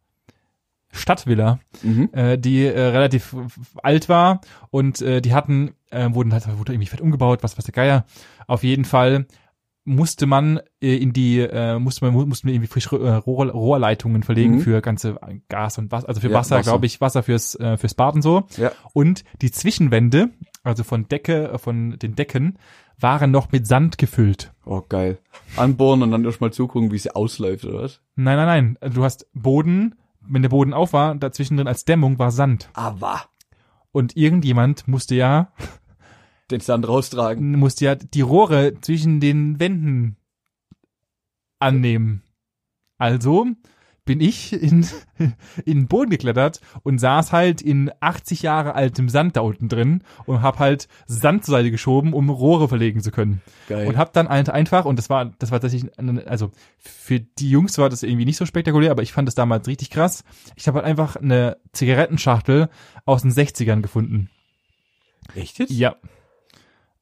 Stadtvilla, 0.93 1.61
Mhm. 1.83 2.09
äh, 2.13 2.37
die 2.39 2.65
äh, 2.65 2.81
relativ 2.81 3.37
alt 3.83 4.09
war 4.09 4.41
und 4.71 5.01
äh, 5.03 5.21
die 5.21 5.35
hatten, 5.35 5.75
äh, 5.91 6.09
wurden 6.13 6.33
halt 6.33 6.47
wurde 6.59 6.73
irgendwie 6.73 6.89
fett 6.89 7.01
umgebaut, 7.01 7.43
was 7.43 7.57
was 7.59 7.65
der 7.65 7.73
Geier. 7.75 8.05
Auf 8.47 8.63
jeden 8.65 8.85
Fall 8.85 9.27
musste 9.85 10.27
man 10.27 10.61
äh, 10.81 10.97
in 10.97 11.12
die, 11.12 11.38
äh, 11.40 11.79
musste 11.79 12.05
man, 12.05 12.29
mussten 12.29 12.47
wir 12.49 12.55
irgendwie 12.55 12.69
frisch 12.71 12.93
äh, 12.93 12.97
Rohr, 12.97 13.51
Rohrleitungen 13.51 14.23
verlegen 14.23 14.57
Mhm. 14.57 14.61
für 14.61 14.81
ganze 14.83 15.19
Gas 15.49 15.79
und 15.79 15.90
Wasser, 15.90 16.09
also 16.09 16.21
für 16.21 16.29
Ja, 16.29 16.35
Wasser, 16.35 16.61
glaube 16.62 16.87
ich, 16.87 17.01
Wasser 17.01 17.23
fürs, 17.23 17.55
äh, 17.57 17.77
fürs 17.77 17.95
Bad 17.95 18.14
und 18.14 18.23
so. 18.23 18.45
Ja. 18.57 18.73
Und 18.93 19.25
die 19.40 19.51
Zwischenwände, 19.51 20.31
also 20.62 20.85
von 20.85 21.09
Decke, 21.09 21.51
äh, 21.53 21.59
von 21.59 21.99
den 21.99 22.14
Decken, 22.14 22.59
waren 22.99 23.31
noch 23.31 23.51
mit 23.51 23.66
Sand 23.66 23.97
gefüllt. 23.97 24.53
Oh, 24.66 24.83
geil. 24.87 25.19
Anbohren 25.57 26.03
und 26.03 26.11
dann 26.11 26.25
erstmal 26.27 26.53
zugucken, 26.53 26.93
wie 26.93 26.99
sie 26.99 27.14
ausläuft, 27.14 27.64
oder 27.64 27.83
was? 27.85 28.01
Nein, 28.14 28.37
nein, 28.37 28.77
nein. 28.81 28.93
Du 28.93 29.03
hast 29.03 29.27
Boden, 29.33 29.95
wenn 30.21 30.43
der 30.43 30.51
Boden 30.51 30.75
auf 30.75 30.93
war, 30.93 31.14
dazwischen 31.14 31.57
drin 31.57 31.66
als 31.66 31.87
Dämmung 31.87 32.19
war 32.19 32.31
Sand. 32.31 32.69
Aber. 32.75 33.23
Und 33.90 34.16
irgendjemand 34.16 34.87
musste 34.87 35.14
ja 35.14 35.51
Den 36.51 36.61
Sand 36.61 36.87
raustragen. 36.89 37.59
musste 37.59 37.85
ja 37.85 37.95
die 37.95 38.21
Rohre 38.21 38.75
zwischen 38.81 39.21
den 39.21 39.61
Wänden 39.61 40.17
annehmen. 41.59 42.23
Also 42.99 43.47
bin 44.05 44.21
ich 44.21 44.53
in, 44.53 44.85
in 45.65 45.79
den 45.79 45.87
Boden 45.87 46.11
geklettert 46.11 46.61
und 46.83 46.99
saß 46.99 47.33
halt 47.33 47.63
in 47.63 47.93
80 48.01 48.43
Jahre 48.43 48.75
altem 48.75 49.09
Sand 49.09 49.37
da 49.37 49.43
unten 49.43 49.69
drin 49.69 50.03
und 50.27 50.43
hab 50.43 50.59
halt 50.59 50.89
Sand 51.07 51.45
zur 51.45 51.53
Seite 51.53 51.71
geschoben, 51.71 52.13
um 52.13 52.29
Rohre 52.29 52.69
verlegen 52.69 53.01
zu 53.01 53.13
können. 53.13 53.40
Geil. 53.69 53.87
Und 53.87 53.96
hab 53.96 54.13
dann 54.13 54.29
halt 54.29 54.51
einfach, 54.51 54.85
und 54.85 54.98
das 54.98 55.11
war, 55.11 55.27
das 55.38 55.53
war 55.53 55.61
tatsächlich, 55.61 55.92
also 56.27 56.51
für 56.79 57.21
die 57.21 57.51
Jungs 57.51 57.79
war 57.79 57.88
das 57.88 58.03
irgendwie 58.03 58.25
nicht 58.25 58.37
so 58.37 58.46
spektakulär, 58.46 58.90
aber 58.90 59.03
ich 59.03 59.13
fand 59.13 59.29
das 59.29 59.37
damals 59.37 59.69
richtig 59.69 59.90
krass. 59.90 60.25
Ich 60.57 60.67
habe 60.67 60.79
halt 60.79 60.87
einfach 60.87 61.17
eine 61.17 61.59
Zigarettenschachtel 61.73 62.69
aus 63.05 63.23
den 63.23 63.31
60ern 63.31 63.81
gefunden. 63.81 64.29
Echt 65.35 65.59
jetzt? 65.59 65.71
Ja. 65.71 65.94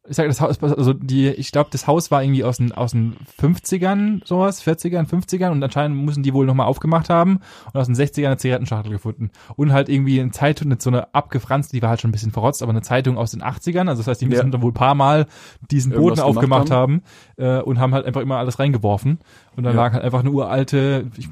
Ich 0.09 0.17
sag 0.17 0.27
das 0.29 0.41
Haus, 0.41 0.63
also 0.63 0.93
die, 0.93 1.29
ich 1.29 1.53
glaube, 1.53 1.71
das 1.73 1.87
Haus 1.87 2.11
war 2.11 2.23
irgendwie 2.23 2.45
aus 2.45 2.57
den, 2.59 2.73
aus 2.73 2.93
den 2.93 3.17
50ern, 3.41 4.27
sowas, 4.27 4.63
40ern, 4.67 5.07
50ern 5.09 5.51
und 5.51 5.63
anscheinend 5.63 6.03
müssen 6.05 6.23
die 6.23 6.33
wohl 6.35 6.47
nochmal 6.47 6.67
aufgemacht 6.67 7.11
haben 7.11 7.41
und 7.73 7.81
aus 7.81 7.87
den 7.87 7.95
60ern 7.97 8.27
eine 8.27 8.37
Zigarettenschachtel 8.37 8.93
gefunden. 8.93 9.31
Und 9.57 9.73
halt 9.73 9.89
irgendwie 9.89 10.21
eine 10.21 10.31
Zeitung, 10.31 10.75
so 10.79 10.91
eine 10.91 11.15
abgefranste, 11.15 11.77
die 11.77 11.83
war 11.83 11.91
halt 11.91 12.01
schon 12.01 12.09
ein 12.11 12.13
bisschen 12.13 12.33
verrotzt, 12.33 12.63
aber 12.63 12.71
eine 12.71 12.83
Zeitung 12.83 13.19
aus 13.19 13.33
den 13.33 13.43
80ern, 13.43 13.89
also 13.89 14.01
das 14.01 14.07
heißt, 14.09 14.21
die 14.21 14.27
müssen 14.27 14.47
Ja. 14.47 14.51
dann 14.51 14.63
wohl 14.63 14.71
ein 14.71 14.75
paar 14.75 14.95
Mal 14.95 15.27
diesen 15.71 15.93
Boden 15.93 16.19
Irgendwas 16.19 16.25
gemacht 16.25 16.37
aufgemacht 16.37 16.71
haben, 16.71 17.03
äh, 17.37 17.61
und 17.61 17.79
haben 17.79 17.95
halt 17.95 18.07
einfach 18.07 18.21
immer 18.21 18.37
alles 18.39 18.59
reingeworfen. 18.59 19.19
Und 19.57 19.65
dann 19.65 19.75
Ja. 19.75 19.83
lag 19.83 19.93
halt 19.93 20.05
einfach 20.05 20.21
eine 20.21 20.31
uralte, 20.31 21.07
ich 21.17 21.29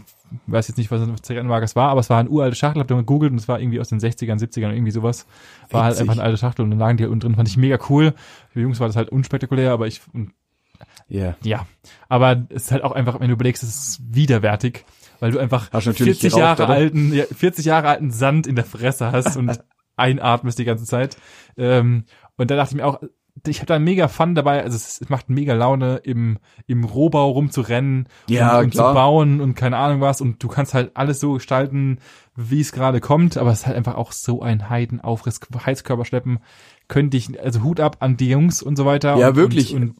weiß 0.47 0.69
jetzt 0.69 0.77
nicht, 0.77 0.91
was 0.91 1.03
eine 1.03 1.17
Zigarettenmarke 1.21 1.65
es 1.65 1.77
war, 1.77 1.91
aber 1.91 2.01
es 2.01 2.11
war 2.11 2.19
eine 2.19 2.29
uralte 2.29 2.57
Schachtel, 2.57 2.81
hab 2.81 2.89
dann 2.89 2.99
gegoogelt 2.99 3.33
und 3.33 3.39
es 3.39 3.49
war 3.49 3.61
irgendwie 3.61 3.81
aus 3.81 3.89
den 3.89 4.01
60ern, 4.01 4.39
70ern, 4.41 4.73
irgendwie 4.73 4.91
sowas. 4.91 5.27
War 5.71 5.85
halt 5.85 5.93
Witzig. 5.95 6.03
einfach 6.03 6.15
eine 6.15 6.23
alte 6.23 6.39
Schachtel 6.39 6.63
und 6.63 6.71
dann 6.71 6.79
lagen 6.79 6.97
die 6.99 7.05
halt 7.05 7.13
unten 7.13 7.21
drin, 7.27 7.35
fand 7.37 7.49
ich 7.49 7.57
mega 7.57 7.79
cool. 7.89 8.15
Für 8.51 8.61
Jungs 8.61 8.81
war 8.81 8.87
das 8.89 8.97
halt 8.97 9.09
unspektakulär, 9.11 9.73
aber 9.73 9.87
ich, 9.87 10.01
und 10.13 10.33
Ja. 11.09 11.37
ja. 11.43 11.67
Aber 12.09 12.47
es 12.51 12.65
ist 12.65 12.73
halt 12.73 12.83
auch 12.85 12.93
einfach, 12.93 13.21
wenn 13.21 13.29
du 13.29 13.35
überlegst, 13.35 13.63
es 13.63 13.69
ist 13.71 14.01
widerwärtig, 14.15 14.85
weil 15.21 15.31
du 15.31 15.39
einfach 15.39 15.71
Hast 15.73 15.87
du 15.87 15.91
natürlich 15.91 16.19
40 16.19 16.31
geraucht, 16.35 16.41
Jahre 16.59 16.65
oder? 16.65 16.73
alten, 16.75 17.13
ja, 17.15 17.25
40 17.25 17.65
Jahre 17.65 17.89
alten 17.89 18.11
Sand 18.11 18.47
in 18.47 18.57
der 18.57 18.65
Fresse 18.65 19.13
hast 19.13 19.37
und 19.37 19.59
einatmest 19.97 20.59
die 20.59 20.65
ganze 20.65 20.85
Zeit. 20.85 21.17
Ähm, 21.57 22.05
und 22.37 22.51
da 22.51 22.57
dachte 22.57 22.73
ich 22.73 22.77
mir 22.77 22.87
auch, 22.87 23.01
ich 23.49 23.59
habe 23.59 23.67
da 23.67 23.79
mega 23.79 24.09
Fun 24.09 24.35
dabei, 24.35 24.63
also 24.63 24.77
es, 24.77 25.01
es 25.01 25.09
macht 25.09 25.29
mega 25.29 25.55
Laune, 25.55 25.97
im, 26.05 26.39
im 26.67 26.85
Rohbau 26.85 27.31
rumzurennen 27.31 28.09
Ja, 28.29 28.59
und, 28.59 28.67
und 28.67 28.75
zu 28.75 28.83
bauen 28.83 29.41
und 29.41 29.55
keine 29.55 29.77
Ahnung 29.77 30.01
was 30.01 30.21
und 30.21 30.43
du 30.43 30.49
kannst 30.49 30.75
halt 30.75 30.93
alles 30.95 31.21
so 31.21 31.35
gestalten, 31.35 31.99
wie 32.35 32.61
es 32.61 32.73
gerade 32.73 33.01
kommt, 33.01 33.37
aber 33.37 33.51
es 33.51 33.61
ist 33.61 33.67
halt 33.67 33.77
einfach 33.77 33.97
auch 33.97 34.13
so 34.13 34.43
ein 34.43 34.69
Heidenaufriss, 34.69 35.41
Heizkörper 35.65 36.05
schleppen, 36.05 36.39
könnte 36.89 37.17
ich, 37.17 37.41
also 37.41 37.63
Hut 37.63 37.81
ab 37.81 37.97
an 38.01 38.17
die 38.17 38.29
Jungs 38.29 38.63
und 38.63 38.77
so 38.77 38.85
weiter. 38.85 39.17
Ja, 39.17 39.29
und, 39.29 39.37
wirklich. 39.37 39.75
Und, 39.75 39.83
und 39.83 39.97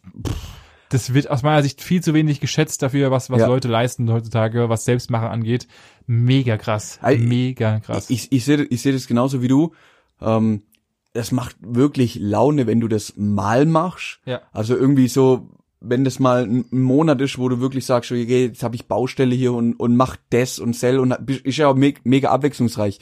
das 0.89 1.15
wird 1.15 1.31
aus 1.31 1.43
meiner 1.43 1.63
Sicht 1.63 1.83
viel 1.83 2.03
zu 2.03 2.15
wenig 2.15 2.41
geschätzt 2.41 2.83
dafür, 2.83 3.11
was, 3.11 3.31
was 3.31 3.41
Ja. 3.41 3.47
Leute 3.47 3.69
leisten 3.69 4.11
heutzutage, 4.11 4.69
was 4.69 4.85
Selbstmacher 4.85 5.31
angeht. 5.31 5.67
Mega 6.07 6.57
krass. 6.57 7.01
Mega 7.03 7.81
krass. 7.81 8.09
Ich, 8.11 8.31
ich 8.31 8.45
sehe 8.45 8.63
ich 8.63 8.83
seh 8.83 8.93
das 8.93 9.07
genauso 9.09 9.43
wie 9.43 9.49
du. 9.49 9.73
Ähm, 10.21 10.63
das 11.17 11.33
macht 11.33 11.57
wirklich 11.61 12.17
Laune, 12.21 12.67
wenn 12.67 12.81
du 12.81 12.89
das 12.89 13.15
mal 13.17 13.67
machst. 13.67 14.21
Ja. 14.25 14.43
Also 14.53 14.77
irgendwie 14.77 15.09
so, 15.09 15.51
wenn 15.81 16.05
das 16.05 16.19
mal 16.19 16.45
ein 16.45 16.67
Monat 16.71 17.21
ist, 17.21 17.39
wo 17.39 17.49
du 17.49 17.61
wirklich 17.61 17.87
sagst, 17.87 18.13
okay, 18.13 18.47
jetzt 18.47 18.63
habe 18.63 18.77
ich 18.77 18.87
Baustelle 18.87 19.35
hier 19.35 19.53
und, 19.53 19.75
und 19.75 19.97
mach 19.97 20.17
das 20.31 20.59
und 20.59 20.77
sell 20.77 20.99
und 20.99 21.13
ist 21.45 21.59
ja 21.59 21.69
auch 21.69 21.75
me 21.75 21.95
mega 22.05 22.31
abwechslungsreich. 22.31 23.01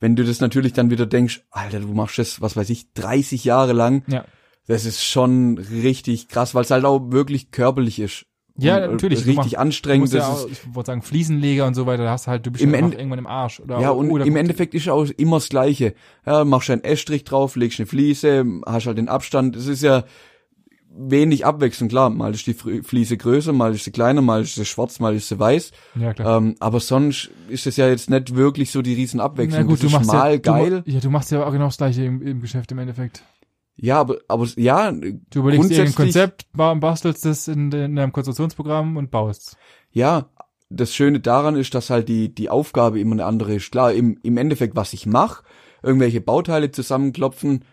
Wenn 0.00 0.16
du 0.16 0.24
das 0.24 0.40
natürlich 0.40 0.72
dann 0.72 0.90
wieder 0.90 1.06
denkst, 1.06 1.44
Alter, 1.50 1.80
du 1.80 1.88
machst 1.88 2.18
das, 2.18 2.40
was 2.40 2.56
weiß 2.56 2.70
ich, 2.70 2.92
30 2.94 3.44
Jahre 3.44 3.72
lang, 3.72 4.02
ja. 4.08 4.24
das 4.66 4.84
ist 4.84 5.04
schon 5.04 5.58
richtig 5.58 6.28
krass, 6.28 6.54
weil 6.54 6.64
es 6.64 6.70
halt 6.70 6.84
auch 6.84 7.12
wirklich 7.12 7.50
körperlich 7.50 8.00
ist. 8.00 8.26
Ja, 8.58 8.78
äh, 8.78 8.88
natürlich. 8.88 9.22
Du 9.24 9.30
Richtig 9.30 9.52
Du 9.52 9.58
anstrengend. 9.58 10.12
ja 10.12 10.18
Das 10.20 10.28
auch, 10.28 10.46
ist, 10.48 10.64
ich 10.66 10.74
wollte 10.74 10.88
sagen, 10.88 11.02
Fliesenleger 11.02 11.66
und 11.66 11.74
so 11.74 11.86
weiter, 11.86 12.04
da 12.04 12.10
hast 12.10 12.26
du 12.26 12.30
halt, 12.32 12.44
du 12.46 12.50
bist 12.50 12.62
Im 12.62 12.72
ja 12.72 12.78
Ende- 12.80 12.96
irgendwann 12.98 13.18
im 13.18 13.26
Arsch. 13.26 13.60
Oder, 13.60 13.80
Ja, 13.80 13.90
und 13.90 14.10
oder 14.10 14.26
im 14.26 14.36
Endeffekt 14.36 14.74
ist 14.74 14.88
auch 14.88 15.06
immer 15.16 15.36
das 15.36 15.48
Gleiche. 15.48 15.94
Ja, 16.26 16.44
machst 16.44 16.68
einen 16.70 16.84
Estrich 16.84 17.24
drauf, 17.24 17.56
legst 17.56 17.80
eine 17.80 17.86
Fliese, 17.86 18.44
hast 18.66 18.86
halt 18.86 18.98
den 18.98 19.08
Abstand. 19.08 19.56
Es 19.56 19.66
ist 19.66 19.82
ja 19.82 20.04
wenig 20.94 21.46
Abwechslung. 21.46 21.88
Klar, 21.88 22.10
mal 22.10 22.34
ist 22.34 22.46
die 22.46 22.52
Fliese 22.54 23.16
größer, 23.16 23.52
mal 23.54 23.74
ist 23.74 23.84
sie 23.84 23.90
kleiner, 23.92 24.20
mal 24.20 24.42
ist 24.42 24.56
sie 24.56 24.64
schwarz, 24.66 25.00
mal 25.00 25.14
ist 25.14 25.28
sie 25.28 25.38
weiß. 25.38 25.72
Ja, 25.98 26.12
klar. 26.12 26.36
Ähm, 26.36 26.54
aber 26.60 26.80
sonst 26.80 27.30
ist 27.48 27.66
es 27.66 27.76
ja 27.76 27.88
jetzt 27.88 28.10
nicht 28.10 28.34
wirklich 28.34 28.70
so 28.70 28.82
die 28.82 28.92
riesen 28.94 29.18
Abwechslung. 29.20 29.62
Na 29.62 29.66
gut, 29.66 29.82
das 29.82 29.90
du 29.90 29.96
machst 29.96 30.12
mal 30.12 30.32
ja, 30.32 30.36
geil. 30.38 30.82
Du, 30.84 30.90
ja, 30.90 31.00
du 31.00 31.08
machst 31.10 31.30
ja 31.30 31.46
auch 31.46 31.52
genau 31.52 31.66
das 31.66 31.78
gleiche 31.78 32.04
im, 32.04 32.20
im 32.20 32.40
Geschäft 32.42 32.70
im 32.72 32.78
Endeffekt. 32.78 33.22
Ja, 33.76 34.00
aber, 34.00 34.18
aber 34.28 34.46
ja, 34.56 34.92
Du 34.92 35.40
überlegst 35.40 35.70
dir 35.70 35.82
ein 35.82 35.94
Konzept, 35.94 36.46
ba- 36.52 36.74
bastelst 36.74 37.24
das 37.24 37.48
in, 37.48 37.72
in 37.72 37.96
deinem 37.96 38.12
Konstruktionsprogramm 38.12 38.96
und 38.96 39.10
baust. 39.10 39.56
Ja, 39.90 40.28
das 40.68 40.94
Schöne 40.94 41.20
daran 41.20 41.56
ist, 41.56 41.74
dass 41.74 41.90
halt 41.90 42.08
die, 42.08 42.34
die 42.34 42.48
Aufgabe 42.50 43.00
immer 43.00 43.12
eine 43.12 43.24
andere 43.24 43.54
ist. 43.54 43.70
Klar, 43.72 43.92
im, 43.92 44.18
im 44.22 44.36
Endeffekt, 44.36 44.76
was 44.76 44.92
ich 44.92 45.06
mache, 45.06 45.44
irgendwelche 45.82 46.20
Bauteile 46.20 46.70
zusammenklopfen 46.70 47.64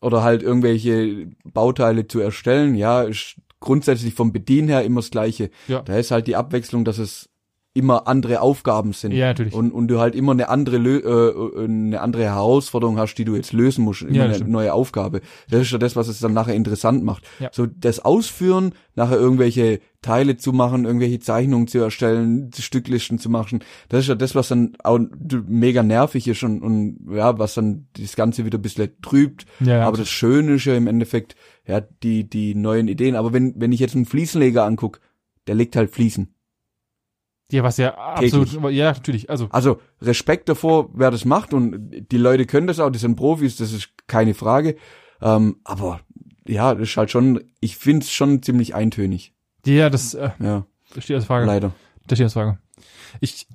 oder 0.00 0.22
halt 0.22 0.42
irgendwelche 0.42 1.28
Bauteile 1.44 2.06
zu 2.06 2.20
erstellen, 2.20 2.74
ja, 2.74 3.02
ist 3.02 3.36
grundsätzlich 3.60 4.14
vom 4.14 4.32
Bedienen 4.32 4.68
her 4.68 4.84
immer 4.84 5.00
das 5.00 5.10
Gleiche. 5.10 5.50
Ja. 5.68 5.82
Da 5.82 5.96
ist 5.96 6.10
halt 6.10 6.26
die 6.26 6.36
Abwechslung, 6.36 6.84
dass 6.84 6.98
es 6.98 7.28
immer 7.76 8.08
andere 8.08 8.40
Aufgaben 8.40 8.92
sind. 8.92 9.12
Ja, 9.12 9.26
natürlich. 9.26 9.54
Und, 9.54 9.70
und 9.70 9.88
du 9.88 9.98
halt 9.98 10.14
immer 10.14 10.32
eine 10.32 10.48
andere, 10.48 10.78
Lö 10.78 10.98
äh, 10.98 11.64
eine 11.64 12.00
andere 12.00 12.24
Herausforderung 12.24 12.98
hast, 12.98 13.14
die 13.16 13.24
du 13.24 13.36
jetzt 13.36 13.52
lösen 13.52 13.84
musst, 13.84 14.02
immer 14.02 14.12
Ja, 14.14 14.24
eine 14.24 14.34
stimmt. 14.34 14.50
neue 14.50 14.72
Aufgabe. 14.72 15.20
Das 15.50 15.60
ist 15.60 15.70
ja 15.70 15.78
das, 15.78 15.94
was 15.94 16.08
es 16.08 16.18
dann 16.18 16.32
nachher 16.32 16.54
interessant 16.54 17.04
macht. 17.04 17.24
Ja. 17.38 17.50
So 17.52 17.66
das 17.66 18.00
Ausführen, 18.00 18.72
nachher 18.94 19.18
irgendwelche 19.18 19.80
Teile 20.02 20.36
zu 20.36 20.52
machen, 20.52 20.84
irgendwelche 20.84 21.18
Zeichnungen 21.20 21.66
zu 21.68 21.78
erstellen, 21.78 22.50
Stücklisten 22.56 23.18
zu 23.18 23.28
machen, 23.28 23.60
das 23.88 24.00
ist 24.00 24.08
ja 24.08 24.14
das, 24.14 24.34
was 24.34 24.48
dann 24.48 24.72
auch 24.82 24.98
mega 25.46 25.82
nervig 25.82 26.28
ist 26.28 26.42
und, 26.42 26.62
und 26.62 26.98
ja, 27.12 27.38
was 27.38 27.54
dann 27.54 27.88
das 27.98 28.16
Ganze 28.16 28.44
wieder 28.44 28.58
ein 28.58 28.62
bisschen 28.62 28.90
trübt. 29.02 29.46
Ja, 29.60 29.78
ja. 29.78 29.86
Aber 29.86 29.96
das 29.98 30.08
Schöne 30.08 30.54
ist 30.54 30.64
ja 30.64 30.74
im 30.74 30.86
Endeffekt, 30.86 31.36
ja, 31.66 31.80
die, 32.02 32.28
die 32.28 32.54
neuen 32.54 32.88
Ideen. 32.88 33.16
Aber 33.16 33.32
wenn, 33.32 33.54
wenn 33.56 33.72
ich 33.72 33.80
jetzt 33.80 33.96
einen 33.96 34.06
Fliesenleger 34.06 34.64
anguck, 34.64 35.00
der 35.46 35.54
legt 35.54 35.76
halt 35.76 35.90
Fliesen. 35.90 36.34
Ja, 37.52 37.62
was 37.62 37.76
ja 37.76 37.94
absolut, 37.96 38.52
ja, 38.72 38.92
natürlich. 38.92 39.30
Also, 39.30 39.46
Also 39.50 39.80
Respekt 40.02 40.48
davor, 40.48 40.90
wer 40.94 41.10
das 41.12 41.24
macht 41.24 41.54
und 41.54 41.90
die 42.10 42.16
Leute 42.18 42.44
können 42.46 42.66
das 42.66 42.80
auch, 42.80 42.90
die 42.90 42.98
sind 42.98 43.14
Profis, 43.16 43.56
das 43.56 43.72
ist 43.72 43.90
keine 44.08 44.34
Frage. 44.34 44.76
Ähm, 45.22 45.56
aber 45.64 46.00
ja, 46.46 46.74
das 46.74 46.88
ist 46.90 46.96
halt 46.96 47.10
schon, 47.10 47.44
ich 47.60 47.76
find's 47.76 48.10
schon 48.10 48.42
ziemlich 48.42 48.74
eintönig. 48.74 49.32
ja, 49.64 49.90
das, 49.90 50.14
äh, 50.14 50.30
Ja, 50.40 50.66
das 50.94 51.04
steht 51.04 51.16
als 51.16 51.24
Frage. 51.26 51.46
leider. 51.46 51.72
Das 52.08 52.16
steht 52.18 52.24
als 52.26 52.32
Frage. 52.34 52.58
Ich, 53.20 53.46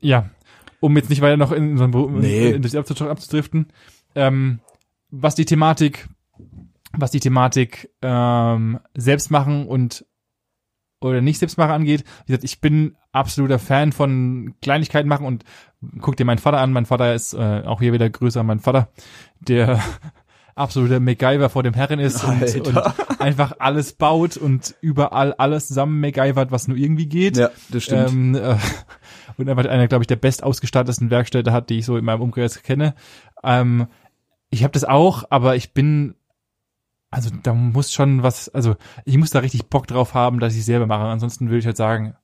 ja, 0.00 0.30
um 0.80 0.96
jetzt 0.96 1.10
nicht 1.10 1.20
weiter 1.22 1.36
noch 1.36 1.52
in 1.52 1.72
unseren 1.72 1.90
Beruf, 1.90 2.10
Nee. 2.12 2.50
in 2.52 2.62
das 2.62 2.74
Abzug 2.74 3.00
abzudriften, 3.02 3.68
ähm, 4.14 4.60
was 5.10 5.34
die 5.34 5.44
Thematik, 5.44 6.08
was 6.92 7.10
die 7.10 7.20
Thematik 7.20 7.90
ähm, 8.02 8.80
selbst 8.94 9.30
machen 9.30 9.66
und 9.66 10.04
oder 11.04 11.20
nicht 11.20 11.38
selbst 11.38 11.58
machen 11.58 11.72
angeht, 11.72 12.04
wie 12.26 12.32
gesagt, 12.32 12.44
ich 12.44 12.60
bin 12.60 12.96
absoluter 13.12 13.58
Fan 13.58 13.92
von 13.92 14.54
Kleinigkeiten 14.62 15.08
machen 15.08 15.26
und 15.26 15.44
guck 16.00 16.16
dir 16.16 16.24
meinen 16.24 16.38
Vater 16.38 16.58
an. 16.58 16.72
Mein 16.72 16.86
Vater 16.86 17.14
ist 17.14 17.34
äh, 17.34 17.62
auch 17.64 17.80
hier 17.80 17.92
wieder 17.92 18.08
größer, 18.08 18.42
mein 18.42 18.60
Vater, 18.60 18.88
der 19.40 19.80
absoluter 20.54 21.00
MacGyver 21.00 21.50
vor 21.50 21.62
dem 21.62 21.74
Herren 21.74 21.98
ist 21.98 22.24
und, 22.24 22.42
und 22.66 23.20
einfach 23.20 23.54
alles 23.58 23.92
baut 23.92 24.36
und 24.36 24.74
überall 24.80 25.34
alles 25.34 25.68
zusammen 25.68 26.00
MacGyvert, 26.00 26.50
was 26.50 26.68
nur 26.68 26.76
irgendwie 26.76 27.06
geht. 27.06 27.36
Ja, 27.36 27.50
das 27.70 27.84
stimmt. 27.84 28.10
Ähm, 28.10 28.34
äh, 28.34 28.56
und 29.36 29.48
einfach 29.48 29.66
einer, 29.66 29.88
glaube 29.88 30.04
ich, 30.04 30.08
der 30.08 30.16
bestausgestattetsten 30.16 31.10
Werkstätte 31.10 31.52
hat, 31.52 31.70
die 31.70 31.78
ich 31.78 31.86
so 31.86 31.96
in 31.96 32.04
meinem 32.04 32.22
Umkreis 32.22 32.62
kenne. 32.62 32.94
Ähm, 33.42 33.88
ich 34.50 34.62
habe 34.62 34.72
das 34.72 34.84
auch, 34.84 35.24
aber 35.30 35.56
ich 35.56 35.72
bin, 35.72 36.14
also 37.14 37.30
da 37.42 37.54
muss 37.54 37.92
schon 37.92 38.22
was, 38.22 38.48
also 38.48 38.76
ich 39.04 39.16
muss 39.16 39.30
da 39.30 39.38
richtig 39.38 39.66
Bock 39.66 39.86
drauf 39.86 40.14
haben, 40.14 40.40
dass 40.40 40.54
ich 40.54 40.64
selber 40.64 40.86
mache. 40.86 41.04
Ansonsten 41.04 41.46
würde 41.46 41.58
ich 41.58 41.66
halt 41.66 41.76
sagen, 41.76 42.14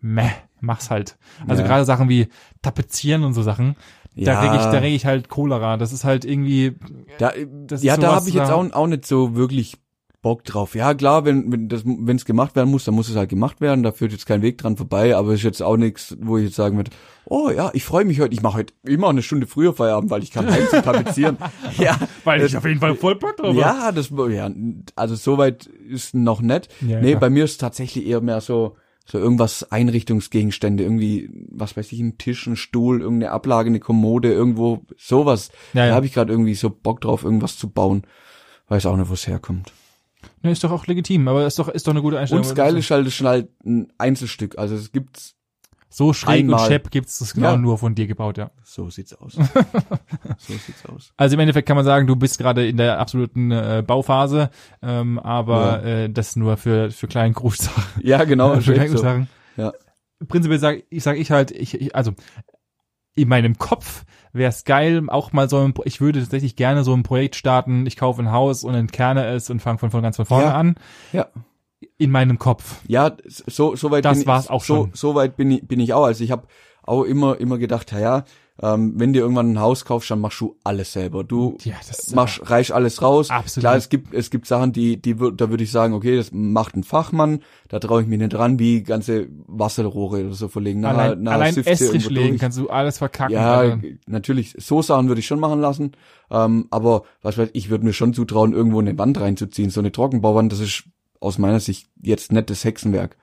meh, 0.00 0.30
mach's 0.60 0.90
halt. 0.90 1.18
Also 1.46 1.62
Ja. 1.62 1.68
gerade 1.68 1.84
Sachen 1.84 2.08
wie 2.08 2.28
Tapezieren 2.62 3.24
und 3.24 3.32
so 3.32 3.42
Sachen, 3.42 3.76
da 4.16 4.32
Ja. 4.32 4.40
reg 4.40 4.52
ich, 4.54 4.62
da 4.64 4.78
reg 4.78 4.94
ich 4.94 5.06
halt 5.06 5.28
Cholera. 5.28 5.76
Das 5.76 5.92
ist 5.92 6.04
halt 6.04 6.24
irgendwie, 6.24 6.76
Da, 7.18 7.32
das 7.66 7.82
ja, 7.82 7.96
da 7.96 8.14
habe 8.14 8.28
ich 8.28 8.34
jetzt 8.34 8.50
auch, 8.50 8.70
auch 8.72 8.86
nicht 8.86 9.06
so 9.06 9.34
wirklich 9.36 9.76
Bock 10.22 10.44
drauf. 10.44 10.74
Ja, 10.74 10.92
klar, 10.92 11.24
wenn 11.24 11.50
wenn 11.50 11.68
das 11.68 11.82
wenn 11.84 12.16
es 12.16 12.24
gemacht 12.26 12.54
werden 12.54 12.70
muss, 12.70 12.84
dann 12.84 12.94
muss 12.94 13.08
es 13.08 13.16
halt 13.16 13.30
gemacht 13.30 13.60
werden. 13.60 13.82
Da 13.82 13.92
führt 13.92 14.12
jetzt 14.12 14.26
kein 14.26 14.42
Weg 14.42 14.58
dran 14.58 14.76
vorbei. 14.76 15.16
Aber 15.16 15.32
ist 15.32 15.42
jetzt 15.42 15.62
auch 15.62 15.76
nichts, 15.78 16.16
wo 16.20 16.36
ich 16.36 16.44
jetzt 16.44 16.56
sagen 16.56 16.76
würde, 16.76 16.90
oh 17.24 17.48
ja, 17.50 17.70
ich 17.72 17.84
freue 17.84 18.04
mich 18.04 18.20
heute. 18.20 18.34
Ich 18.34 18.42
mache 18.42 18.58
heute 18.58 18.74
immer 18.84 19.08
eine 19.08 19.22
Stunde 19.22 19.46
früher 19.46 19.72
Feierabend, 19.72 20.10
weil 20.10 20.22
ich 20.22 20.30
kann 20.30 20.50
heim 20.50 20.66
zum 20.68 20.82
tapezieren. 20.82 21.38
ja, 21.78 21.96
weil 22.24 22.40
das- 22.40 22.50
ich 22.50 22.56
auf 22.58 22.66
jeden 22.66 22.80
Fall 22.80 22.96
voll 22.96 23.14
Bock 23.16 23.36
drauf 23.38 23.48
habe. 23.48 23.58
ja, 23.58 23.92
das 23.92 24.10
ja, 24.30 24.50
also 24.96 25.14
soweit 25.14 25.66
ist 25.66 26.14
noch 26.14 26.42
nett. 26.42 26.68
Ja, 26.86 27.00
nee, 27.00 27.10
klar. 27.12 27.20
bei 27.20 27.30
mir 27.30 27.44
ist 27.44 27.58
tatsächlich 27.58 28.06
eher 28.06 28.20
mehr 28.20 28.40
so 28.40 28.76
so 29.06 29.18
irgendwas 29.18 29.72
Einrichtungsgegenstände, 29.72 30.84
irgendwie 30.84 31.30
was 31.50 31.76
weiß 31.76 31.90
ich, 31.92 31.98
ein 32.00 32.18
Tisch, 32.18 32.46
ein 32.46 32.54
Stuhl, 32.56 33.00
irgendeine 33.00 33.32
Ablage, 33.32 33.68
eine 33.68 33.80
Kommode, 33.80 34.32
irgendwo 34.32 34.82
sowas. 34.96 35.50
Ja, 35.72 35.82
Da 35.82 35.88
ja. 35.88 35.94
habe 35.94 36.06
ich 36.06 36.12
gerade 36.12 36.32
irgendwie 36.32 36.54
so 36.54 36.70
Bock 36.70 37.00
drauf, 37.00 37.24
irgendwas 37.24 37.56
zu 37.56 37.70
bauen. 37.70 38.02
Weiß 38.68 38.86
auch 38.86 38.96
nicht, 38.96 39.08
wo 39.10 39.14
es 39.14 39.26
herkommt. 39.26 39.72
Ne, 40.42 40.50
ist 40.52 40.64
doch 40.64 40.70
auch 40.72 40.86
legitim, 40.86 41.28
aber 41.28 41.46
ist 41.46 41.58
doch, 41.58 41.68
ist 41.68 41.86
doch 41.86 41.92
eine 41.92 42.02
gute 42.02 42.18
Einstellung. 42.18 42.42
Und 42.44 42.48
das 42.50 42.56
Geile 42.56 42.78
ist 42.78 42.90
halt, 42.90 43.06
das 43.06 43.14
ist 43.14 43.26
halt 43.26 43.48
ein 43.64 43.92
Einzelstück. 43.98 44.58
Also 44.58 44.74
es 44.74 44.90
gibt's, 44.90 45.34
So 45.90 46.12
schräg 46.12 46.40
Einmal. 46.40 46.60
und 46.60 46.66
schepp 46.66 46.90
gibt's 46.90 47.18
das 47.18 47.34
genau 47.34 47.50
Ja. 47.50 47.56
nur 47.56 47.76
von 47.76 47.94
dir 47.94 48.06
gebaut, 48.06 48.38
ja. 48.38 48.50
so 48.62 48.88
sieht's 48.90 49.12
aus. 49.12 49.32
so 50.38 50.52
sieht's 50.54 50.86
aus. 50.86 51.12
Also 51.16 51.34
im 51.34 51.40
Endeffekt 51.40 51.66
kann 51.66 51.76
man 51.76 51.84
sagen, 51.84 52.06
du 52.06 52.16
bist 52.16 52.38
gerade 52.38 52.66
in 52.66 52.76
der 52.76 52.98
absoluten 53.00 53.50
äh, 53.50 53.82
Bauphase, 53.86 54.50
ähm, 54.82 55.18
aber 55.18 55.82
äh, 55.84 56.08
das 56.08 56.36
nur 56.36 56.56
für 56.56 56.90
für 56.90 57.08
kleinen 57.08 57.34
Großsachen. 57.34 58.02
Ja, 58.04 58.24
genau. 58.24 58.54
für 58.60 58.72
ist 58.72 58.78
echt 58.80 58.96
kleine 58.96 59.26
so. 59.56 59.62
Ja. 59.62 59.72
Prinzipiell 60.28 60.58
sage 60.60 60.84
ich 60.90 61.02
sag 61.02 61.18
ich 61.18 61.30
halt, 61.30 61.50
ich, 61.50 61.74
ich 61.80 61.94
also 61.96 62.12
in 63.14 63.28
meinem 63.28 63.58
Kopf 63.58 64.04
wäre 64.32 64.48
es 64.50 64.64
geil, 64.64 65.02
auch 65.08 65.32
mal 65.32 65.48
so 65.48 65.58
ein, 65.58 65.74
ich 65.84 66.00
würde 66.00 66.20
tatsächlich 66.20 66.56
gerne 66.56 66.84
so 66.84 66.94
ein 66.94 67.02
Projekt 67.02 67.36
starten, 67.36 67.86
ich 67.86 67.96
kaufe 67.96 68.22
ein 68.22 68.30
Haus 68.32 68.64
und 68.64 68.74
entkerne 68.74 69.26
es 69.26 69.50
und 69.50 69.60
fange 69.60 69.78
von, 69.78 69.90
von 69.90 70.02
ganz 70.02 70.16
von 70.16 70.26
vorne 70.26 70.46
Ja. 70.46 70.54
an. 70.54 70.74
Ja. 71.12 71.28
In 71.96 72.10
meinem 72.10 72.38
Kopf. 72.38 72.80
Ja, 72.86 73.16
so, 73.26 73.74
so 73.76 73.90
weit 73.90 74.04
Das 74.04 74.18
bin 74.18 74.26
war's 74.26 74.44
ich, 74.44 74.50
auch 74.50 74.62
so, 74.64 74.74
schon. 74.76 74.90
so 74.94 75.14
weit 75.14 75.36
bin 75.36 75.50
ich, 75.50 75.66
bin 75.66 75.80
ich 75.80 75.92
auch. 75.94 76.04
Also 76.04 76.24
ich 76.24 76.30
habe 76.30 76.46
auch 76.82 77.04
immer, 77.04 77.38
immer 77.40 77.58
gedacht, 77.58 77.92
ja, 77.92 77.98
ja, 78.00 78.24
ähm, 78.62 78.92
wenn 78.96 79.12
dir 79.12 79.20
irgendwann 79.20 79.52
ein 79.52 79.60
Haus 79.60 79.84
kaufst, 79.84 80.10
dann 80.10 80.20
machst 80.20 80.40
du 80.40 80.56
alles 80.64 80.92
selber. 80.92 81.24
Du 81.24 81.56
Ja, 81.62 81.74
machst, 82.14 82.40
reichst 82.50 82.72
alles 82.72 83.00
raus. 83.00 83.30
Absolut. 83.30 83.62
Klar, 83.62 83.76
es 83.76 83.88
gibt, 83.88 84.12
es 84.12 84.30
gibt 84.30 84.46
Sachen, 84.46 84.72
die, 84.72 85.00
die, 85.00 85.14
da 85.14 85.48
würde 85.50 85.64
ich 85.64 85.70
sagen, 85.70 85.94
okay, 85.94 86.16
das 86.16 86.30
macht 86.32 86.76
ein 86.76 86.84
Fachmann, 86.84 87.40
da 87.68 87.78
traue 87.78 88.02
ich 88.02 88.08
mich 88.08 88.18
nicht 88.18 88.34
dran, 88.34 88.58
wie 88.58 88.82
ganze 88.82 89.28
Wasserrohre 89.46 90.26
oder 90.26 90.34
so 90.34 90.48
verlegen. 90.48 90.80
Na, 90.80 90.90
allein, 90.90 91.22
na, 91.22 91.32
allein 91.32 91.56
Estrich 91.56 92.10
legen 92.10 92.36
kannst 92.36 92.58
du 92.58 92.68
alles 92.68 92.98
verkacken. 92.98 93.32
Ja, 93.34 93.58
Alter. 93.58 93.80
natürlich, 94.06 94.54
so 94.58 94.82
Sachen 94.82 95.08
würde 95.08 95.20
ich 95.20 95.26
schon 95.26 95.40
machen 95.40 95.60
lassen. 95.60 95.92
Ähm, 96.30 96.66
aber 96.70 97.04
was 97.22 97.38
weiß 97.38 97.50
ich, 97.54 97.70
würde 97.70 97.84
mir 97.84 97.94
schon 97.94 98.12
zutrauen, 98.12 98.52
irgendwo 98.52 98.80
eine 98.80 98.96
Wand 98.98 99.18
reinzuziehen. 99.18 99.70
So 99.70 99.80
eine 99.80 99.90
Trockenbauwand, 99.90 100.52
das 100.52 100.60
ist 100.60 100.84
aus 101.18 101.38
meiner 101.38 101.60
Sicht 101.60 101.88
jetzt 102.02 102.30
das 102.46 102.64
Hexenwerk. 102.64 103.16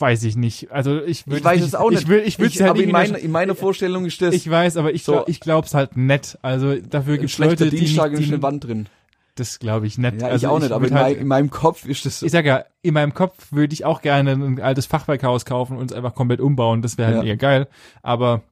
Weiß 0.00 0.24
ich 0.24 0.36
nicht. 0.36 0.70
Also 0.70 1.02
ich 1.02 1.26
würde 1.26 1.38
Ich 1.38 1.44
weiß 1.44 1.62
es 1.62 1.74
auch 1.74 1.90
nicht. 1.90 2.02
Ich 2.02 2.08
will, 2.08 2.22
ich 2.24 2.38
würde 2.38 2.52
halt 2.60 2.70
aber 2.70 2.80
in 2.82 2.90
noch- 2.90 3.18
in 3.18 3.30
meiner 3.30 3.54
Vorstellung 3.54 4.04
ist 4.06 4.20
das 4.22 4.34
ich 4.34 4.48
weiß, 4.50 4.76
aber 4.76 4.92
ich 4.92 5.04
so- 5.04 5.12
glaub, 5.12 5.28
ich 5.28 5.40
glaub's 5.40 5.74
halt 5.74 5.96
nett. 5.96 6.38
Also 6.42 6.76
dafür 6.76 7.18
gibt's 7.18 7.34
schlechter 7.34 7.64
Leute, 7.66 7.76
die 7.76 7.84
Dienstag 7.84 8.12
nicht, 8.12 8.20
ist 8.22 8.28
eine 8.28 8.36
die, 8.38 8.42
Wand 8.42 8.64
drin. 8.64 8.86
das 9.34 9.58
glaube 9.58 9.86
ich 9.86 9.98
nett. 9.98 10.20
Ja, 10.20 10.28
also 10.28 10.46
ich 10.46 10.50
auch 10.50 10.58
nicht, 10.58 10.72
aber 10.72 10.86
in, 10.88 10.94
halt, 10.94 11.06
mein, 11.16 11.20
in 11.22 11.26
meinem 11.28 11.50
Kopf 11.50 11.84
ist 11.86 12.04
das 12.06 12.20
so. 12.20 12.26
ich 12.26 12.32
sag 12.32 12.44
ja, 12.46 12.64
in 12.82 12.94
meinem 12.94 13.14
Kopf 13.14 13.52
würde 13.52 13.72
ich 13.74 13.84
auch 13.84 14.00
gerne 14.02 14.32
ein 14.32 14.60
altes 14.60 14.86
Fachwerkhaus 14.86 15.44
kaufen 15.44 15.76
und 15.76 15.90
es 15.90 15.96
einfach 15.96 16.14
komplett 16.14 16.40
umbauen. 16.40 16.82
Das 16.82 16.96
wäre 16.98 17.14
halt 17.14 17.22
Ja. 17.24 17.28
eher 17.30 17.36
geil. 17.36 17.68
Aber 18.02 18.42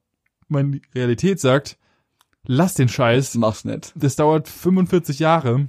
meine 0.48 0.80
Realität 0.94 1.40
sagt, 1.40 1.76
lass 2.46 2.74
den 2.74 2.88
Scheiß. 2.88 3.34
Mach's 3.36 3.64
nicht. 3.64 3.92
Das 3.96 4.16
dauert 4.16 4.48
45 4.48 5.18
Jahre, 5.18 5.66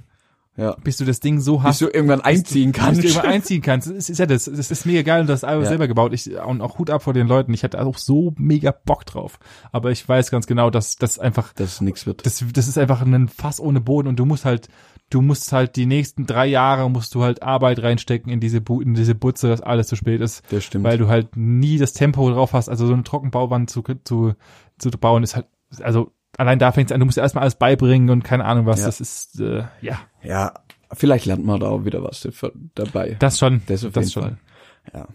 Ja. 0.56 0.76
bis 0.82 0.96
du 0.98 1.04
das 1.04 1.20
Ding 1.20 1.40
so 1.40 1.56
Bis 1.58 1.64
hast. 1.64 1.80
du 1.80 1.86
irgendwann 1.86 2.20
einziehen 2.20 2.72
Bis 2.72 2.80
kannst. 2.82 3.02
du 3.04 3.08
immer 3.08 3.24
einziehen 3.24 3.62
kannst. 3.62 3.88
Das 3.88 4.10
ist, 4.10 4.18
ja 4.18 4.26
das. 4.26 4.44
Das 4.44 4.70
ist 4.70 4.84
mega 4.84 5.02
geil 5.02 5.22
und 5.22 5.26
das 5.28 5.44
Album 5.44 5.62
Ja. 5.64 5.68
selber 5.70 5.88
gebaut. 5.88 6.12
Ich, 6.12 6.30
und 6.38 6.60
auch 6.60 6.78
Hut 6.78 6.90
ab 6.90 7.02
vor 7.02 7.14
den 7.14 7.26
Leuten. 7.28 7.54
Ich 7.54 7.64
hatte 7.64 7.80
auch 7.80 7.96
so 7.96 8.34
mega 8.36 8.70
Bock 8.72 9.06
drauf. 9.06 9.38
Aber 9.72 9.90
ich 9.90 10.06
weiß 10.06 10.30
ganz 10.30 10.46
genau, 10.46 10.68
dass 10.70 10.96
das 10.96 11.18
einfach, 11.18 11.52
dass 11.54 11.80
nix 11.80 12.04
wird. 12.04 12.26
das, 12.26 12.44
das 12.52 12.68
ist 12.68 12.76
einfach 12.78 13.00
ein 13.00 13.28
Fass 13.28 13.60
ohne 13.60 13.80
Boden 13.80 14.08
und 14.08 14.16
du 14.18 14.26
musst 14.26 14.44
halt, 14.44 14.68
du 15.08 15.22
musst 15.22 15.52
halt 15.52 15.76
die 15.76 15.86
nächsten 15.86 16.26
drei 16.26 16.46
Jahre 16.46 16.90
musst 16.90 17.14
du 17.14 17.22
halt 17.22 17.42
Arbeit 17.42 17.82
reinstecken 17.82 18.30
in 18.30 18.40
diese, 18.40 18.60
Bu 18.60 18.80
in 18.80 18.94
diese 18.94 19.14
Butze, 19.14 19.48
dass 19.48 19.60
alles 19.62 19.86
zu 19.86 19.96
spät 19.96 20.20
ist. 20.20 20.42
Das 20.50 20.64
stimmt. 20.64 20.84
Weil 20.84 20.98
du 20.98 21.08
halt 21.08 21.36
nie 21.36 21.78
das 21.78 21.92
Tempo 21.94 22.28
drauf 22.30 22.52
hast. 22.52 22.68
Also 22.68 22.86
so 22.86 22.92
eine 22.92 23.04
Trockenbauwand 23.04 23.70
zu, 23.70 23.82
zu, 24.04 24.34
zu 24.78 24.90
bauen 24.90 25.22
ist 25.22 25.36
halt, 25.36 25.46
also 25.80 26.12
allein 26.40 26.58
da 26.58 26.72
fängt's 26.72 26.90
an. 26.90 27.00
Du 27.00 27.06
musst 27.06 27.18
erstmal 27.18 27.42
alles 27.42 27.54
beibringen 27.54 28.10
und 28.10 28.24
keine 28.24 28.44
Ahnung 28.44 28.66
was. 28.66 28.80
Ja. 28.80 28.86
Das 28.86 29.00
ist, 29.00 29.40
äh, 29.40 29.64
ja, 29.80 30.00
ja, 30.22 30.54
vielleicht 30.92 31.26
lernt 31.26 31.44
man 31.44 31.60
da 31.60 31.68
auch 31.68 31.84
wieder 31.84 32.02
was 32.02 32.26
dabei. 32.74 33.16
das 33.18 33.38
schon. 33.38 33.62
Das 33.66 33.86
das 33.92 34.12
schon. 34.12 34.22
Fall. 34.22 34.38
Ja. 34.92 35.08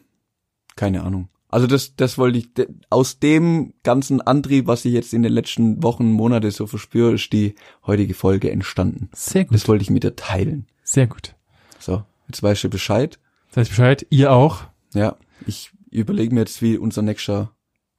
Keine 0.75 1.03
Ahnung. 1.03 1.29
Also 1.49 1.67
das, 1.67 1.95
das 1.95 2.17
wollte 2.17 2.39
ich, 2.39 2.49
aus 2.89 3.19
dem 3.19 3.73
ganzen 3.83 4.19
Antrieb, 4.19 4.67
was 4.67 4.83
ich 4.83 4.93
jetzt 4.93 5.13
in 5.13 5.23
den 5.23 5.31
letzten 5.31 5.83
Wochen, 5.83 6.11
Monate 6.11 6.51
so 6.51 6.67
verspüre, 6.67 7.13
ist 7.13 7.31
die 7.31 7.55
heutige 7.85 8.13
Folge 8.13 8.51
entstanden. 8.51 9.09
Sehr 9.13 9.45
gut. 9.45 9.53
Das 9.53 9.67
wollte 9.67 9.83
ich 9.83 9.89
mit 9.89 10.03
dir 10.03 10.15
teilen. 10.15 10.67
Sehr 10.83 11.07
gut. 11.07 11.35
So, 11.79 12.03
jetzt 12.27 12.43
weißt 12.43 12.65
du 12.65 12.69
Bescheid. 12.69 13.19
Sag 13.51 13.69
Bescheid. 13.69 14.05
Ihr 14.09 14.33
auch. 14.33 14.63
Ja, 14.93 15.15
ich 15.47 15.71
überlege 15.91 16.33
mir 16.33 16.41
jetzt, 16.41 16.61
wie 16.61 16.77
unser 16.77 17.03
nächster 17.03 17.51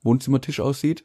Wohnzimmertisch 0.02 0.60
aussieht. 0.60 1.04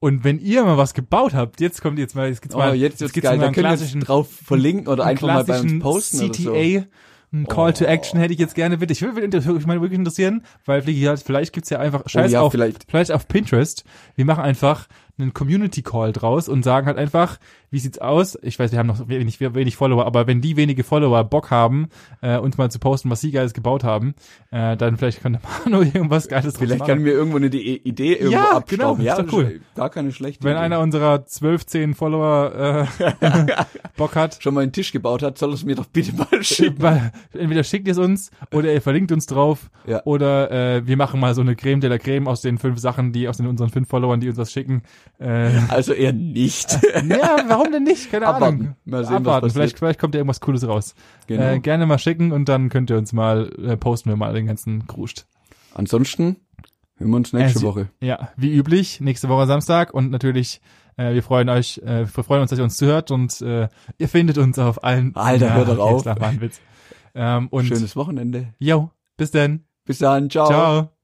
Und 0.00 0.22
wenn 0.22 0.38
ihr 0.38 0.64
mal 0.64 0.76
was 0.76 0.94
gebaut 0.94 1.34
habt, 1.34 1.60
jetzt 1.60 1.82
kommt 1.82 1.98
jetzt 1.98 2.14
mal, 2.14 2.28
jetzt 2.28 2.40
geht's 2.42 2.54
Oh, 2.54 2.58
mal, 2.58 2.74
jetzt 2.76 3.00
wird's 3.00 3.12
geht's 3.12 3.24
geil. 3.24 3.36
mal 3.38 3.46
einen 3.46 3.54
klassischen, 3.54 3.98
jetzt 4.00 4.08
drauf 4.08 4.28
verlinken 4.32 4.86
oder 4.86 5.02
einen 5.04 5.10
einfach 5.18 5.26
mal 5.26 5.44
bei 5.44 5.60
uns 5.60 5.82
posten 5.82 6.20
oder 6.24 6.34
so. 6.34 6.52
CTA, 6.52 6.84
ein 7.32 7.46
Call 7.46 7.72
to 7.74 7.84
Action 7.84 8.18
hätte 8.20 8.32
ich 8.32 8.38
jetzt 8.38 8.54
gerne 8.54 8.78
bitte. 8.78 8.92
Ich 8.92 9.02
würde 9.02 9.26
mich 9.28 9.66
mal 9.66 9.80
wirklich 9.80 9.98
interessieren, 9.98 10.42
weil 10.64 10.82
vielleicht, 10.82 11.26
vielleicht 11.26 11.52
gibt's 11.52 11.68
ja 11.70 11.78
einfach 11.80 12.08
Scheiß 12.08 12.30
Oh 12.30 12.32
ja, 12.32 12.40
auf, 12.42 12.52
vielleicht. 12.52 12.84
vielleicht 12.88 13.10
auf 13.12 13.26
Pinterest. 13.28 13.84
Wir 14.14 14.24
machen 14.24 14.44
einfach 14.44 14.86
einen 15.18 15.34
Community 15.34 15.82
Call 15.82 16.12
draus 16.12 16.48
und 16.48 16.62
sagen 16.62 16.86
halt 16.86 16.96
einfach, 16.98 17.38
wie 17.70 17.78
sieht's 17.78 17.98
aus? 17.98 18.38
Ich 18.42 18.58
weiß, 18.58 18.72
wir 18.72 18.78
haben 18.78 18.86
noch 18.86 19.08
wenig, 19.08 19.40
wenig 19.40 19.76
Follower, 19.76 20.06
aber 20.06 20.26
wenn 20.26 20.40
die 20.40 20.56
wenige 20.56 20.84
Follower 20.84 21.22
Bock 21.24 21.50
haben, 21.50 21.88
äh, 22.22 22.38
uns 22.38 22.56
mal 22.56 22.70
zu 22.70 22.78
posten, 22.78 23.10
was 23.10 23.20
sie 23.20 23.30
geiles 23.30 23.52
gebaut 23.52 23.84
haben, 23.84 24.14
äh, 24.50 24.76
dann 24.76 24.96
vielleicht 24.96 25.20
kann 25.22 25.34
der 25.34 25.42
Manu 25.64 25.82
irgendwas 25.82 26.28
geiles 26.28 26.56
Vielleicht 26.56 26.86
kann 26.86 27.02
mir 27.02 27.12
irgendwo 27.12 27.36
eine 27.36 27.46
Idee 27.48 28.12
irgendwo 28.14 28.32
Ja, 28.32 28.56
abstauben. 28.56 28.98
genau, 28.98 29.16
ja, 29.16 29.16
ist 29.20 29.26
doch 29.28 29.32
cool. 29.36 29.60
Gar 29.74 29.90
keine 29.90 30.12
schlechte 30.12 30.44
Wenn 30.44 30.52
Idee. 30.52 30.60
einer 30.60 30.80
unserer 30.80 31.26
12, 31.26 31.66
10 31.66 31.94
Follower 31.94 32.86
äh, 33.00 33.12
Bock 33.96 34.16
hat, 34.16 34.38
schon 34.42 34.54
mal 34.54 34.62
einen 34.62 34.72
Tisch 34.72 34.92
gebaut 34.92 35.22
hat, 35.22 35.36
soll 35.38 35.52
es 35.52 35.64
mir 35.64 35.74
doch 35.74 35.86
bitte 35.86 36.14
mal 36.14 36.26
schicken. 36.42 36.82
entweder 37.32 37.64
schickt 37.64 37.86
ihr 37.86 37.92
es 37.92 37.98
uns 37.98 38.30
oder 38.52 38.72
ihr 38.72 38.80
verlinkt 38.82 39.12
uns 39.12 39.26
drauf 39.26 39.70
Ja. 39.86 40.02
oder 40.04 40.50
äh, 40.50 40.86
wir 40.86 40.96
machen 40.96 41.20
mal 41.20 41.34
so 41.34 41.40
eine 41.42 41.54
Creme 41.56 41.80
de 41.80 41.90
la 41.90 41.98
Creme 41.98 42.28
aus 42.28 42.40
den 42.40 42.58
fünf 42.58 42.78
Sachen, 42.78 43.12
die 43.12 43.28
aus 43.28 43.36
den 43.36 43.46
unseren 43.46 43.68
fünf 43.70 43.88
Followern, 43.88 44.20
die 44.20 44.28
uns 44.28 44.38
was 44.38 44.52
schicken. 44.52 44.82
Äh, 45.18 45.50
Also 45.68 45.92
eher 45.92 46.12
nicht. 46.12 46.72
ja, 47.08 47.38
warum 47.48 47.72
denn 47.72 47.84
nicht? 47.84 48.10
Keine 48.10 48.26
Abwarten. 48.26 48.60
Ahnung. 48.60 48.76
Mal 48.84 49.04
sehen, 49.04 49.12
was 49.14 49.16
Abwarten. 49.20 49.40
passiert. 49.46 49.52
Vielleicht, 49.52 49.78
vielleicht 49.78 49.98
kommt 50.00 50.14
ja 50.14 50.18
irgendwas 50.20 50.40
Cooles 50.40 50.66
raus. 50.66 50.94
Genau. 51.26 51.42
Äh, 51.42 51.60
gerne 51.60 51.86
mal 51.86 51.98
schicken 51.98 52.32
und 52.32 52.48
dann 52.48 52.68
könnt 52.68 52.90
ihr 52.90 52.98
uns 52.98 53.12
mal 53.12 53.50
äh, 53.62 53.76
posten 53.76 54.10
wir 54.10 54.16
mal 54.16 54.32
den 54.34 54.46
ganzen 54.46 54.86
Kruscht. 54.86 55.26
Ansonsten 55.74 56.36
hören 56.96 57.10
wir 57.10 57.16
uns 57.16 57.32
nächste 57.32 57.60
Äh, 57.60 57.62
Woche. 57.62 57.88
Ja, 58.00 58.30
wie 58.36 58.52
üblich, 58.54 59.00
nächste 59.00 59.28
Woche 59.28 59.46
Samstag 59.46 59.92
und 59.94 60.10
natürlich, 60.10 60.60
äh, 60.96 61.14
wir 61.14 61.22
freuen 61.22 61.48
euch, 61.48 61.78
äh, 61.84 62.00
wir 62.14 62.24
freuen 62.24 62.42
uns, 62.42 62.50
dass 62.50 62.58
ihr 62.58 62.64
uns 62.64 62.76
zuhört 62.76 63.10
und 63.10 63.40
äh, 63.40 63.68
ihr 63.98 64.08
findet 64.08 64.38
uns 64.38 64.58
auf 64.58 64.82
allen. 64.84 65.14
Alter, 65.14 65.54
hör 65.54 65.64
doch 65.64 65.78
auf. 65.78 66.04
Ähm, 67.14 67.48
und 67.48 67.66
Schönes 67.66 67.96
Wochenende. 67.96 68.54
yo, 68.58 68.90
bis 69.16 69.30
dann. 69.30 69.64
Bis 69.84 69.98
dann. 69.98 70.28
Ciao. 70.30 70.46
Ciao. 70.48 70.97